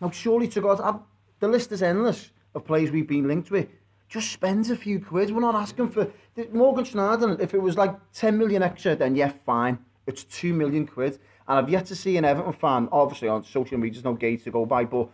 Now 0.00 0.10
surely 0.10 0.48
to 0.48 0.60
God, 0.60 0.80
i 0.80 0.94
the 1.40 1.48
list 1.48 1.70
is 1.70 1.82
endless 1.82 2.30
of 2.54 2.64
players 2.64 2.90
we've 2.90 3.06
been 3.06 3.28
linked 3.28 3.50
with. 3.50 3.68
Just 4.08 4.32
spends 4.32 4.70
a 4.70 4.76
few 4.76 5.00
quid. 5.00 5.30
We're 5.30 5.40
not 5.40 5.54
asking 5.54 5.90
for 5.90 6.10
Morgan 6.52 6.84
Schneider. 6.84 7.36
If 7.40 7.54
it 7.54 7.62
was 7.62 7.76
like 7.76 7.94
10 8.14 8.36
million 8.36 8.62
extra, 8.62 8.96
then 8.96 9.14
yeah, 9.14 9.30
fine. 9.44 9.78
It's 10.06 10.24
2 10.24 10.52
million 10.54 10.86
quid. 10.86 11.18
And 11.46 11.58
I've 11.58 11.68
yet 11.70 11.86
to 11.86 11.94
see 11.94 12.16
an 12.16 12.24
Everton 12.24 12.54
fan, 12.54 12.88
obviously 12.90 13.28
on 13.28 13.44
social 13.44 13.78
media, 13.78 13.94
there's 13.94 14.04
no 14.04 14.14
gate 14.14 14.42
to 14.44 14.50
go 14.50 14.66
by, 14.66 14.84
but 14.84 15.08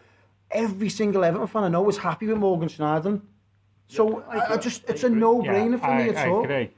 every 0.51 0.89
single 0.89 1.25
Everton 1.25 1.49
fan 1.49 1.65
I 1.65 1.69
know 1.69 1.89
is 1.89 1.99
happy 1.99 2.27
with 2.27 2.39
Morgan 2.39 2.69
Schneider. 2.69 3.21
So 3.89 4.23
I, 4.31 4.55
I 4.55 4.57
just, 4.57 4.89
it's 4.89 5.05
a 5.05 5.11
no-brainer 5.11 5.79
for 5.79 5.87
I, 5.87 6.03
me 6.03 6.09
at 6.11 6.17
I 6.17 6.31
all. 6.31 6.45
agree. 6.45 6.71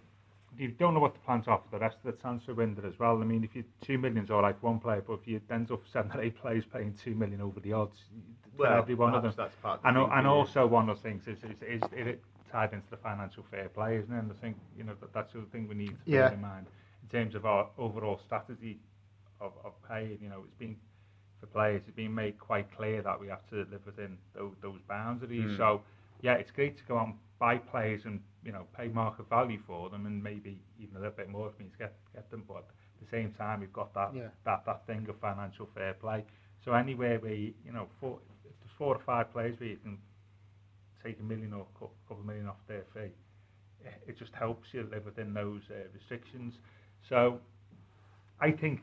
You 0.59 0.69
don't 0.69 0.95
know 0.95 1.01
what 1.01 1.15
the 1.15 1.21
plans 1.21 1.49
are 1.49 1.59
for 1.59 1.71
the 1.71 1.79
rest 1.79 1.97
of 2.05 2.15
the 2.15 2.21
transfer 2.21 2.55
window 2.55 2.87
as 2.87 2.99
well. 2.99 3.21
I 3.21 3.25
mean, 3.25 3.45
if 3.45 3.55
you 3.55 3.65
two 3.81 3.99
million's 3.99 4.31
all 4.31 4.43
right 4.43 4.57
for 4.59 4.67
one 4.71 4.81
player, 4.81 5.03
but 5.07 5.15
if 5.15 5.27
you 5.27 5.41
end 5.51 5.71
up 5.71 5.83
seven 5.87 6.11
or 6.13 6.23
eight 6.23 6.37
players 6.37 6.65
paying 6.65 6.95
two 6.95 7.15
million 7.15 7.41
over 7.41 7.61
the 7.61 7.73
odds 7.73 7.99
for 8.57 8.63
Well, 8.63 8.79
every 8.79 8.95
one 8.95 9.15
of 9.15 9.23
them, 9.23 9.35
that's 9.37 9.55
part 9.57 9.79
of 9.79 9.83
the 9.83 9.89
and, 9.89 9.97
al- 9.99 10.13
and 10.13 10.25
yeah. 10.25 10.31
also 10.31 10.67
one 10.67 10.89
of 10.89 10.97
the 10.97 11.03
things 11.03 11.27
is 11.29 11.39
is, 11.45 11.63
is, 11.63 11.83
is 11.93 12.07
it 12.07 12.23
tied 12.51 12.73
into 12.73 12.89
the 12.91 12.97
financial 12.97 13.43
fair 13.51 13.69
play, 13.69 13.97
isn't 13.97 14.13
it? 14.13 14.19
And 14.19 14.31
I 14.31 14.35
think 14.35 14.57
you 14.77 14.85
know 14.85 14.95
that, 15.01 15.13
that's 15.13 15.33
the 15.33 15.41
other 15.41 15.49
thing 15.53 15.69
we 15.69 15.75
need 15.75 15.89
to 15.91 15.97
Yeah. 16.07 16.29
bear 16.29 16.33
in 16.35 16.41
mind 16.41 16.67
in 17.03 17.09
terms 17.09 17.35
of 17.35 17.45
our 17.45 17.69
overall 17.79 18.19
strategy 18.25 18.79
of, 19.41 19.53
of 19.65 19.73
paying. 19.89 20.19
You 20.23 20.29
know, 20.31 20.43
it's 20.45 20.55
been 20.55 20.77
for 21.41 21.47
players, 21.47 21.83
it's 21.87 21.97
been 21.97 22.15
made 22.15 22.39
quite 22.39 22.75
clear 22.75 23.03
that 23.03 23.21
we 23.21 23.29
have 23.29 23.47
to 23.51 23.57
live 23.71 23.85
within 23.85 24.17
those, 24.35 24.55
those 24.63 24.81
boundaries. 24.89 25.51
Hmm. 25.51 25.57
So, 25.57 25.83
yeah, 26.23 26.35
it's 26.35 26.51
great 26.51 26.79
to 26.79 26.85
go 26.85 26.97
out 26.99 27.07
and 27.09 27.15
buy 27.39 27.59
players 27.59 28.07
and 28.07 28.21
you 28.47 28.53
know 28.53 28.67
pay 28.77 28.89
market 28.89 29.29
value 29.29 29.61
for 29.67 29.91
them, 29.91 30.07
and 30.07 30.23
maybe 30.23 30.59
even 30.81 30.97
a 30.97 31.01
little 31.01 31.17
bit 31.17 31.29
more 31.29 31.49
if 31.49 31.59
means 31.59 31.75
get 31.77 31.95
get 32.15 32.31
them. 32.31 32.45
But 32.47 32.59
at 32.59 33.01
the 33.03 33.11
same 33.11 33.33
time, 33.33 33.61
we've 33.61 33.73
got 33.73 33.93
that 33.95 34.13
Yeah. 34.15 34.29
that 34.45 34.65
that 34.65 34.87
thing 34.87 35.07
of 35.11 35.19
financial 35.19 35.67
fair 35.75 35.95
play. 35.95 36.25
So 36.65 36.73
anywhere 36.73 37.19
where 37.19 37.35
you, 37.35 37.53
you 37.65 37.73
know 37.73 37.89
four, 38.01 38.21
if 38.45 38.55
there's 38.61 38.73
four 38.79 38.95
or 38.95 39.01
five 39.01 39.33
players 39.33 39.59
where 39.61 39.69
you 39.71 39.77
can 39.79 39.99
take 41.05 41.19
a 41.21 41.23
million 41.23 41.53
or 41.53 41.67
a 41.75 41.79
couple 41.79 42.21
of 42.21 42.25
million 42.25 42.47
off 42.49 42.61
their 42.69 42.85
fee, 42.95 43.11
eh, 43.85 43.91
it 44.07 44.17
just 44.17 44.35
helps 44.35 44.73
you 44.73 44.89
live 44.91 45.05
within 45.05 45.35
those 45.35 45.63
uh, 45.71 45.75
restrictions. 45.93 46.55
So 47.09 47.41
I 48.41 48.53
think 48.53 48.81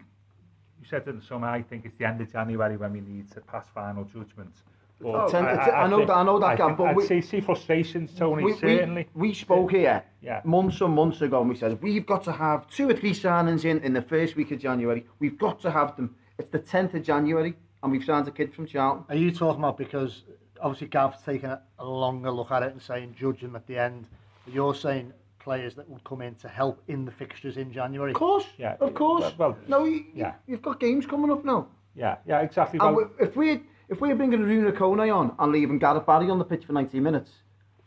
you 0.79 0.85
said 0.89 1.07
in 1.07 1.19
the 1.19 1.25
summer. 1.25 1.47
I 1.47 1.61
think 1.61 1.85
it's 1.85 1.97
the 1.97 2.05
end 2.05 2.19
of 2.21 2.31
January 2.31 2.75
when 2.77 2.91
we 2.93 3.01
need 3.01 3.31
to 3.31 3.41
pass 3.41 3.65
final 3.73 4.03
judgment. 4.03 4.53
It's 4.99 5.33
oh, 5.33 5.37
en- 5.37 5.45
it's- 5.45 5.69
I 5.73 5.87
know 5.87 6.05
that- 6.05 6.15
I 6.15 6.23
know 6.23 6.39
that, 6.39 6.45
I 6.45 6.55
Gav, 6.55 6.77
but 6.77 6.95
we- 6.95 7.05
see, 7.05 7.21
see 7.21 7.41
frustrations, 7.41 8.13
Tony. 8.15 8.43
we, 8.43 8.53
certainly. 8.53 9.07
We, 9.13 9.29
we 9.29 9.33
spoke 9.33 9.71
here 9.71 10.03
Yeah. 10.21 10.41
months 10.45 10.79
and 10.81 10.93
months 10.93 11.21
ago 11.21 11.41
and 11.41 11.49
we 11.49 11.55
said, 11.55 11.81
we've 11.81 12.05
got 12.05 12.23
to 12.25 12.31
have 12.31 12.67
two 12.69 12.89
or 12.89 12.93
three 12.93 13.11
signings 13.13 13.65
in 13.65 13.79
in 13.79 13.93
the 13.93 14.01
first 14.01 14.35
week 14.35 14.51
of 14.51 14.59
January. 14.59 15.05
We've 15.19 15.37
got 15.37 15.59
to 15.61 15.71
have 15.71 15.95
them. 15.97 16.15
It's 16.37 16.49
the 16.49 16.59
10th 16.59 16.93
of 16.93 17.03
January 17.03 17.55
and 17.81 17.91
we've 17.91 18.03
signed 18.05 18.27
a 18.27 18.31
kid 18.31 18.53
from 18.53 18.65
Charlton. 18.65 19.03
Are 19.09 19.15
you 19.15 19.31
talking 19.31 19.59
about 19.61 19.77
because 19.77 20.23
obviously 20.61 20.87
Gav's 20.87 21.21
taken 21.23 21.49
a, 21.79 21.85
longer 21.85 22.31
look 22.31 22.51
at 22.51 22.63
it 22.63 22.71
and 22.71 22.81
saying 22.81 23.15
judge 23.19 23.41
them 23.41 23.55
at 23.57 23.67
the 23.67 23.77
end? 23.77 24.05
But 24.45 24.53
you're 24.53 24.75
saying 24.75 25.11
players 25.39 25.75
that 25.75 25.89
would 25.89 26.03
come 26.05 26.21
in 26.21 26.35
to 26.35 26.47
help 26.47 26.81
in 26.87 27.03
the 27.03 27.11
fixtures 27.11 27.57
in 27.57 27.73
January. 27.73 28.11
Of 28.11 28.17
course, 28.17 28.45
Yeah, 28.57 28.77
of 28.79 28.93
course. 28.93 29.33
well- 29.37 29.49
well, 29.51 29.57
no, 29.67 29.83
you, 29.83 30.05
yeah. 30.13 30.35
you've 30.47 30.61
got 30.61 30.79
games 30.79 31.05
coming 31.05 31.29
up 31.29 31.43
now. 31.43 31.67
Yeah, 31.95 32.15
yeah, 32.25 32.39
exactly. 32.39 32.79
And 32.81 32.95
Well, 32.95 33.09
if 33.19 33.35
we 33.35 33.63
if 33.89 34.01
we're 34.01 34.15
bringing 34.15 34.39
Arouna 34.39 34.71
Koné 34.71 35.15
on 35.15 35.35
and 35.39 35.51
leaving 35.51 35.79
Gareth 35.79 36.05
Barry 36.05 36.29
on 36.29 36.39
the 36.39 36.45
pitch 36.45 36.65
for 36.65 36.73
90 36.73 36.99
minutes, 36.99 37.31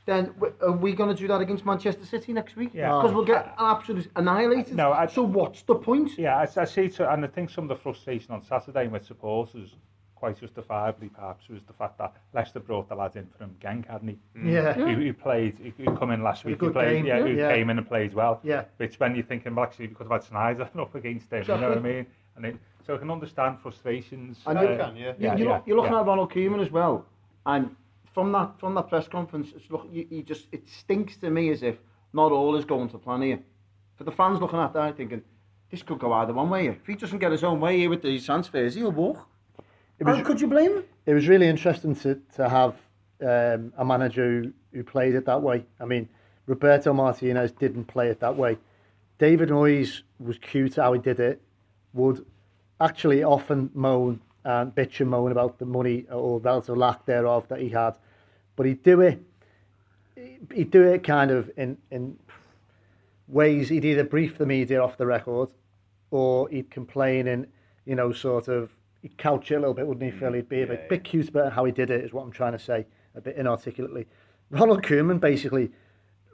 then 0.06 0.32
are 0.61 0.72
we 0.72 0.92
going 0.92 1.14
to 1.14 1.20
do 1.20 1.26
that 1.28 1.40
against 1.40 1.66
Manchester 1.66 2.06
City 2.06 2.32
next 2.32 2.56
week? 2.56 2.70
Yeah. 2.72 2.96
Because 2.96 3.12
we'll 3.12 3.24
get 3.24 3.54
absolutely 3.59 4.11
annihilated. 4.16 4.76
No, 4.76 4.92
I- 4.92 5.06
so 5.06 5.22
what's 5.22 5.62
the 5.62 5.74
point? 5.74 6.16
Yeah, 6.16 6.37
I, 6.37 6.61
I 6.61 6.64
see, 6.64 6.88
to, 6.90 7.12
and 7.12 7.24
I 7.24 7.28
think 7.28 7.50
some 7.50 7.64
of 7.64 7.68
the 7.68 7.82
frustration 7.82 8.32
on 8.32 8.42
Saturday 8.44 8.87
with 8.87 9.04
supporters, 9.04 9.74
quite 10.14 10.40
justifiably 10.40 11.09
perhaps, 11.09 11.48
was 11.48 11.61
the 11.66 11.72
fact 11.72 11.98
that 11.98 12.14
Leicester 12.32 12.61
brought 12.61 12.88
the 12.88 12.94
lad 12.94 13.16
in 13.16 13.26
from 13.37 13.50
Genk, 13.61 13.90
hadn't 13.90 14.09
he? 14.09 14.18
Mm. 14.38 14.52
Yeah. 14.52 14.72
Who, 14.74 14.94
who 14.94 15.12
played, 15.12 15.59
who, 15.59 15.85
who 15.85 15.96
come 15.96 16.12
in 16.12 16.22
last 16.22 16.44
week, 16.44 16.61
who 16.61 16.72
played, 16.72 17.04
game, 17.04 17.06
yeah, 17.06 17.20
who 17.20 17.32
yeah. 17.32 17.52
came 17.52 17.68
in 17.68 17.78
and 17.78 17.87
played 17.87 18.14
well. 18.14 18.40
Yeah. 18.44 18.64
Which 18.76 19.00
when 19.00 19.16
you're 19.16 19.24
thinking, 19.24 19.56
well, 19.56 19.64
actually, 19.64 19.88
because 19.88 20.06
I've 20.06 20.12
had 20.12 20.24
Snyder 20.24 20.70
up 20.78 20.94
against 20.94 21.32
him, 21.32 21.42
you 21.42 21.48
know 21.48 21.68
what 21.70 21.78
I 21.78 21.80
mean? 21.80 22.06
And 22.37 22.44
it, 22.46 22.57
so 22.87 22.94
I 22.94 22.99
can 22.99 23.11
understand 23.11 23.59
frustrations. 23.61 24.38
And 24.46 24.59
uh, 24.59 24.62
you 24.62 24.68
can, 24.77 24.96
yeah. 24.96 25.07
You, 25.09 25.14
Yeah, 25.18 25.37
you're, 25.37 25.46
yeah, 25.49 25.55
look- 25.55 25.62
you're 25.66 25.77
looking 25.77 25.92
yeah. 25.92 26.01
at 26.01 26.07
Ronald 26.07 26.33
Koeman 26.33 26.61
as 26.64 26.70
well, 26.70 27.05
and 27.46 27.75
from 28.12 28.33
that 28.33 28.59
from 28.59 28.75
that 28.75 28.88
press 28.88 29.09
conference, 29.09 29.53
it's 29.57 29.70
look, 29.70 29.87
you, 29.90 30.07
you 30.11 30.22
just 30.22 30.46
it 30.53 30.68
stinks 30.68 31.16
to 31.18 31.31
me 31.31 31.51
as 31.51 31.62
if 31.62 31.77
not 32.12 32.33
all 32.33 32.57
is 32.57 32.64
going 32.64 32.88
to 32.90 32.99
plan 32.99 33.22
here. 33.22 33.40
For 33.96 34.05
the 34.05 34.12
fans 34.12 34.40
looking 34.40 34.59
at 34.59 34.72
that, 34.75 34.96
thinking 34.96 35.22
this 35.70 35.83
could 35.83 35.99
go 35.99 36.12
either 36.12 36.33
one 36.33 36.49
way. 36.51 36.68
If 36.68 36.87
he 36.87 36.94
doesn't 36.94 37.18
get 37.18 37.33
his 37.33 37.42
own 37.44 37.61
way 37.61 37.79
here 37.79 37.90
with 37.90 38.03
these 38.03 38.25
transfers, 38.25 38.75
he'll 38.75 38.92
walk. 38.92 39.27
It 39.99 40.05
was- 40.05 40.16
How 40.18 40.22
could 40.25 40.40
you 40.40 40.46
blame 40.46 40.72
him? 40.77 40.85
it 41.07 41.14
was 41.14 41.29
really 41.29 41.46
interesting 41.46 41.94
to, 41.96 42.20
to 42.35 42.49
have 42.49 42.75
um, 43.22 43.72
a 43.79 43.85
manager 43.85 44.25
who, 44.42 44.53
who 44.72 44.85
played 44.85 45.14
it 45.14 45.25
that 45.25 45.40
way. 45.40 45.64
I 45.81 45.85
mean, 45.87 46.09
Roberto 46.46 46.92
Martinez 46.92 47.53
didn't 47.53 47.85
play 47.85 48.09
it 48.09 48.20
that 48.20 48.37
way. 48.37 48.59
David 49.18 49.49
Moyes 49.49 50.03
was 50.18 50.38
cute 50.38 50.77
how 50.77 50.92
he 50.92 50.99
did 51.01 51.18
it, 51.20 51.40
would 51.96 52.24
actually 52.80 53.24
often 53.24 53.70
moan 53.74 54.20
and 54.44 54.74
bitch 54.74 55.00
and 55.00 55.11
moan 55.11 55.32
about 55.32 55.59
the 55.59 55.64
money 55.64 56.06
or 56.11 56.38
relative 56.38 56.76
lack 56.76 57.04
thereof 57.06 57.48
that 57.48 57.61
he 57.61 57.68
had. 57.68 57.96
But 58.54 58.66
he'd 58.66 58.82
do 58.82 59.00
it, 59.00 59.20
he'd 60.54 60.70
do 60.70 60.82
it 60.85 61.02
kind 61.02 61.30
of 61.30 61.50
in, 61.56 61.76
in 61.90 62.16
ways, 63.28 63.68
he'd 63.68 63.85
either 63.85 64.04
brief 64.04 64.38
the 64.38 64.46
media 64.46 64.80
off 64.80 64.96
the 64.96 65.06
record 65.06 65.48
or 66.11 66.48
he'd 66.48 66.70
complain 66.70 67.26
in, 67.26 67.46
you 67.85 67.96
know, 67.96 68.12
sort 68.12 68.48
of, 68.48 68.70
he'd 69.02 69.16
couch 69.18 69.50
it 69.50 69.56
a 69.56 69.59
little 69.59 69.74
bit, 69.74 69.87
wouldn't 69.87 70.12
he, 70.12 70.16
Phil? 70.16 70.32
He'd 70.32 70.48
be 70.48 70.62
a 70.62 70.66
bit, 70.66 70.80
yeah. 70.82 70.88
bit 70.88 71.04
cute 71.04 71.28
about 71.28 71.52
how 71.52 71.64
he 71.64 71.72
did 71.72 71.90
it, 71.90 72.04
is 72.04 72.12
what 72.12 72.22
I'm 72.22 72.30
trying 72.30 72.52
to 72.52 72.59
say, 72.59 72.87
a 73.14 73.20
bit 73.20 73.37
inarticulately. 73.37 74.06
Ronald 74.50 74.85
Koeman 74.85 75.18
basically 75.18 75.72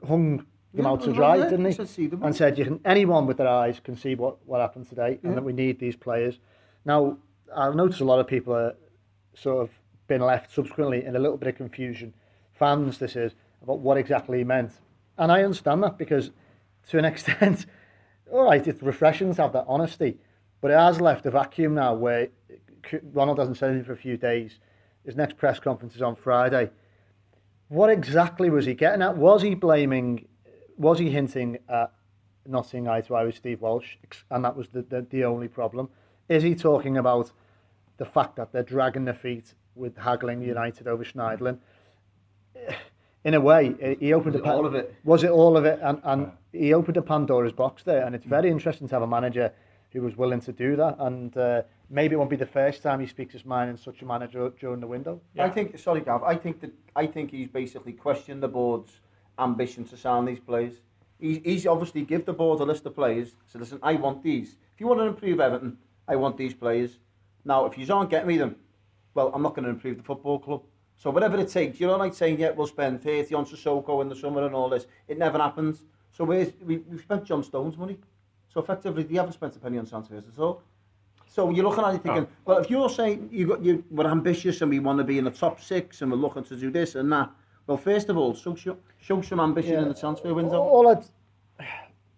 hung 0.07 0.45
them 0.73 0.85
Yeah, 0.85 0.91
out 0.91 1.03
to 1.03 1.13
dry, 1.13 1.37
didn't 1.37 1.65
he 1.65 1.71
he? 1.71 1.75
said, 1.75 1.87
"See 1.89 2.07
the. 2.07 2.17
And 2.17 2.35
said, 2.35 2.57
you 2.57 2.65
can, 2.65 2.79
anyone 2.85 3.25
with 3.27 3.37
their 3.37 3.47
eyes 3.47 3.79
can 3.79 3.95
see 3.95 4.15
what, 4.15 4.37
what 4.47 4.59
happened 4.61 4.89
today 4.89 5.19
Yeah. 5.21 5.29
and 5.29 5.37
that 5.37 5.43
we 5.43 5.53
need 5.53 5.79
these 5.79 5.95
players. 5.95 6.39
Now, 6.85 7.17
I've 7.55 7.75
noticed 7.75 8.01
a 8.01 8.05
lot 8.05 8.19
of 8.19 8.27
people 8.27 8.53
are 8.55 8.73
sort 9.35 9.61
of 9.63 9.69
been 10.07 10.21
left 10.21 10.51
subsequently 10.51 11.05
in 11.05 11.15
a 11.15 11.19
little 11.19 11.37
bit 11.37 11.47
of 11.49 11.55
confusion, 11.55 12.13
fans 12.53 12.97
this 12.97 13.15
is, 13.15 13.33
about 13.61 13.79
what 13.79 13.97
exactly 13.97 14.39
he 14.39 14.43
meant. 14.43 14.71
And 15.17 15.31
I 15.31 15.43
understand 15.43 15.83
that 15.83 15.97
because 15.97 16.31
to 16.89 16.97
an 16.97 17.05
extent, 17.13 17.65
all 18.31 18.43
right, 18.43 18.65
it's 18.67 18.81
refreshing 18.81 19.33
to 19.35 19.41
have 19.43 19.53
that 19.53 19.65
honesty, 19.67 20.17
but 20.61 20.71
it 20.71 20.77
has 20.77 20.99
left 20.99 21.25
a 21.25 21.31
vacuum 21.31 21.75
now 21.75 21.93
where 21.93 22.29
Ronald 23.13 23.37
hasn't 23.39 23.57
said 23.57 23.69
anything 23.69 23.85
for 23.85 23.93
a 23.93 23.97
few 23.97 24.17
days. 24.17 24.59
His 25.05 25.15
next 25.15 25.37
press 25.37 25.59
conference 25.59 25.95
is 25.95 26.01
on 26.01 26.15
Friday. 26.15 26.69
What 27.69 27.89
exactly 27.89 28.49
was 28.49 28.65
he 28.65 28.73
getting 28.73 29.01
at? 29.01 29.17
Was 29.17 29.41
he 29.41 29.55
blaming, 29.55 30.25
was 30.77 30.99
he 30.99 31.09
hinting 31.09 31.59
at 31.69 31.91
not 32.45 32.65
seeing 32.65 32.87
eye 32.87 33.01
to 33.01 33.15
eye 33.15 33.23
with 33.23 33.35
Steve 33.35 33.61
Walsh, 33.61 33.95
and 34.29 34.43
that 34.43 34.55
was 34.55 34.67
the, 34.69 34.81
the, 34.81 35.05
the 35.09 35.23
only 35.23 35.47
problem? 35.47 35.89
Is 36.29 36.43
he 36.43 36.55
talking 36.55 36.97
about 36.97 37.31
the 37.97 38.05
fact 38.05 38.35
that 38.35 38.51
they're 38.51 38.63
dragging 38.63 39.05
their 39.05 39.13
feet 39.13 39.53
with 39.75 39.97
haggling 39.97 40.41
United 40.41 40.87
over 40.87 41.03
Schneiderlin? 41.03 41.59
In 43.25 43.35
a 43.35 43.39
way, 43.39 43.97
he 44.01 44.11
opened 44.11 44.35
Was 44.35 44.43
a 44.43 44.45
it 44.45 44.51
all 44.51 44.65
of 44.65 44.75
it? 44.75 44.95
Was 45.05 45.23
it 45.23 45.31
all 45.31 45.55
of 45.55 45.63
it? 45.63 45.79
And, 45.81 46.01
and 46.03 46.31
he 46.51 46.73
opened 46.73 46.97
a 46.97 47.01
Pandora's 47.01 47.53
box 47.53 47.81
there, 47.83 48.05
and 48.05 48.13
it's 48.13 48.25
very 48.25 48.49
interesting 48.49 48.89
to 48.89 48.95
have 48.95 49.01
a 49.01 49.07
manager 49.07 49.53
who 49.91 50.01
was 50.01 50.17
willing 50.17 50.41
to 50.41 50.51
do 50.51 50.75
that. 50.75 50.97
And 50.99 51.37
uh, 51.37 51.61
maybe 51.89 52.15
it 52.15 52.17
won't 52.17 52.29
be 52.29 52.35
the 52.35 52.45
first 52.45 52.83
time 52.83 52.99
he 52.99 53.07
speaks 53.07 53.31
his 53.31 53.45
mind 53.45 53.69
in 53.69 53.77
such 53.77 54.01
a 54.01 54.05
manner 54.05 54.27
during 54.27 54.81
the 54.81 54.87
window. 54.87 55.21
I 55.39 55.47
think, 55.47 55.79
sorry, 55.79 56.01
Gav, 56.01 56.23
I 56.23 56.35
think 56.35 56.59
that 56.61 56.71
I 56.97 57.07
think 57.07 57.31
he's 57.31 57.47
basically 57.47 57.93
questioned 57.93 58.43
the 58.43 58.49
board's 58.49 58.99
ambition 59.39 59.83
to 59.85 59.97
sign 59.97 60.25
these 60.25 60.39
players. 60.39 60.73
He, 61.19 61.41
he's 61.43 61.65
obviously 61.65 62.03
give 62.03 62.25
the 62.25 62.33
board 62.33 62.59
a 62.59 62.63
list 62.63 62.85
of 62.85 62.95
players. 62.95 63.35
So 63.47 63.59
listen, 63.59 63.79
I 63.81 63.93
want 63.95 64.23
these. 64.23 64.55
If 64.73 64.79
you 64.79 64.87
want 64.87 64.99
to 64.99 65.05
improve 65.05 65.39
Everton, 65.39 65.77
I 66.07 66.15
want 66.15 66.37
these 66.37 66.53
players. 66.53 66.99
Now, 67.45 67.65
if 67.65 67.77
you 67.77 67.93
aren't 67.93 68.09
getting 68.09 68.27
me 68.27 68.37
them, 68.37 68.55
well, 69.13 69.31
I'm 69.33 69.41
not 69.41 69.55
going 69.55 69.65
to 69.65 69.69
improve 69.69 69.97
the 69.97 70.03
football 70.03 70.39
club. 70.39 70.63
So 70.95 71.09
whatever 71.09 71.37
it 71.39 71.49
takes, 71.49 71.79
you 71.79 71.87
know, 71.87 71.97
like 71.97 72.13
saying, 72.13 72.39
yeah, 72.39 72.51
we'll 72.51 72.67
spend 72.67 73.01
30 73.03 73.33
on 73.35 73.45
Sissoko 73.45 74.01
in 74.01 74.09
the 74.09 74.15
summer 74.15 74.45
and 74.45 74.55
all 74.55 74.69
this. 74.69 74.85
It 75.07 75.17
never 75.17 75.37
happens. 75.37 75.83
So 76.11 76.23
we, 76.23 76.53
we've 76.63 77.01
spent 77.01 77.25
John 77.25 77.43
Stones' 77.43 77.77
money. 77.77 77.97
So 78.53 78.61
effectively, 78.61 79.03
they 79.03 79.15
haven't 79.15 79.33
spent 79.33 79.55
a 79.55 79.59
penny 79.59 79.79
on 79.79 79.85
transfers 79.85 80.23
at 80.31 80.39
all. 80.39 80.61
So 81.27 81.49
you're 81.49 81.65
looking 81.65 81.83
at 81.83 81.95
it 81.95 82.03
thinking, 82.03 82.27
ah. 82.29 82.35
well, 82.45 82.57
if 82.59 82.69
you're 82.69 82.89
saying 82.89 83.29
you 83.31 83.47
got 83.47 83.65
you 83.65 83.83
we're 83.89 84.05
ambitious 84.05 84.61
and 84.61 84.69
we 84.69 84.77
want 84.77 84.99
to 84.99 85.03
be 85.03 85.17
in 85.17 85.23
the 85.23 85.31
top 85.31 85.59
six 85.59 86.03
and 86.03 86.11
we're 86.11 86.17
looking 86.17 86.43
to 86.43 86.55
do 86.55 86.69
this 86.69 86.93
and 86.93 87.11
that, 87.11 87.31
well, 87.67 87.77
first 87.77 88.09
of 88.09 88.17
all, 88.17 88.33
show, 88.33 88.55
show, 88.99 89.21
some 89.21 89.39
ambition 89.39 89.75
in 89.75 89.87
the 89.87 89.93
transfer 89.93 90.33
window. 90.33 90.61
All 90.61 90.87
I'd, 90.87 91.03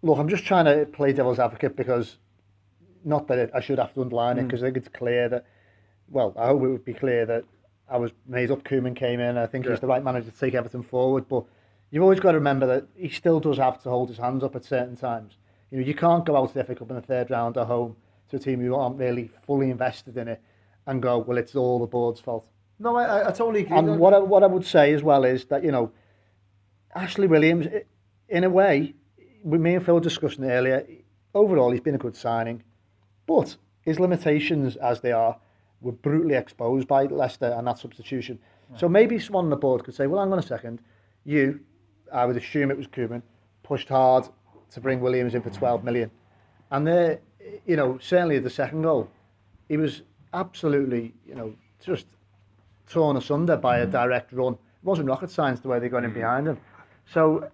look, 0.02 0.18
I'm 0.18 0.30
just 0.30 0.46
trying 0.46 0.66
to 0.66 0.86
play 0.86 1.14
devil's 1.14 1.40
advocate 1.40 1.76
because, 1.76 2.18
not 3.04 3.28
that 3.28 3.38
it, 3.38 3.52
I 3.54 3.62
should 3.62 3.78
have 3.78 3.94
to 3.94 4.02
underline 4.02 4.38
it, 4.38 4.42
mm. 4.42 4.48
because 4.48 4.64
I 4.64 4.68
think 4.68 4.78
it's 4.78 4.88
clear 4.88 5.30
that, 5.30 5.46
well, 6.10 6.34
I 6.38 6.48
hope 6.48 6.64
it 6.64 6.68
would 6.68 6.86
be 6.86 6.94
clear 6.94 7.26
that 7.26 7.46
I 7.88 7.98
was 7.98 8.12
made 8.28 8.52
up. 8.52 8.64
Koeman 8.64 8.96
came 8.96 9.20
in. 9.20 9.38
I 9.38 9.46
think 9.46 9.68
he's 9.68 9.80
the 9.80 9.88
right 9.88 10.04
manager 10.04 10.32
to 10.32 10.38
take 10.38 10.56
Everton 10.56 10.84
forward. 10.84 11.28
But 11.28 11.44
you've 11.92 12.04
always 12.04 12.20
got 12.20 12.32
to 12.32 12.38
remember 12.38 12.66
that 12.68 12.88
he 12.96 13.10
still 13.10 13.40
does 13.40 13.58
have 13.58 13.82
to 13.84 13.90
hold 13.90 14.10
his 14.10 14.18
hands 14.18 14.44
up 14.44 14.56
at 14.56 14.66
certain 14.66 14.96
times. 14.96 15.38
You 15.70 15.80
know, 15.80 15.86
you 15.86 15.94
can't 15.94 16.26
go 16.26 16.36
out 16.36 16.50
to 16.50 16.54
the 16.56 16.64
FA 16.64 16.76
Cup 16.76 16.90
in 16.90 16.96
the 16.96 17.02
third 17.02 17.30
round 17.30 17.58
at 17.58 17.68
home 17.68 17.96
to 18.30 18.38
a 18.38 18.40
team 18.40 18.62
who 18.62 18.74
aren't 18.74 18.98
really 18.98 19.30
fully 19.46 19.70
invested 19.70 20.18
in 20.18 20.28
it 20.28 20.42
and 20.88 21.02
go, 21.02 21.20
well, 21.20 21.38
it's 21.38 21.56
all 21.56 21.80
the 21.80 21.88
board's 21.88 22.20
fault. 22.20 22.48
No, 22.80 22.96
I, 22.96 23.04
I, 23.04 23.30
I 23.30 23.32
totally 23.32 23.62
agree. 23.62 23.78
And 23.78 24.00
what 24.00 24.14
I, 24.14 24.20
what 24.20 24.44
I 24.44 24.48
would 24.48 24.66
say 24.66 24.94
as 24.94 25.04
well 25.04 25.24
is 25.24 25.46
that, 25.46 25.64
you 25.64 25.72
know, 25.72 25.92
Ashley 26.94 27.28
Williams, 27.28 27.68
in 28.30 28.44
a 28.44 28.50
way, 28.50 28.94
with 29.44 29.62
me 29.62 29.76
and 29.76 29.86
Phil 29.86 30.00
discussing 30.00 30.44
it 30.44 30.50
earlier, 30.50 30.86
overall 31.34 31.72
he's 31.72 31.82
been 31.82 31.96
a 31.96 32.00
good 32.00 32.16
signing. 32.16 32.64
But 33.28 33.58
his 33.82 34.00
limitations 34.00 34.76
as 34.78 35.02
they 35.02 35.12
are 35.12 35.38
were 35.82 35.92
brutally 35.92 36.36
exposed 36.36 36.88
by 36.88 37.04
Leicester 37.04 37.54
and 37.58 37.68
that 37.68 37.78
substitution. 37.78 38.40
So 38.78 38.90
maybe 38.90 39.20
someone 39.20 39.46
on 39.46 39.50
the 39.52 39.56
board 39.56 39.84
could 39.84 39.94
say, 39.94 40.08
well, 40.08 40.22
hang 40.22 40.34
on 40.34 40.40
a 40.40 40.42
second, 40.42 40.80
you, 41.24 41.60
I 42.12 42.26
would 42.26 42.36
assume 42.36 42.72
it 42.72 42.78
was 42.78 42.88
Koeman, 42.88 43.22
pushed 43.62 43.90
hard 43.90 44.28
to 44.72 44.82
bring 44.82 45.00
Williams 45.02 45.36
in 45.36 45.42
for 45.42 45.52
12 45.52 45.84
million. 45.84 46.10
And 46.72 46.88
there, 46.88 47.20
you 47.66 47.76
know, 47.76 48.00
certainly 48.02 48.40
the 48.40 48.50
second 48.50 48.82
goal, 48.82 49.10
he 49.70 49.78
was 49.78 50.02
absolutely, 50.34 51.14
you 51.28 51.36
know, 51.36 51.54
just 51.80 52.08
torn 52.88 53.18
asunder 53.18 53.58
by 53.58 53.80
a 53.80 53.86
direct 53.86 54.32
run. 54.32 54.54
It 54.54 54.60
wasn't 54.84 55.08
rocket 55.08 55.30
science 55.30 55.60
the 55.60 55.68
way 55.68 55.80
they 55.80 55.90
got 55.90 56.04
in 56.04 56.14
behind 56.14 56.48
him. 56.48 56.58
So 57.12 57.50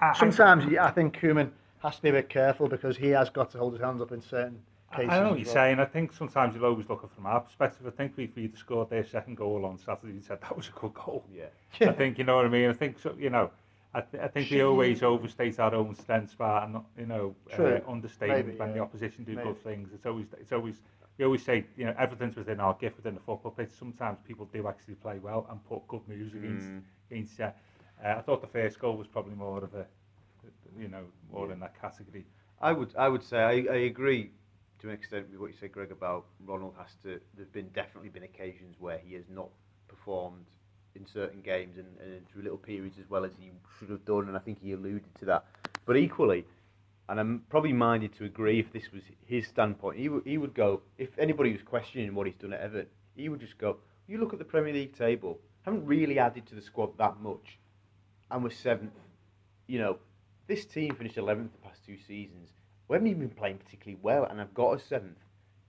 I- 0.00 0.12
sometimes 0.14 0.64
yeah, 0.66 0.84
I 0.86 0.90
think 0.90 1.18
Koeman 1.18 1.50
has 1.82 1.96
to 1.96 2.02
be 2.02 2.08
a 2.10 2.12
bit 2.12 2.28
careful 2.28 2.68
because 2.68 2.96
he 2.96 3.08
has 3.08 3.30
got 3.30 3.50
to 3.52 3.58
hold 3.58 3.72
his 3.74 3.82
hands 3.82 4.00
up 4.00 4.12
in 4.12 4.20
certain 4.22 4.58
cases. 4.94 5.10
I 5.10 5.20
know 5.20 5.30
what 5.30 5.40
as 5.40 5.46
you're 5.46 5.46
well. 5.46 5.54
saying. 5.54 5.80
I 5.80 5.84
think 5.84 6.12
sometimes 6.12 6.54
you'll 6.54 6.64
always 6.64 6.88
look 6.88 7.04
at 7.04 7.10
from 7.14 7.26
our 7.26 7.40
perspective. 7.40 7.86
I 7.86 7.90
think 7.90 8.12
if 8.16 8.34
we'd 8.36 8.56
scored 8.56 8.90
their 8.90 9.04
second 9.04 9.36
goal 9.36 9.64
on 9.64 9.78
Saturday, 9.78 10.14
you 10.14 10.22
said 10.22 10.40
that 10.42 10.56
was 10.56 10.68
a 10.68 10.80
good 10.80 10.94
goal. 10.94 11.24
Yeah. 11.34 11.46
I 11.88 11.92
think 11.92 12.18
you 12.18 12.24
know 12.24 12.36
what 12.36 12.46
I 12.46 12.48
mean. 12.48 12.70
I 12.70 12.72
think 12.72 12.98
so, 12.98 13.14
you 13.18 13.30
know. 13.30 13.50
I, 13.96 14.00
th- 14.00 14.24
I 14.24 14.26
think 14.26 14.50
we 14.50 14.60
always 14.60 15.04
overstate 15.04 15.60
our 15.60 15.72
own 15.72 15.94
strengths 15.94 16.34
by 16.34 16.66
not, 16.66 16.84
you 16.98 17.06
know, 17.06 17.32
True. 17.54 17.76
uh, 17.86 17.90
understating 17.90 18.34
Maybe, 18.46 18.58
when 18.58 18.70
yeah. 18.70 18.74
the 18.74 18.80
opposition 18.80 19.22
do 19.22 19.36
Maybe. 19.36 19.46
good 19.48 19.62
things. 19.62 19.90
It's 19.94 20.04
always, 20.04 20.26
it's 20.40 20.50
always, 20.50 20.82
we 21.18 21.24
always 21.24 21.44
say, 21.44 21.64
you 21.76 21.84
know, 21.84 21.94
everything's 21.98 22.36
within 22.36 22.60
our 22.60 22.74
gift 22.74 22.96
within 22.96 23.14
the 23.14 23.20
football 23.20 23.52
pitch. 23.52 23.70
Sometimes 23.78 24.18
people 24.26 24.46
do 24.52 24.66
actually 24.66 24.94
play 24.94 25.18
well 25.18 25.46
and 25.50 25.64
put 25.64 25.86
good 25.88 26.02
moves 26.08 26.34
against 26.34 26.68
against 27.10 27.38
you. 27.38 27.44
Uh, 27.44 28.16
I 28.18 28.20
thought 28.22 28.40
the 28.40 28.48
first 28.48 28.78
goal 28.78 28.96
was 28.96 29.06
probably 29.06 29.34
more 29.34 29.62
of 29.62 29.74
a, 29.74 29.86
you 30.78 30.88
know, 30.88 31.04
more 31.32 31.52
in 31.52 31.60
that 31.60 31.80
category. 31.80 32.24
I 32.60 32.72
would 32.72 32.94
I 32.96 33.08
would 33.08 33.22
say 33.22 33.38
I, 33.38 33.72
I 33.72 33.76
agree 33.92 34.30
to 34.80 34.88
an 34.88 34.94
extent 34.94 35.30
with 35.30 35.40
what 35.40 35.50
you 35.50 35.56
said, 35.58 35.72
Greg, 35.72 35.92
about 35.92 36.26
Ronald 36.44 36.74
has 36.78 36.94
to. 37.04 37.20
There's 37.36 37.48
been 37.48 37.68
definitely 37.74 38.08
been 38.08 38.24
occasions 38.24 38.76
where 38.80 38.98
he 38.98 39.14
has 39.14 39.24
not 39.28 39.48
performed 39.88 40.46
in 40.96 41.06
certain 41.06 41.40
games 41.40 41.76
and, 41.78 41.86
and 42.00 42.28
through 42.28 42.42
little 42.42 42.58
periods 42.58 42.98
as 42.98 43.08
well 43.10 43.24
as 43.24 43.32
he 43.38 43.50
should 43.78 43.90
have 43.90 44.04
done, 44.04 44.28
and 44.28 44.36
I 44.36 44.40
think 44.40 44.60
he 44.60 44.72
alluded 44.72 45.14
to 45.20 45.24
that. 45.26 45.44
But 45.86 45.96
equally, 45.96 46.44
and 47.08 47.20
I'm 47.20 47.42
probably 47.48 47.72
minded 47.72 48.14
to 48.16 48.24
agree 48.24 48.58
if 48.58 48.72
this 48.72 48.90
was 48.92 49.02
his 49.26 49.46
standpoint, 49.46 49.98
he 49.98 50.08
would 50.08 50.24
he 50.24 50.38
would 50.38 50.54
go 50.54 50.82
if 50.98 51.10
anybody 51.18 51.52
was 51.52 51.62
questioning 51.62 52.14
what 52.14 52.26
he's 52.26 52.36
done 52.36 52.52
at 52.52 52.60
Everton, 52.60 52.86
he 53.14 53.28
would 53.28 53.40
just 53.40 53.58
go. 53.58 53.76
You 54.06 54.18
look 54.18 54.32
at 54.32 54.38
the 54.38 54.44
Premier 54.44 54.72
League 54.72 54.96
table, 54.96 55.38
haven't 55.62 55.86
really 55.86 56.18
added 56.18 56.46
to 56.46 56.54
the 56.54 56.62
squad 56.62 56.96
that 56.98 57.20
much, 57.20 57.58
and 58.30 58.42
we're 58.42 58.50
seventh. 58.50 58.92
You 59.66 59.78
know, 59.78 59.98
this 60.46 60.64
team 60.64 60.94
finished 60.94 61.16
11th 61.16 61.52
the 61.52 61.68
past 61.68 61.84
two 61.86 61.96
seasons. 62.06 62.50
We 62.88 62.94
haven't 62.94 63.08
even 63.08 63.28
been 63.28 63.36
playing 63.36 63.58
particularly 63.58 63.98
well, 64.02 64.24
and 64.24 64.40
I've 64.40 64.52
got 64.52 64.76
a 64.76 64.80
seventh. 64.80 65.18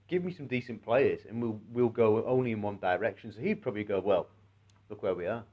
Give 0.08 0.22
me 0.22 0.32
some 0.32 0.46
decent 0.46 0.84
players, 0.84 1.20
and 1.28 1.42
we'll 1.42 1.60
we'll 1.72 1.88
go 1.88 2.24
only 2.24 2.52
in 2.52 2.62
one 2.62 2.78
direction. 2.78 3.32
So 3.32 3.40
he'd 3.40 3.62
probably 3.62 3.84
go, 3.84 4.00
well, 4.00 4.28
look 4.88 5.02
where 5.02 5.14
we 5.14 5.26
are. 5.26 5.44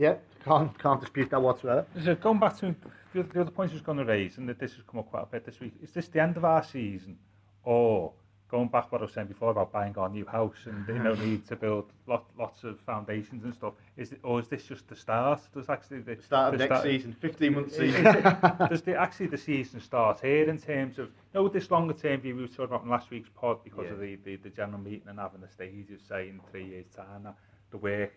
Yeah, 0.00 0.14
can't 0.46 0.76
can't 0.78 0.98
dispute 0.98 1.28
that 1.28 1.42
whatsoever. 1.42 1.84
So 2.02 2.14
going 2.14 2.38
back 2.38 2.56
to 2.60 2.74
the, 3.12 3.22
the 3.22 3.42
other 3.42 3.50
point 3.50 3.70
I 3.70 3.74
was 3.74 3.82
going 3.82 3.98
to 3.98 4.04
raise, 4.06 4.38
and 4.38 4.48
that 4.48 4.58
this 4.58 4.72
has 4.72 4.82
come 4.90 5.00
up 5.00 5.10
quite 5.10 5.24
a 5.24 5.26
bit 5.26 5.44
this 5.44 5.60
week, 5.60 5.74
is 5.82 5.90
this 5.90 6.08
the 6.08 6.22
end 6.22 6.38
of 6.38 6.44
our 6.46 6.64
season, 6.64 7.18
or 7.64 8.10
going 8.50 8.68
back 8.68 8.90
what 8.90 9.02
I 9.02 9.04
was 9.04 9.12
saying 9.12 9.26
before 9.26 9.50
about 9.50 9.72
buying 9.72 9.94
our 9.98 10.08
new 10.08 10.24
house 10.24 10.56
and 10.64 10.88
you 10.88 10.98
know 11.02 11.12
need 11.12 11.46
to 11.48 11.54
build 11.54 11.92
lot, 12.06 12.24
lots 12.38 12.64
of 12.64 12.80
foundations 12.80 13.44
and 13.44 13.52
stuff? 13.52 13.74
Is 13.98 14.12
it, 14.12 14.20
or 14.22 14.40
is 14.40 14.48
this 14.48 14.64
just 14.64 14.88
the 14.88 14.96
start? 14.96 15.42
Does 15.52 15.68
actually 15.68 16.00
the 16.00 16.16
Start 16.22 16.54
of 16.54 16.58
the 16.58 16.66
next 16.66 16.80
start- 16.80 16.90
season, 16.90 17.12
15 17.20 17.52
month 17.54 17.68
Is 17.68 17.76
season. 17.76 18.06
it- 18.06 18.68
does 18.70 18.80
the 18.80 18.98
actually 18.98 19.26
the 19.26 19.36
season 19.36 19.82
start 19.82 20.20
here 20.20 20.48
in 20.48 20.56
terms 20.56 20.98
of 20.98 21.08
you 21.08 21.12
know 21.34 21.48
this 21.48 21.70
longer 21.70 21.92
term 21.92 22.22
view 22.22 22.36
we 22.36 22.40
were 22.40 22.48
talking 22.48 22.64
about 22.64 22.84
in 22.84 22.88
last 22.88 23.10
week's 23.10 23.28
pod 23.28 23.62
because 23.64 23.90
of 23.90 24.00
the, 24.00 24.16
the, 24.24 24.36
the 24.36 24.48
general 24.48 24.80
meeting 24.80 25.08
and 25.08 25.18
having 25.18 25.42
the 25.42 25.48
stages 25.48 26.00
say 26.08 26.30
in 26.30 26.40
three 26.50 26.64
years 26.64 26.86
time 26.96 27.28
the 27.70 27.76
work 27.76 28.14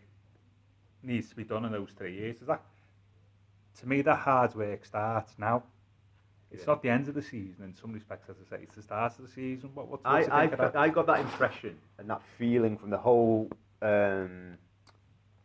needs 1.03 1.29
to 1.29 1.35
be 1.35 1.43
done 1.43 1.65
in 1.65 1.71
those 1.71 1.91
three 1.97 2.15
years. 2.15 2.37
Is 2.41 2.47
that 2.47 2.61
to 3.79 3.87
me 3.87 4.01
that 4.01 4.19
hard 4.19 4.55
work 4.55 4.85
starts 4.85 5.33
now? 5.37 5.63
It's 6.51 6.61
Yeah. 6.61 6.67
not 6.67 6.83
the 6.83 6.89
end 6.89 7.07
of 7.07 7.15
the 7.15 7.21
season 7.21 7.63
in 7.65 7.73
some 7.73 7.91
respects, 7.91 8.29
as 8.29 8.35
I 8.45 8.57
say. 8.57 8.63
It's 8.63 8.75
the 8.75 8.83
start 8.83 9.17
of 9.17 9.25
the 9.25 9.31
season. 9.31 9.71
What, 9.73 9.87
what's, 9.87 10.05
I, 10.05 10.19
what's 10.19 10.29
I, 10.29 10.41
think 10.41 10.53
of 10.53 10.59
fe- 10.59 10.65
that? 10.65 10.75
I 10.75 10.89
got 10.89 11.07
that 11.07 11.19
impression 11.19 11.77
and 11.97 12.09
that 12.09 12.21
feeling 12.37 12.77
from 12.77 12.89
the 12.91 12.97
whole 12.97 13.49
um, 13.81 14.57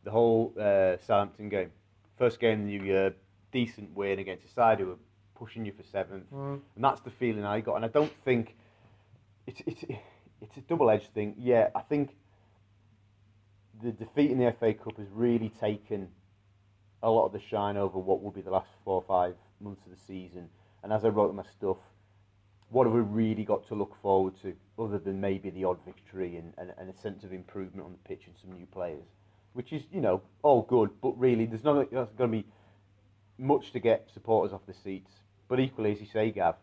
the 0.04 0.10
whole 0.10 0.52
uh, 0.58 0.96
Southampton 1.00 1.48
game. 1.48 1.70
First 2.18 2.40
game 2.40 2.60
of 2.60 2.66
the 2.66 2.78
new 2.78 2.82
year, 2.84 3.14
decent 3.52 3.94
win 3.96 4.18
against 4.18 4.44
a 4.44 4.48
side 4.48 4.80
who 4.80 4.86
were 4.86 4.98
pushing 5.34 5.64
you 5.64 5.72
for 5.72 5.82
seventh, 5.84 6.26
and 6.32 6.60
that's 6.76 7.00
the 7.00 7.10
feeling 7.10 7.44
I 7.44 7.60
got. 7.60 7.76
And 7.76 7.84
I 7.84 7.88
don't 7.88 8.12
think 8.24 8.54
it's 9.46 9.62
it's 9.66 9.84
it's 10.42 10.56
a 10.56 10.60
double 10.62 10.90
edged 10.90 11.12
thing. 11.14 11.34
Yeah, 11.38 11.70
I 11.74 11.80
think 11.80 12.16
the 13.82 13.92
defeat 13.92 14.30
in 14.30 14.38
the 14.38 14.52
FA 14.58 14.74
Cup 14.74 14.96
has 14.98 15.06
really 15.12 15.50
taken 15.60 16.08
a 17.02 17.10
lot 17.10 17.26
of 17.26 17.32
the 17.32 17.40
shine 17.40 17.76
over 17.76 17.98
what 17.98 18.22
will 18.22 18.30
be 18.30 18.40
the 18.40 18.50
last 18.50 18.70
four 18.84 18.96
or 18.96 19.04
five 19.06 19.36
months 19.60 19.82
of 19.86 19.92
the 19.92 19.98
season. 20.06 20.48
And 20.82 20.92
as 20.92 21.04
I 21.04 21.08
wrote 21.08 21.30
in 21.30 21.36
my 21.36 21.44
stuff, 21.44 21.76
what 22.70 22.86
have 22.86 22.94
we 22.94 23.00
really 23.00 23.44
got 23.44 23.66
to 23.68 23.74
look 23.74 23.94
forward 24.02 24.34
to 24.42 24.54
other 24.78 24.98
than 24.98 25.20
maybe 25.20 25.50
the 25.50 25.64
odd 25.64 25.78
victory 25.84 26.36
and, 26.36 26.52
and, 26.58 26.72
and 26.78 26.90
a 26.90 26.96
sense 26.98 27.24
of 27.24 27.32
improvement 27.32 27.86
on 27.86 27.92
the 27.92 28.08
pitch 28.08 28.24
and 28.26 28.34
some 28.40 28.52
new 28.52 28.66
players? 28.66 29.06
Which 29.54 29.72
is, 29.72 29.84
you 29.92 30.00
know, 30.00 30.22
all 30.42 30.62
good, 30.62 30.90
but 31.00 31.18
really 31.18 31.46
there's 31.46 31.64
not 31.64 31.90
there's 31.90 32.08
going 32.16 32.30
to 32.30 32.36
be 32.38 32.46
much 33.38 33.72
to 33.72 33.78
get 33.78 34.10
supporters 34.12 34.52
off 34.52 34.66
the 34.66 34.74
seats. 34.74 35.12
But 35.48 35.60
equally, 35.60 35.92
as 35.92 36.00
you 36.00 36.06
say, 36.06 36.30
Gav, 36.30 36.56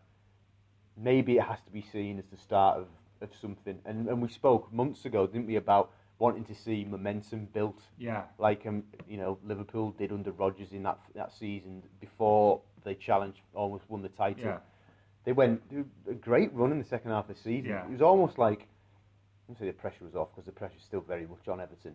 maybe 0.96 1.36
it 1.38 1.42
has 1.42 1.58
to 1.66 1.72
be 1.72 1.84
seen 1.92 2.18
as 2.18 2.26
the 2.30 2.36
start 2.36 2.78
of, 2.78 2.86
of 3.20 3.30
something. 3.40 3.78
And, 3.84 4.08
and 4.08 4.22
we 4.22 4.28
spoke 4.28 4.72
months 4.72 5.04
ago, 5.04 5.26
didn't 5.26 5.46
we, 5.46 5.56
about 5.56 5.90
wanting 6.18 6.44
to 6.44 6.54
see 6.54 6.84
momentum 6.84 7.46
built 7.52 7.80
Yeah. 7.98 8.24
like 8.38 8.66
um, 8.66 8.84
you 9.08 9.16
know 9.18 9.38
Liverpool 9.44 9.90
did 9.98 10.12
under 10.12 10.32
Rodgers 10.32 10.72
in 10.72 10.82
that 10.84 10.98
that 11.14 11.32
season 11.32 11.82
before 12.00 12.60
they 12.84 12.94
challenged 12.94 13.40
almost 13.54 13.84
won 13.88 14.02
the 14.02 14.08
title. 14.08 14.44
Yeah. 14.44 14.58
They 15.24 15.32
went 15.32 15.60
a 16.08 16.14
great 16.14 16.52
run 16.54 16.70
in 16.72 16.78
the 16.78 16.84
second 16.84 17.10
half 17.10 17.28
of 17.28 17.36
the 17.36 17.42
season. 17.42 17.70
Yeah. 17.70 17.84
It 17.84 17.90
was 17.90 18.00
almost 18.02 18.38
like 18.38 18.60
I 18.62 18.64
won't 19.48 19.58
say 19.58 19.66
the 19.66 19.72
pressure 19.72 20.04
was 20.04 20.14
off 20.16 20.28
because 20.32 20.46
the 20.46 20.52
pressure's 20.52 20.82
still 20.82 21.00
very 21.00 21.26
much 21.26 21.46
on 21.48 21.60
Everton, 21.60 21.94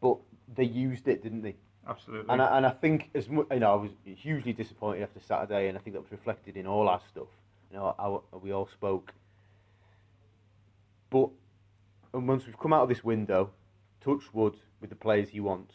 but 0.00 0.16
they 0.54 0.64
used 0.64 1.06
it, 1.08 1.22
didn't 1.22 1.42
they? 1.42 1.56
Absolutely. 1.88 2.30
And 2.32 2.42
I, 2.42 2.56
and 2.58 2.66
I 2.66 2.70
think 2.70 3.08
as 3.14 3.28
mu- 3.28 3.46
you 3.50 3.60
know, 3.60 3.72
I 3.72 3.76
was 3.76 3.90
hugely 4.04 4.52
disappointed 4.52 5.02
after 5.02 5.18
Saturday, 5.20 5.68
and 5.68 5.78
I 5.78 5.80
think 5.80 5.94
that 5.94 6.02
was 6.02 6.10
reflected 6.12 6.56
in 6.58 6.66
all 6.66 6.88
our 6.88 7.00
stuff. 7.10 7.28
You 7.70 7.78
know, 7.78 7.94
how 7.98 8.22
we 8.42 8.52
all 8.52 8.66
spoke. 8.66 9.12
But 11.10 11.30
and 12.12 12.26
once 12.28 12.46
we've 12.46 12.58
come 12.58 12.72
out 12.72 12.82
of 12.82 12.88
this 12.88 13.02
window, 13.04 13.50
touch 14.00 14.32
wood 14.32 14.56
with 14.80 14.90
the 14.90 14.96
players 14.96 15.28
he 15.28 15.40
wants, 15.40 15.74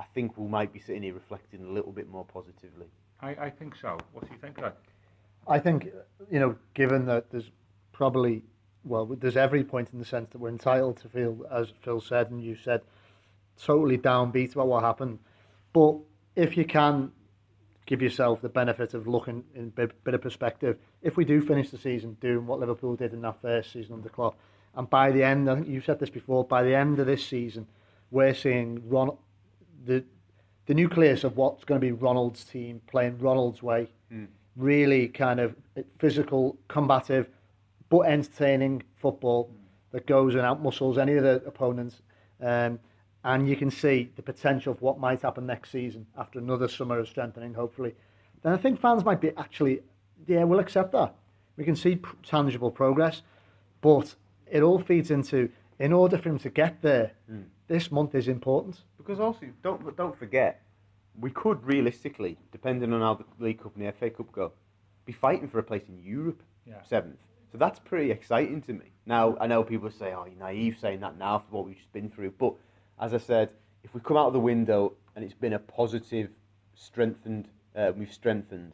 I 0.00 0.04
think 0.14 0.36
we 0.36 0.48
might 0.48 0.72
be 0.72 0.80
sitting 0.80 1.02
here 1.02 1.14
reflecting 1.14 1.64
a 1.64 1.70
little 1.70 1.92
bit 1.92 2.08
more 2.08 2.24
positively. 2.24 2.86
I, 3.20 3.30
I 3.30 3.50
think 3.50 3.76
so. 3.76 3.98
What 4.12 4.26
do 4.26 4.32
you 4.32 4.38
think 4.40 4.58
of 4.58 4.64
that? 4.64 4.76
I 5.46 5.58
think, 5.58 5.88
you 6.30 6.40
know, 6.40 6.56
given 6.74 7.06
that 7.06 7.30
there's 7.30 7.50
probably, 7.92 8.42
well, 8.84 9.06
there's 9.06 9.36
every 9.36 9.62
point 9.62 9.90
in 9.92 9.98
the 9.98 10.04
sense 10.04 10.30
that 10.30 10.38
we're 10.38 10.48
entitled 10.48 10.98
to 11.02 11.08
feel, 11.08 11.44
as 11.50 11.72
Phil 11.82 12.00
said 12.00 12.30
and 12.30 12.42
you 12.42 12.56
said, 12.56 12.80
totally 13.62 13.98
downbeat 13.98 14.54
about 14.54 14.68
what 14.68 14.82
happened. 14.82 15.18
But 15.72 15.96
if 16.34 16.56
you 16.56 16.64
can 16.64 17.12
give 17.86 18.00
yourself 18.00 18.40
the 18.40 18.48
benefit 18.48 18.94
of 18.94 19.06
looking 19.06 19.44
in 19.54 19.64
a 19.64 19.66
bit, 19.66 20.04
bit 20.04 20.14
of 20.14 20.22
perspective, 20.22 20.78
if 21.02 21.16
we 21.16 21.24
do 21.24 21.40
finish 21.40 21.70
the 21.70 21.78
season 21.78 22.16
doing 22.20 22.46
what 22.46 22.58
Liverpool 22.58 22.96
did 22.96 23.12
in 23.12 23.20
that 23.22 23.40
first 23.42 23.72
season 23.72 23.94
under 23.94 24.08
Klopp, 24.08 24.38
and 24.76 24.88
by 24.90 25.10
the 25.10 25.22
end, 25.22 25.50
I 25.50 25.56
think 25.56 25.68
you 25.68 25.80
said 25.80 25.98
this 26.00 26.10
before, 26.10 26.44
by 26.44 26.62
the 26.62 26.74
end 26.74 26.98
of 26.98 27.06
this 27.06 27.26
season, 27.26 27.66
we're 28.10 28.34
seeing 28.34 28.82
Ron, 28.88 29.16
the 29.84 30.04
the 30.66 30.74
nucleus 30.74 31.24
of 31.24 31.36
what's 31.36 31.64
going 31.64 31.80
to 31.80 31.86
be 31.86 31.92
Ronald's 31.92 32.44
team 32.44 32.80
playing 32.86 33.18
Ronald's 33.18 33.62
way, 33.62 33.88
really 34.56 35.08
kind 35.08 35.40
of 35.40 35.54
physical, 35.98 36.56
combative, 36.68 37.28
but 37.90 38.00
entertaining 38.00 38.82
football 38.96 39.50
that 39.92 40.06
goes 40.06 40.34
and 40.34 40.42
outmuscles 40.42 40.96
any 40.96 41.14
of 41.14 41.22
the 41.22 41.42
opponents. 41.46 42.00
Um, 42.40 42.78
and 43.24 43.48
you 43.48 43.56
can 43.56 43.70
see 43.70 44.10
the 44.16 44.22
potential 44.22 44.72
of 44.72 44.82
what 44.82 44.98
might 44.98 45.22
happen 45.22 45.46
next 45.46 45.70
season 45.70 46.06
after 46.18 46.38
another 46.38 46.68
summer 46.68 46.98
of 46.98 47.08
strengthening, 47.08 47.54
hopefully. 47.54 47.94
Then 48.42 48.52
I 48.52 48.56
think 48.56 48.80
fans 48.80 49.04
might 49.04 49.20
be 49.20 49.32
actually, 49.36 49.80
yeah, 50.26 50.44
we'll 50.44 50.58
accept 50.58 50.92
that. 50.92 51.14
We 51.56 51.64
can 51.64 51.76
see 51.76 51.96
pr- 51.96 52.16
tangible 52.22 52.70
progress, 52.70 53.22
but 53.80 54.14
it 54.50 54.62
all 54.62 54.78
feeds 54.78 55.10
into, 55.10 55.50
in 55.78 55.92
order 55.92 56.18
for 56.18 56.28
him 56.28 56.38
to 56.40 56.50
get 56.50 56.82
there, 56.82 57.12
this 57.66 57.90
month 57.90 58.14
is 58.14 58.28
important. 58.28 58.80
Because 58.98 59.20
also, 59.20 59.46
don't 59.62 59.96
don't 59.96 60.16
forget, 60.18 60.62
we 61.20 61.30
could 61.30 61.62
realistically, 61.64 62.36
depending 62.52 62.92
on 62.92 63.00
how 63.00 63.14
the 63.14 63.24
League 63.44 63.62
Cup 63.62 63.76
and 63.76 63.86
the 63.86 63.92
FA 63.92 64.10
Cup 64.10 64.30
go, 64.32 64.52
be 65.04 65.12
fighting 65.12 65.48
for 65.48 65.58
a 65.58 65.62
place 65.62 65.88
in 65.88 65.98
Europe, 65.98 66.42
Yeah. 66.66 66.82
seventh. 66.82 67.18
So 67.52 67.58
that's 67.58 67.78
pretty 67.78 68.10
exciting 68.10 68.62
to 68.62 68.72
me. 68.72 68.86
Now 69.06 69.36
I 69.40 69.46
know 69.46 69.62
people 69.62 69.90
say, 69.90 70.12
"Oh, 70.14 70.24
you're 70.24 70.38
naive 70.38 70.78
saying 70.80 71.00
that 71.00 71.18
now 71.18 71.36
after 71.36 71.52
what 71.54 71.66
we've 71.66 71.76
just 71.76 71.92
been 71.92 72.10
through," 72.10 72.32
but 72.32 72.54
as 72.98 73.12
I 73.14 73.18
said, 73.18 73.50
if 73.82 73.94
we 73.94 74.00
come 74.00 74.16
out 74.16 74.28
of 74.28 74.32
the 74.32 74.40
window 74.40 74.94
and 75.14 75.24
it's 75.24 75.34
been 75.34 75.52
a 75.52 75.58
positive, 75.58 76.30
strengthened, 76.74 77.48
uh, 77.76 77.92
we've 77.96 78.12
strengthened, 78.12 78.72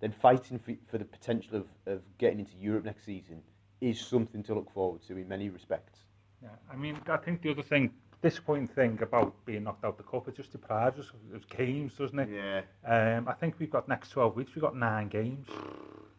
then 0.00 0.12
fighting 0.12 0.58
for, 0.58 0.74
for 0.86 0.98
the 0.98 1.04
potential 1.04 1.56
of, 1.56 1.66
of 1.86 2.02
getting 2.18 2.40
into 2.40 2.56
Europe 2.56 2.84
next 2.84 3.04
season 3.04 3.42
is 3.82 4.00
something 4.00 4.42
to 4.44 4.54
look 4.54 4.72
forward 4.72 5.02
to 5.08 5.16
in 5.16 5.28
many 5.28 5.50
respects. 5.50 5.98
Yeah, 6.40 6.50
I 6.72 6.76
mean, 6.76 6.96
I 7.08 7.16
think 7.16 7.42
the 7.42 7.50
other 7.50 7.62
thing, 7.62 7.90
disappointing 8.22 8.68
thing 8.68 8.98
about 9.02 9.34
being 9.44 9.64
knocked 9.64 9.84
out 9.84 9.96
the 9.96 10.04
cup, 10.04 10.28
it 10.28 10.36
just 10.36 10.52
deprives 10.52 11.00
us 11.00 11.10
of 11.34 11.48
games, 11.48 11.92
doesn't 11.98 12.18
it? 12.18 12.28
Yeah. 12.32 12.62
Um, 12.86 13.28
I 13.28 13.32
think 13.32 13.56
we've 13.58 13.70
got 13.70 13.88
next 13.88 14.10
12 14.10 14.36
weeks, 14.36 14.54
we've 14.54 14.62
got 14.62 14.76
nine 14.76 15.08
games. 15.08 15.48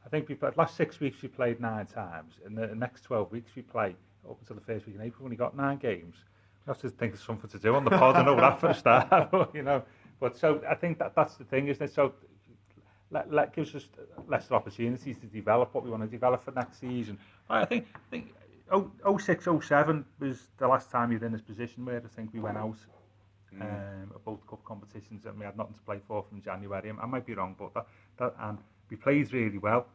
I 0.06 0.10
think 0.10 0.28
we've 0.28 0.40
got, 0.40 0.58
last 0.58 0.76
six 0.76 1.00
weeks 1.00 1.22
we 1.22 1.30
played 1.30 1.62
nine 1.62 1.86
times, 1.86 2.36
and 2.46 2.58
the 2.58 2.68
next 2.76 3.04
12 3.04 3.32
weeks 3.32 3.52
we 3.56 3.62
play 3.62 3.96
up 4.30 4.38
until 4.42 4.58
the 4.58 4.62
first 4.62 4.86
week 4.86 4.96
in 4.96 5.02
April, 5.02 5.20
we've 5.22 5.28
only 5.28 5.38
got 5.38 5.56
nine 5.56 5.78
games. 5.78 6.16
We 6.66 6.72
have 6.72 6.80
to 6.82 6.90
think 6.90 7.14
of 7.14 7.22
something 7.22 7.50
to 7.50 7.60
do 7.60 7.76
on 7.76 7.86
the 7.86 7.92
pod, 7.92 8.18
I 8.18 8.24
know 8.24 8.36
that 8.36 8.60
for 8.60 8.68
a 8.68 8.74
start, 8.74 9.30
you 9.54 9.64
know. 9.64 9.84
But 10.20 10.38
so 10.38 10.62
I 10.70 10.76
think 10.76 11.00
that 11.00 11.16
that's 11.16 11.36
the 11.36 11.44
thing, 11.46 11.68
isn't 11.70 11.84
it? 11.84 11.94
So 11.94 12.14
let, 13.14 13.32
let 13.32 13.56
gives 13.56 13.74
us 13.76 13.86
less 14.28 14.52
opportunities 14.52 15.18
to 15.20 15.28
develop 15.28 15.74
what 15.74 15.84
we 15.84 15.92
want 15.92 16.04
to 16.04 16.10
develop 16.10 16.44
for 16.44 16.52
next 16.52 16.80
season. 16.80 17.18
I 17.50 17.66
think, 17.66 17.88
I 17.96 18.00
think 18.10 18.34
oh, 18.72 19.18
06, 19.18 19.48
07 19.62 20.06
was 20.20 20.48
the 20.58 20.68
last 20.68 20.90
time 20.90 21.12
you 21.12 21.20
were 21.20 21.26
in 21.26 21.32
this 21.32 21.42
position 21.42 21.86
where 21.86 21.98
I 22.04 22.16
think 22.16 22.34
we 22.34 22.40
went 22.40 22.58
out 22.58 22.78
um, 23.62 24.12
at 24.16 24.26
both 24.26 24.46
cup 24.48 24.64
competitions 24.66 25.26
and 25.26 25.38
we 25.38 25.46
had 25.46 25.56
nothing 25.56 25.76
to 25.76 25.82
play 25.82 26.00
for 26.08 26.24
from 26.24 26.42
January. 26.42 26.92
I 26.92 27.06
might 27.06 27.26
be 27.26 27.36
wrong, 27.36 27.56
but 27.58 27.74
that, 27.76 27.88
that 28.18 28.34
and 28.40 28.58
we 28.90 28.98
played 28.98 29.32
really 29.32 29.60
well. 29.60 29.86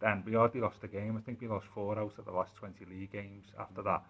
Then 0.00 0.22
we 0.24 0.34
hardly 0.34 0.60
lost 0.60 0.78
a 0.84 0.88
game. 0.88 1.16
I 1.16 1.20
think 1.20 1.40
we 1.40 1.48
lost 1.48 1.66
four 1.74 1.98
out 1.98 2.12
of 2.18 2.24
the 2.24 2.30
last 2.30 2.54
20 2.56 2.84
league 2.86 3.12
games 3.12 3.48
after 3.58 3.82
that. 3.82 4.02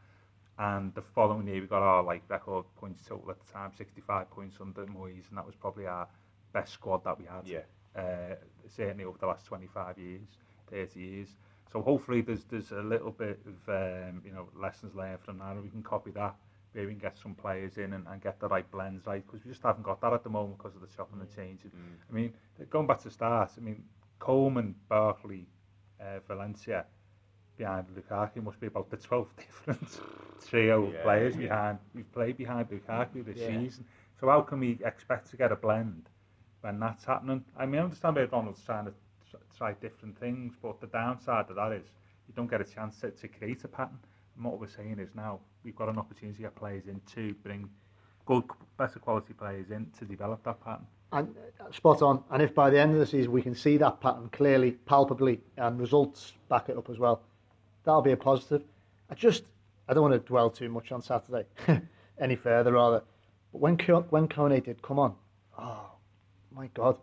And 0.59 0.95
the 0.95 1.03
following 1.03 1.47
year 1.47 1.61
we 1.61 1.67
got 1.67 1.83
our 1.83 2.03
like 2.03 2.23
record 2.29 2.67
points 2.77 3.03
total 3.07 3.31
at 3.31 3.45
the 3.45 3.53
time, 3.53 3.73
65 3.77 4.31
points 4.31 4.57
under 4.61 4.85
Moyes, 4.87 5.29
and 5.29 5.39
that 5.39 5.47
was 5.47 5.55
probably 5.55 5.87
our 5.87 6.07
best 6.53 6.73
squad 6.73 7.05
that 7.05 7.19
we 7.19 7.25
had. 7.25 7.47
Yeah. 7.47 7.61
Uh, 7.97 8.35
certainly 8.69 9.05
over 9.05 9.19
the 9.19 9.27
last 9.27 9.45
25 9.47 9.99
years, 9.99 10.29
30 10.71 11.01
years. 11.01 11.29
So 11.73 11.83
hopefully 11.83 12.21
there's 12.23 12.45
there's 12.45 12.71
a 12.73 12.83
little 12.83 13.11
bit 13.11 13.41
of 13.47 13.69
um, 13.69 14.23
you 14.25 14.33
know 14.33 14.49
lessons 14.55 14.95
learned 14.95 15.21
from 15.21 15.39
that, 15.39 15.53
and 15.53 15.63
we 15.63 15.69
can 15.71 15.83
copy 15.83 16.11
that. 16.13 16.35
Maybe 16.75 16.87
we 16.87 16.93
can 16.93 17.01
get 17.01 17.19
some 17.19 17.35
players 17.35 17.79
in 17.79 17.93
and, 17.95 18.07
and 18.07 18.21
get 18.23 18.39
the 18.41 18.49
right 18.49 18.71
blends 18.71 19.07
right 19.07 19.25
because 19.27 19.45
we 19.45 19.51
just 19.51 19.63
haven't 19.63 19.83
got 19.83 20.01
that 20.03 20.13
at 20.13 20.23
the 20.23 20.31
moment 20.31 20.59
because 20.59 20.75
of 20.77 20.81
the 20.83 20.87
chopping 20.87 21.19
and 21.21 21.29
the 21.29 21.35
changing. 21.35 21.71
I 22.11 22.13
mean, 22.13 22.33
going 22.71 22.87
back 22.87 23.01
to 23.01 23.11
start, 23.11 23.51
I 23.57 23.61
mean 23.61 23.83
Coleman, 24.19 24.75
Barkley, 24.89 25.47
uh, 26.01 26.21
Valencia 26.27 26.85
behind 27.57 27.87
Lukaku 27.89 28.43
must 28.43 28.61
be 28.61 28.67
about 28.69 28.91
the 28.91 28.97
12th 28.97 29.35
different 29.37 30.01
trio 30.49 30.85
of 30.85 30.93
Yeah, 30.95 31.03
players 31.03 31.35
yeah. 31.35 31.49
behind 31.49 31.79
we've 31.95 32.13
played 32.13 32.37
behind 32.37 32.69
Lukaku 32.69 33.25
this 33.25 33.39
Yeah. 33.39 33.47
season. 33.47 33.85
So 34.21 34.29
how 34.29 34.43
can 34.43 34.61
we 34.61 34.79
expect 34.85 35.31
to 35.31 35.37
get 35.37 35.53
a 35.53 35.57
blend 35.57 36.09
when 36.69 36.79
that's 36.79 37.05
happening? 37.05 37.43
I 37.57 37.65
mean, 37.65 37.81
I 37.81 37.85
understand 37.85 38.17
where 38.17 38.27
trying 38.27 38.85
to 38.85 38.93
try 39.57 39.73
different 39.81 40.19
things, 40.21 40.55
but 40.63 40.81
the 40.81 40.87
downside 40.89 41.47
of 41.49 41.57
that 41.57 41.73
is 41.73 41.87
you 42.29 42.35
don't 42.37 42.51
get 42.51 42.61
a 42.61 42.65
chance 42.65 43.01
to, 43.01 43.11
to 43.11 43.27
create 43.27 43.65
a 43.65 43.69
pattern. 43.69 43.99
And 44.37 44.45
what 44.45 44.61
we're 44.61 44.69
saying 44.69 44.99
is 44.99 45.09
now 45.15 45.41
we've 45.65 45.75
got 45.75 45.89
an 45.89 45.99
opportunity 45.99 46.37
to 46.37 46.43
get 46.43 46.55
players 46.55 46.87
in 46.87 47.01
to 47.15 47.35
bring 47.43 47.71
good, 48.27 48.45
better 48.77 48.99
quality 48.99 49.33
players 49.33 49.71
in 49.71 49.87
to 49.99 50.05
develop 50.05 50.45
that 50.45 50.63
pattern. 50.63 50.87
And 51.11 51.35
uh, 51.59 51.73
spot 51.73 52.03
on. 52.03 52.23
And 52.31 52.43
if 52.43 52.55
by 52.55 52.69
the 52.69 52.79
end 52.79 52.93
of 52.93 52.99
the 52.99 53.07
season 53.07 53.33
we 53.33 53.41
can 53.41 53.55
see 53.55 53.79
that 53.79 54.03
pattern 54.03 54.29
clearly, 54.31 54.73
palpably, 54.73 55.41
and 55.57 55.81
results 55.81 56.35
back 56.51 56.69
it 56.69 56.77
up 56.77 56.91
as 56.91 56.99
well, 56.99 57.23
that'll 57.85 58.03
be 58.03 58.13
a 58.13 58.17
positive. 58.17 58.63
I 59.11 59.15
just, 59.15 59.45
I 59.89 59.95
don't 59.95 60.03
want 60.03 60.13
to 60.13 60.29
dwell 60.29 60.51
too 60.51 60.69
much 60.69 60.93
on 60.93 61.01
Saturday, 61.01 61.47
any 62.21 62.37
further 62.37 62.75
rather. 62.75 63.03
But 63.53 63.61
when 63.63 63.79
when 64.11 64.29
Koné 64.29 64.63
did 64.63 64.83
come 64.83 64.99
on, 64.99 65.15
oh 65.59 65.93
my 66.55 66.69
God, 66.75 66.97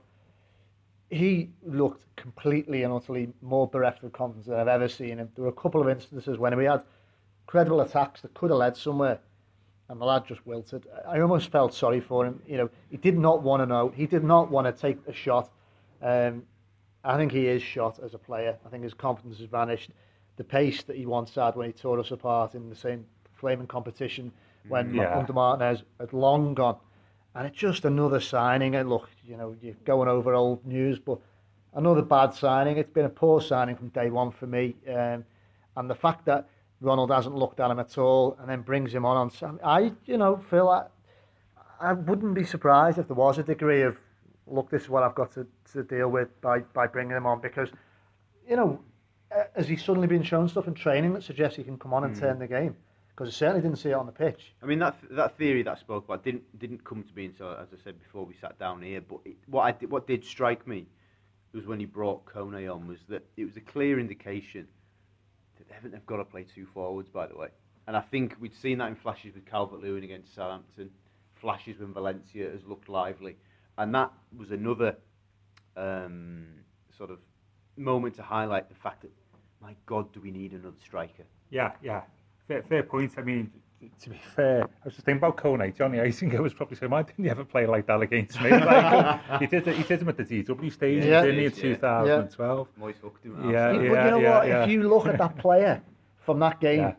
he 1.09 1.49
looked 1.63 2.03
completely 2.15 2.83
and 2.83 2.91
utterly 2.93 3.31
more 3.41 3.67
bereft 3.67 4.03
of 4.03 4.11
confidence 4.11 4.47
than 4.47 4.59
I've 4.59 4.67
ever 4.67 4.87
seen 4.87 5.17
him. 5.19 5.29
There 5.35 5.43
were 5.43 5.49
a 5.49 5.53
couple 5.53 5.81
of 5.81 5.87
instances 5.89 6.37
when 6.37 6.55
we 6.57 6.65
had 6.65 6.83
credible 7.47 7.81
attacks 7.81 8.21
that 8.21 8.33
could 8.33 8.49
have 8.49 8.57
led 8.59 8.75
somewhere, 8.75 9.19
and 9.87 10.01
the 10.01 10.05
lad 10.05 10.25
just 10.25 10.45
wilted. 10.47 10.87
I 11.07 11.19
almost 11.19 11.51
felt 11.51 11.73
sorry 11.73 11.99
for 12.01 12.25
him. 12.25 12.41
You 12.47 12.57
know, 12.57 12.69
he 12.89 12.97
did 12.97 13.17
not 13.17 13.43
want 13.43 13.61
to 13.61 13.65
know. 13.67 13.89
He 13.89 14.07
did 14.07 14.23
not 14.23 14.49
want 14.49 14.65
to 14.65 14.73
take 14.81 14.97
a 15.07 15.13
shot. 15.13 15.51
Um, 16.01 16.43
I 17.03 17.17
think 17.17 17.31
he 17.31 17.47
is 17.47 17.61
shot 17.61 17.99
as 18.03 18.15
a 18.15 18.17
player. 18.17 18.57
I 18.65 18.69
think 18.69 18.83
his 18.83 18.95
confidence 18.95 19.37
has 19.37 19.47
vanished. 19.47 19.91
The 20.37 20.43
pace 20.43 20.81
that 20.83 20.95
he 20.97 21.05
once 21.05 21.35
had 21.35 21.55
when 21.55 21.67
he 21.67 21.73
tore 21.73 21.99
us 21.99 22.09
apart 22.11 22.55
in 22.55 22.67
the 22.69 22.75
same 22.75 23.05
flaming 23.35 23.67
competition 23.67 24.31
when 24.67 24.91
Mm, 24.91 24.95
Yeah. 24.95 25.17
under 25.17 25.33
Martinez 25.33 25.83
had 25.99 26.11
long 26.13 26.55
gone. 26.55 26.77
And 27.35 27.45
it's 27.45 27.57
just 27.57 27.85
another 27.85 28.19
signing. 28.19 28.75
And 28.75 28.89
look, 28.89 29.09
you 29.25 29.37
know, 29.37 29.55
you're 29.61 29.75
going 29.85 30.07
over 30.07 30.33
old 30.33 30.65
news, 30.65 30.97
but 30.99 31.19
another 31.73 32.01
bad 32.01 32.33
signing. 32.33 32.77
It's 32.77 32.91
been 32.91 33.05
a 33.05 33.09
poor 33.09 33.41
signing 33.41 33.75
from 33.75 33.89
day 33.89 34.09
one 34.09 34.31
for 34.31 34.47
me. 34.47 34.75
Um, 34.87 35.25
and 35.77 35.89
the 35.89 35.95
fact 35.95 36.25
that 36.25 36.47
Ronald 36.81 37.11
hasn't 37.11 37.35
looked 37.35 37.59
at 37.59 37.69
him 37.69 37.79
at 37.79 37.97
all 37.97 38.37
and 38.39 38.49
then 38.49 38.61
brings 38.61 38.93
him 38.93 39.05
on 39.05 39.29
on 39.41 39.59
I, 39.63 39.91
you 40.05 40.17
know, 40.17 40.37
feel 40.49 40.69
I, 40.69 40.85
I 41.79 41.93
wouldn't 41.93 42.33
be 42.33 42.45
surprised 42.45 42.97
if 42.97 43.07
there 43.07 43.15
was 43.15 43.37
a 43.37 43.43
degree 43.43 43.81
of, 43.81 43.97
look, 44.47 44.69
this 44.69 44.83
is 44.83 44.89
what 44.89 45.03
I've 45.03 45.15
got 45.15 45.33
to, 45.33 45.45
to 45.73 45.83
deal 45.83 46.09
with 46.09 46.29
by, 46.41 46.59
by 46.59 46.87
bringing 46.87 47.17
him 47.17 47.25
on 47.25 47.41
because, 47.41 47.69
you 48.47 48.55
know, 48.55 48.79
has 49.55 49.67
he 49.67 49.75
suddenly 49.75 50.07
been 50.07 50.23
shown 50.23 50.47
stuff 50.47 50.67
in 50.67 50.73
training 50.73 51.13
that 51.13 51.23
suggests 51.23 51.57
he 51.57 51.63
can 51.63 51.77
come 51.77 51.93
on 51.93 52.05
and 52.05 52.15
turn 52.15 52.39
the 52.39 52.47
game? 52.47 52.75
Because 53.15 53.33
I 53.33 53.37
certainly 53.37 53.61
didn't 53.61 53.77
see 53.77 53.89
it 53.89 53.93
on 53.93 54.05
the 54.05 54.11
pitch. 54.11 54.53
I 54.61 54.65
mean 54.65 54.79
that 54.79 54.97
that 55.11 55.37
theory 55.37 55.63
that 55.63 55.77
I 55.77 55.79
spoke 55.79 56.05
about 56.05 56.23
didn't 56.23 56.43
didn't 56.59 56.83
come 56.83 57.03
to 57.03 57.15
me 57.15 57.25
until, 57.25 57.51
as 57.51 57.67
I 57.73 57.81
said 57.81 57.97
before, 57.99 58.25
we 58.25 58.35
sat 58.35 58.59
down 58.59 58.81
here. 58.81 59.01
But 59.01 59.19
it, 59.23 59.37
what 59.47 59.61
I 59.61 59.71
did, 59.71 59.89
what 59.89 60.05
did 60.05 60.25
strike 60.25 60.67
me 60.67 60.87
was 61.53 61.65
when 61.65 61.79
he 61.79 61.85
brought 61.85 62.25
Koné 62.25 62.73
on 62.73 62.87
was 62.87 62.99
that 63.07 63.25
it 63.37 63.45
was 63.45 63.55
a 63.55 63.61
clear 63.61 63.99
indication 63.99 64.67
that 65.57 65.69
they 65.69 65.89
have 65.89 66.05
got 66.05 66.17
to 66.17 66.25
play 66.25 66.43
two 66.43 66.65
forwards. 66.65 67.07
By 67.09 67.27
the 67.27 67.37
way, 67.37 67.47
and 67.87 67.95
I 67.95 68.01
think 68.01 68.35
we'd 68.41 68.55
seen 68.55 68.79
that 68.79 68.89
in 68.89 68.95
flashes 68.95 69.33
with 69.35 69.45
Calvert-Lewin 69.45 70.03
against 70.03 70.35
Southampton, 70.35 70.89
flashes 71.35 71.79
when 71.79 71.93
Valencia 71.93 72.49
has 72.49 72.65
looked 72.65 72.89
lively, 72.89 73.37
and 73.77 73.95
that 73.95 74.11
was 74.35 74.51
another 74.51 74.97
um, 75.77 76.47
sort 76.97 77.11
of 77.11 77.19
moment 77.77 78.15
to 78.15 78.23
highlight 78.23 78.67
the 78.67 78.75
fact 78.75 79.03
that 79.03 79.11
my 79.61 79.73
God, 79.85 80.11
do 80.11 80.19
we 80.19 80.31
need 80.31 80.51
another 80.51 80.75
striker? 80.83 81.23
Yeah, 81.49 81.71
yeah. 81.81 82.01
fair, 82.47 82.63
fair 82.63 82.83
point. 82.83 83.11
I 83.17 83.21
mean, 83.21 83.51
to 84.01 84.09
be 84.09 84.19
fair, 84.35 84.63
I 84.63 84.85
was 84.85 84.95
just 84.95 85.05
thinking 85.05 85.17
about 85.17 85.37
Kone. 85.37 85.75
Johnny 85.75 85.97
Isinger 85.97 86.39
was 86.39 86.53
probably 86.53 86.77
saying, 86.77 86.91
why 86.91 87.03
didn't 87.03 87.23
he 87.23 87.29
ever 87.29 87.43
play 87.43 87.65
like 87.65 87.87
that 87.87 88.01
against 88.01 88.41
me? 88.41 88.49
Like, 88.49 89.21
um, 89.29 89.39
he, 89.39 89.47
did, 89.47 89.67
he 89.67 89.83
did 89.83 90.01
him 90.01 90.09
at 90.09 90.17
the 90.17 90.23
DW 90.23 90.71
stage, 90.71 91.03
yeah. 91.03 91.21
didn't 91.21 91.39
he, 91.39 91.45
in 91.45 91.51
2012? 91.51 92.67
Yeah. 92.67 92.81
Moist 92.81 92.99
hooked 92.99 93.25
him. 93.25 93.49
Yeah, 93.49 93.71
yeah, 93.71 93.81
yeah, 93.81 93.89
but 93.89 94.05
you 94.05 94.11
know 94.11 94.19
yeah, 94.19 94.37
what? 94.37 94.47
Yeah. 94.47 94.63
If 94.63 94.69
you 94.69 94.89
look 94.89 95.07
at 95.07 95.17
that 95.17 95.37
player 95.39 95.81
from 96.25 96.39
that 96.39 96.59
game, 96.59 96.95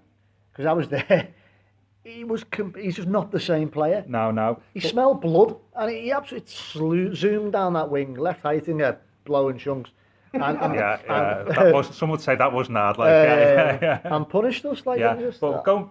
because 0.52 0.64
yeah. 0.64 0.70
I 0.70 0.74
was 0.74 0.88
there, 0.88 1.28
he 2.04 2.24
was 2.24 2.44
he's 2.76 2.96
just 2.96 3.08
not 3.08 3.30
the 3.30 3.40
same 3.40 3.68
player. 3.68 4.04
No, 4.06 4.30
no. 4.30 4.60
He 4.74 4.80
but, 4.80 4.90
smelled 4.90 5.20
blood, 5.20 5.56
and 5.74 5.90
he 5.90 6.12
absolutely 6.12 6.52
slew, 6.52 7.14
zoomed 7.14 7.52
down 7.52 7.72
that 7.74 7.90
wing, 7.90 8.14
left 8.14 8.42
Heitinger 8.42 8.98
blowing 9.24 9.58
chunks. 9.58 9.90
And, 10.32 10.42
and, 10.42 10.74
Yeah, 10.74 10.98
yeah. 11.04 11.38
and, 11.40 11.48
That 11.50 11.74
was, 11.74 11.94
some 11.96 12.10
would 12.10 12.20
say 12.20 12.34
that 12.36 12.52
wasn't 12.52 12.76
hard. 12.78 12.98
Like, 12.98 13.08
uh, 13.08 13.12
yeah, 13.12 13.78
yeah, 13.82 14.00
yeah. 14.04 14.16
and 14.16 14.28
punished 14.28 14.64
us 14.64 14.84
like 14.86 15.00
yeah. 15.00 15.16
just 15.16 15.40
But 15.40 15.52
that. 15.52 15.64
going, 15.64 15.90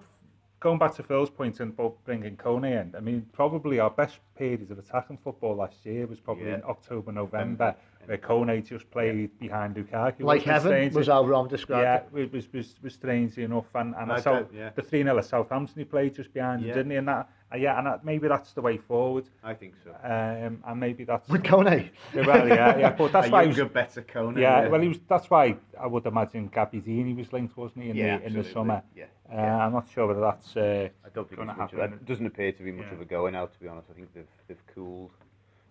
going 0.59 0.77
back 0.79 0.95
to 0.95 1.03
Phil's 1.03 1.29
point 1.29 1.59
and 1.59 1.71
about 1.73 1.95
bringing 2.05 2.35
Koné 2.37 2.81
in, 2.81 2.93
I 2.95 2.99
mean, 2.99 3.25
probably 3.33 3.79
our 3.79 3.89
best 3.89 4.19
period 4.37 4.69
of 4.71 4.79
attacking 4.79 5.17
football 5.17 5.55
last 5.55 5.85
year 5.85 6.05
was 6.07 6.19
probably 6.19 6.47
Yeah. 6.47 6.55
in 6.55 6.63
October, 6.63 7.11
November, 7.11 7.75
where 8.05 8.17
Koné 8.17 8.63
just 8.65 8.89
played 8.91 9.37
behind 9.39 9.75
Lukaku. 9.75 10.19
like 10.21 10.21
wasn't 10.21 10.41
it, 10.41 10.45
heaven 10.45 10.69
strangely? 10.71 10.97
was 10.99 11.07
how 11.07 11.23
Rom 11.25 11.47
described 11.47 11.83
Yeah, 11.83 12.19
it. 12.19 12.23
it 12.25 12.33
was, 12.33 12.51
was, 12.53 12.75
was 12.83 12.93
strangely 12.93 13.43
enough. 13.43 13.65
And, 13.73 13.95
and 13.95 14.11
I 14.11 14.19
saw 14.19 14.43
yeah. 14.53 14.69
the 14.75 14.81
3 14.81 15.03
0 15.03 15.17
at 15.17 15.25
Southampton, 15.25 15.75
he 15.79 15.85
played 15.85 16.13
just 16.15 16.33
behind 16.33 16.61
him, 16.61 16.67
didn't 16.69 16.91
he? 16.91 16.97
And 16.97 17.07
that, 17.07 17.29
uh, 17.53 17.57
yeah, 17.57 17.77
and 17.77 17.87
that, 17.87 18.03
maybe 18.03 18.27
that's 18.27 18.53
the 18.53 18.61
way 18.61 18.77
forward. 18.77 19.25
I 19.43 19.53
think 19.53 19.75
so. 19.83 19.91
Um, 20.03 20.63
and 20.65 20.79
maybe 20.79 21.03
that's. 21.03 21.29
With 21.29 21.43
Koné. 21.43 21.89
Yeah, 22.13 22.25
well, 22.25 22.47
yeah, 22.47 22.77
yeah, 22.77 22.89
but 22.91 23.11
that's 23.11 23.27
a 23.29 23.29
why 23.29 23.43
he 23.43 23.47
was, 23.49 23.57
younger, 23.57 23.73
better 23.73 24.01
Conan. 24.01 24.41
yeah, 24.41 24.67
well, 24.67 24.81
he 24.81 24.87
was. 24.89 24.99
That's 25.07 25.29
why 25.29 25.55
I 25.79 25.87
would 25.87 26.05
imagine 26.05 26.49
Gabbiadini 26.49 27.15
was 27.15 27.31
linked, 27.31 27.55
wasn't 27.55 27.83
he, 27.83 27.89
in 27.91 27.95
Yeah, 27.97 28.17
the 28.17 28.25
in 28.25 28.33
the 28.33 28.43
summer? 28.43 28.81
yeah, 28.95 29.05
Uh, 29.31 29.35
yeah. 29.35 29.65
I'm 29.65 29.73
not 29.73 29.87
sure 29.93 30.07
whether 30.07 30.21
that's. 30.21 30.57
Uh, 30.57 30.89
I 31.05 31.09
don't 31.13 31.27
think 31.29 31.39
gonna 31.39 31.51
it's 31.51 31.59
much 31.59 31.73
of, 31.73 31.79
happen. 31.79 31.93
it 31.93 32.05
doesn't 32.05 32.25
appear 32.25 32.51
to 32.51 32.63
be 32.63 32.71
much 32.71 32.87
Yeah. 32.87 32.93
of 32.95 33.01
a 33.01 33.05
going 33.05 33.35
out. 33.35 33.53
To 33.53 33.59
be 33.59 33.67
honest, 33.67 33.87
I 33.91 33.93
think 33.93 34.13
they've 34.13 34.27
they've 34.47 34.67
cooled 34.73 35.11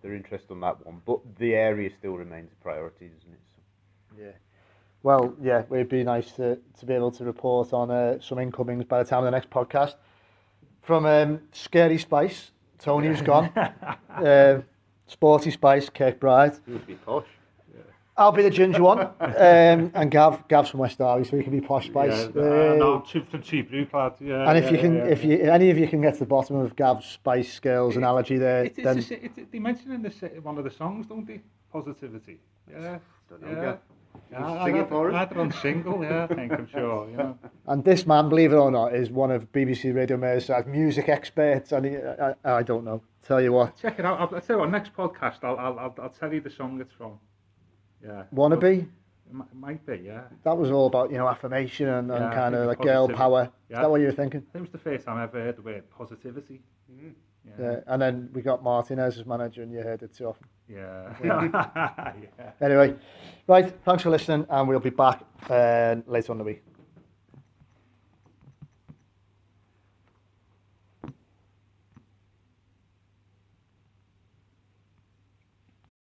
their 0.01 0.13
interest 0.15 0.51
on 0.51 0.59
that 0.61 0.85
one, 0.85 1.01
but 1.05 1.19
the 1.39 1.55
area 1.55 1.89
still 1.97 2.15
remains 2.15 2.51
a 2.51 2.63
priority, 2.63 3.07
doesn't 3.09 3.33
it? 3.33 3.39
So, 3.55 4.21
Yeah. 4.23 4.31
Well, 5.03 5.35
yeah, 5.41 5.63
it'd 5.69 5.89
be 5.89 6.03
nice 6.03 6.31
to, 6.33 6.57
to 6.79 6.85
be 6.85 6.93
able 6.93 7.11
to 7.11 7.23
report 7.25 7.73
on 7.73 7.91
uh, 7.91 8.19
some 8.19 8.39
incomings 8.39 8.85
by 8.85 9.03
the 9.03 9.07
time 9.09 9.19
of 9.19 9.25
the 9.25 9.31
next 9.31 9.51
podcast. 9.51 9.95
From 10.85 11.05
um, 11.05 11.41
Scary 11.51 11.97
Spice, 11.97 12.51
Tony 12.77 13.09
was 13.09 13.21
gone. 13.21 13.49
uh, 14.09 14.61
Sporty 15.07 15.51
Spice, 15.51 15.89
Kirkbride. 15.89 16.59
it 16.67 16.71
would 16.71 16.87
be 16.87 16.95
posh. 16.95 17.25
I'll 18.17 18.31
be 18.31 18.43
the 18.43 18.49
ginger 18.49 18.81
one. 18.81 18.99
Um, 19.19 19.91
and 19.93 20.09
Gav, 20.09 20.47
Gav's 20.47 20.69
from 20.69 20.79
West 20.79 20.97
Derby, 20.99 21.25
so 21.25 21.35
he 21.35 21.43
can 21.43 21.51
be 21.51 21.59
Posh 21.59 21.87
Spice. 21.87 22.29
yeah, 22.33 22.41
Uh, 22.41 22.45
uh, 22.45 22.75
no, 22.77 23.01
cheap, 23.01 23.29
from 23.29 23.41
cheap 23.41 23.69
brew 23.69 23.85
clad. 23.85 24.13
Yeah, 24.21 24.47
and 24.47 24.57
if 24.57 24.65
yeah, 24.65 24.71
you 24.71 24.77
can, 24.77 24.95
yeah, 24.95 25.03
if 25.05 25.23
yeah. 25.25 25.35
you, 25.35 25.51
any 25.51 25.69
of 25.69 25.77
you 25.77 25.87
can 25.87 26.01
get 26.01 26.13
to 26.13 26.19
the 26.19 26.25
bottom 26.25 26.55
of 26.55 26.75
Gav's 26.77 27.05
spice 27.05 27.51
skills 27.51 27.97
analogy 27.97 28.37
there, 28.37 28.63
It, 28.63 28.77
it's 28.77 28.83
then 29.09 29.19
a, 29.19 29.25
it, 29.25 29.51
they 29.51 29.59
mention 29.59 29.91
in 29.91 30.01
the, 30.01 30.09
one 30.43 30.57
of 30.57 30.63
the 30.63 30.71
songs, 30.71 31.07
don't 31.07 31.27
they? 31.27 31.41
Positivity. 31.73 32.39
Yeah. 32.71 32.99
Don't 33.29 33.41
know, 33.41 33.61
yeah. 33.61 33.75
Gav. 34.31 34.39
Yeah, 34.41 34.65
Sing 34.65 34.75
I- 34.75 34.79
it 34.81 34.89
for 34.89 35.09
us. 35.09 35.15
I 35.15 35.19
had 35.19 35.31
it 35.31 35.37
on 35.37 35.51
single, 35.51 36.03
yeah, 36.03 36.27
I 36.29 36.33
think, 36.33 36.51
I'm 36.51 36.67
sure. 36.67 37.09
You 37.09 37.17
know. 37.17 37.37
and 37.67 37.83
this 37.83 38.05
man, 38.05 38.29
believe 38.29 38.51
it 38.53 38.57
or 38.57 38.71
not, 38.71 38.93
is 38.95 39.09
one 39.09 39.31
of 39.31 39.51
BBC 39.51 39.93
Radio 39.95 40.17
Mersey's 40.17 40.65
music 40.65 41.09
experts, 41.09 41.71
and 41.71 41.85
he, 41.85 41.97
I, 41.97 42.31
I, 42.43 42.51
I 42.59 42.63
don't 42.63 42.83
know. 42.85 43.01
Tell 43.23 43.41
you 43.41 43.51
what, 43.53 43.75
Check 43.77 43.97
it 43.99 44.05
out. 44.05 44.19
I'll, 44.19 44.35
I'll 44.35 44.41
tell 44.41 44.57
you 44.57 44.59
what, 44.61 44.69
next 44.71 44.93
podcast, 44.95 45.43
I'll, 45.43 45.57
I'll, 45.57 45.79
I'll, 45.79 45.95
I'll 46.01 46.09
tell 46.09 46.31
you 46.33 46.41
the 46.41 46.49
song 46.51 46.79
it's 46.81 46.93
from. 46.93 47.13
Yeah. 48.03 48.23
wannabe. 48.33 48.87
It 49.27 49.55
might 49.55 49.83
be, 49.87 50.01
yeah. 50.05 50.21
That 50.43 50.55
was 50.55 50.69
all 50.69 50.85
about 50.85 51.09
you 51.11 51.17
know 51.17 51.27
affirmation 51.27 51.87
and, 51.89 52.11
and 52.11 52.19
Yeah, 52.23 52.29
I 52.29 52.35
kind 52.35 52.53
of 52.53 52.67
think 52.67 52.77
like 52.79 52.85
girl 52.85 53.07
positivity. 53.07 53.17
power. 53.17 53.51
Is 53.71 53.75
that 53.77 53.89
what 53.89 53.99
you 53.99 54.05
were 54.05 54.11
thinking? 54.11 54.41
I 54.49 54.51
think 54.53 54.67
it 54.67 54.71
was 54.73 54.83
the 54.83 54.89
first 54.89 55.05
time 55.05 55.17
I 55.17 55.23
ever 55.23 55.41
heard 55.41 55.57
the 55.57 55.63
word 55.63 55.89
positivity. 55.89 56.61
Mm. 56.93 57.13
Yeah. 57.59 57.79
And 57.87 58.01
then 58.01 58.29
we 58.33 58.41
got 58.41 58.63
Martinez 58.63 59.17
as 59.17 59.25
manager, 59.25 59.61
and 59.61 59.71
you 59.71 59.79
heard 59.79 60.03
it 60.03 60.13
too 60.13 60.25
often. 60.25 60.47
Yeah. 60.67 61.13
yeah. 61.23 62.51
Anyway, 62.61 62.95
right. 63.47 63.73
Thanks 63.83 64.03
for 64.03 64.09
listening, 64.09 64.45
and 64.49 64.67
we'll 64.67 64.79
be 64.79 64.89
back 64.89 65.23
uh, 65.49 65.95
later 66.07 66.31
on 66.31 66.39
the 66.39 66.43
week. 66.43 66.64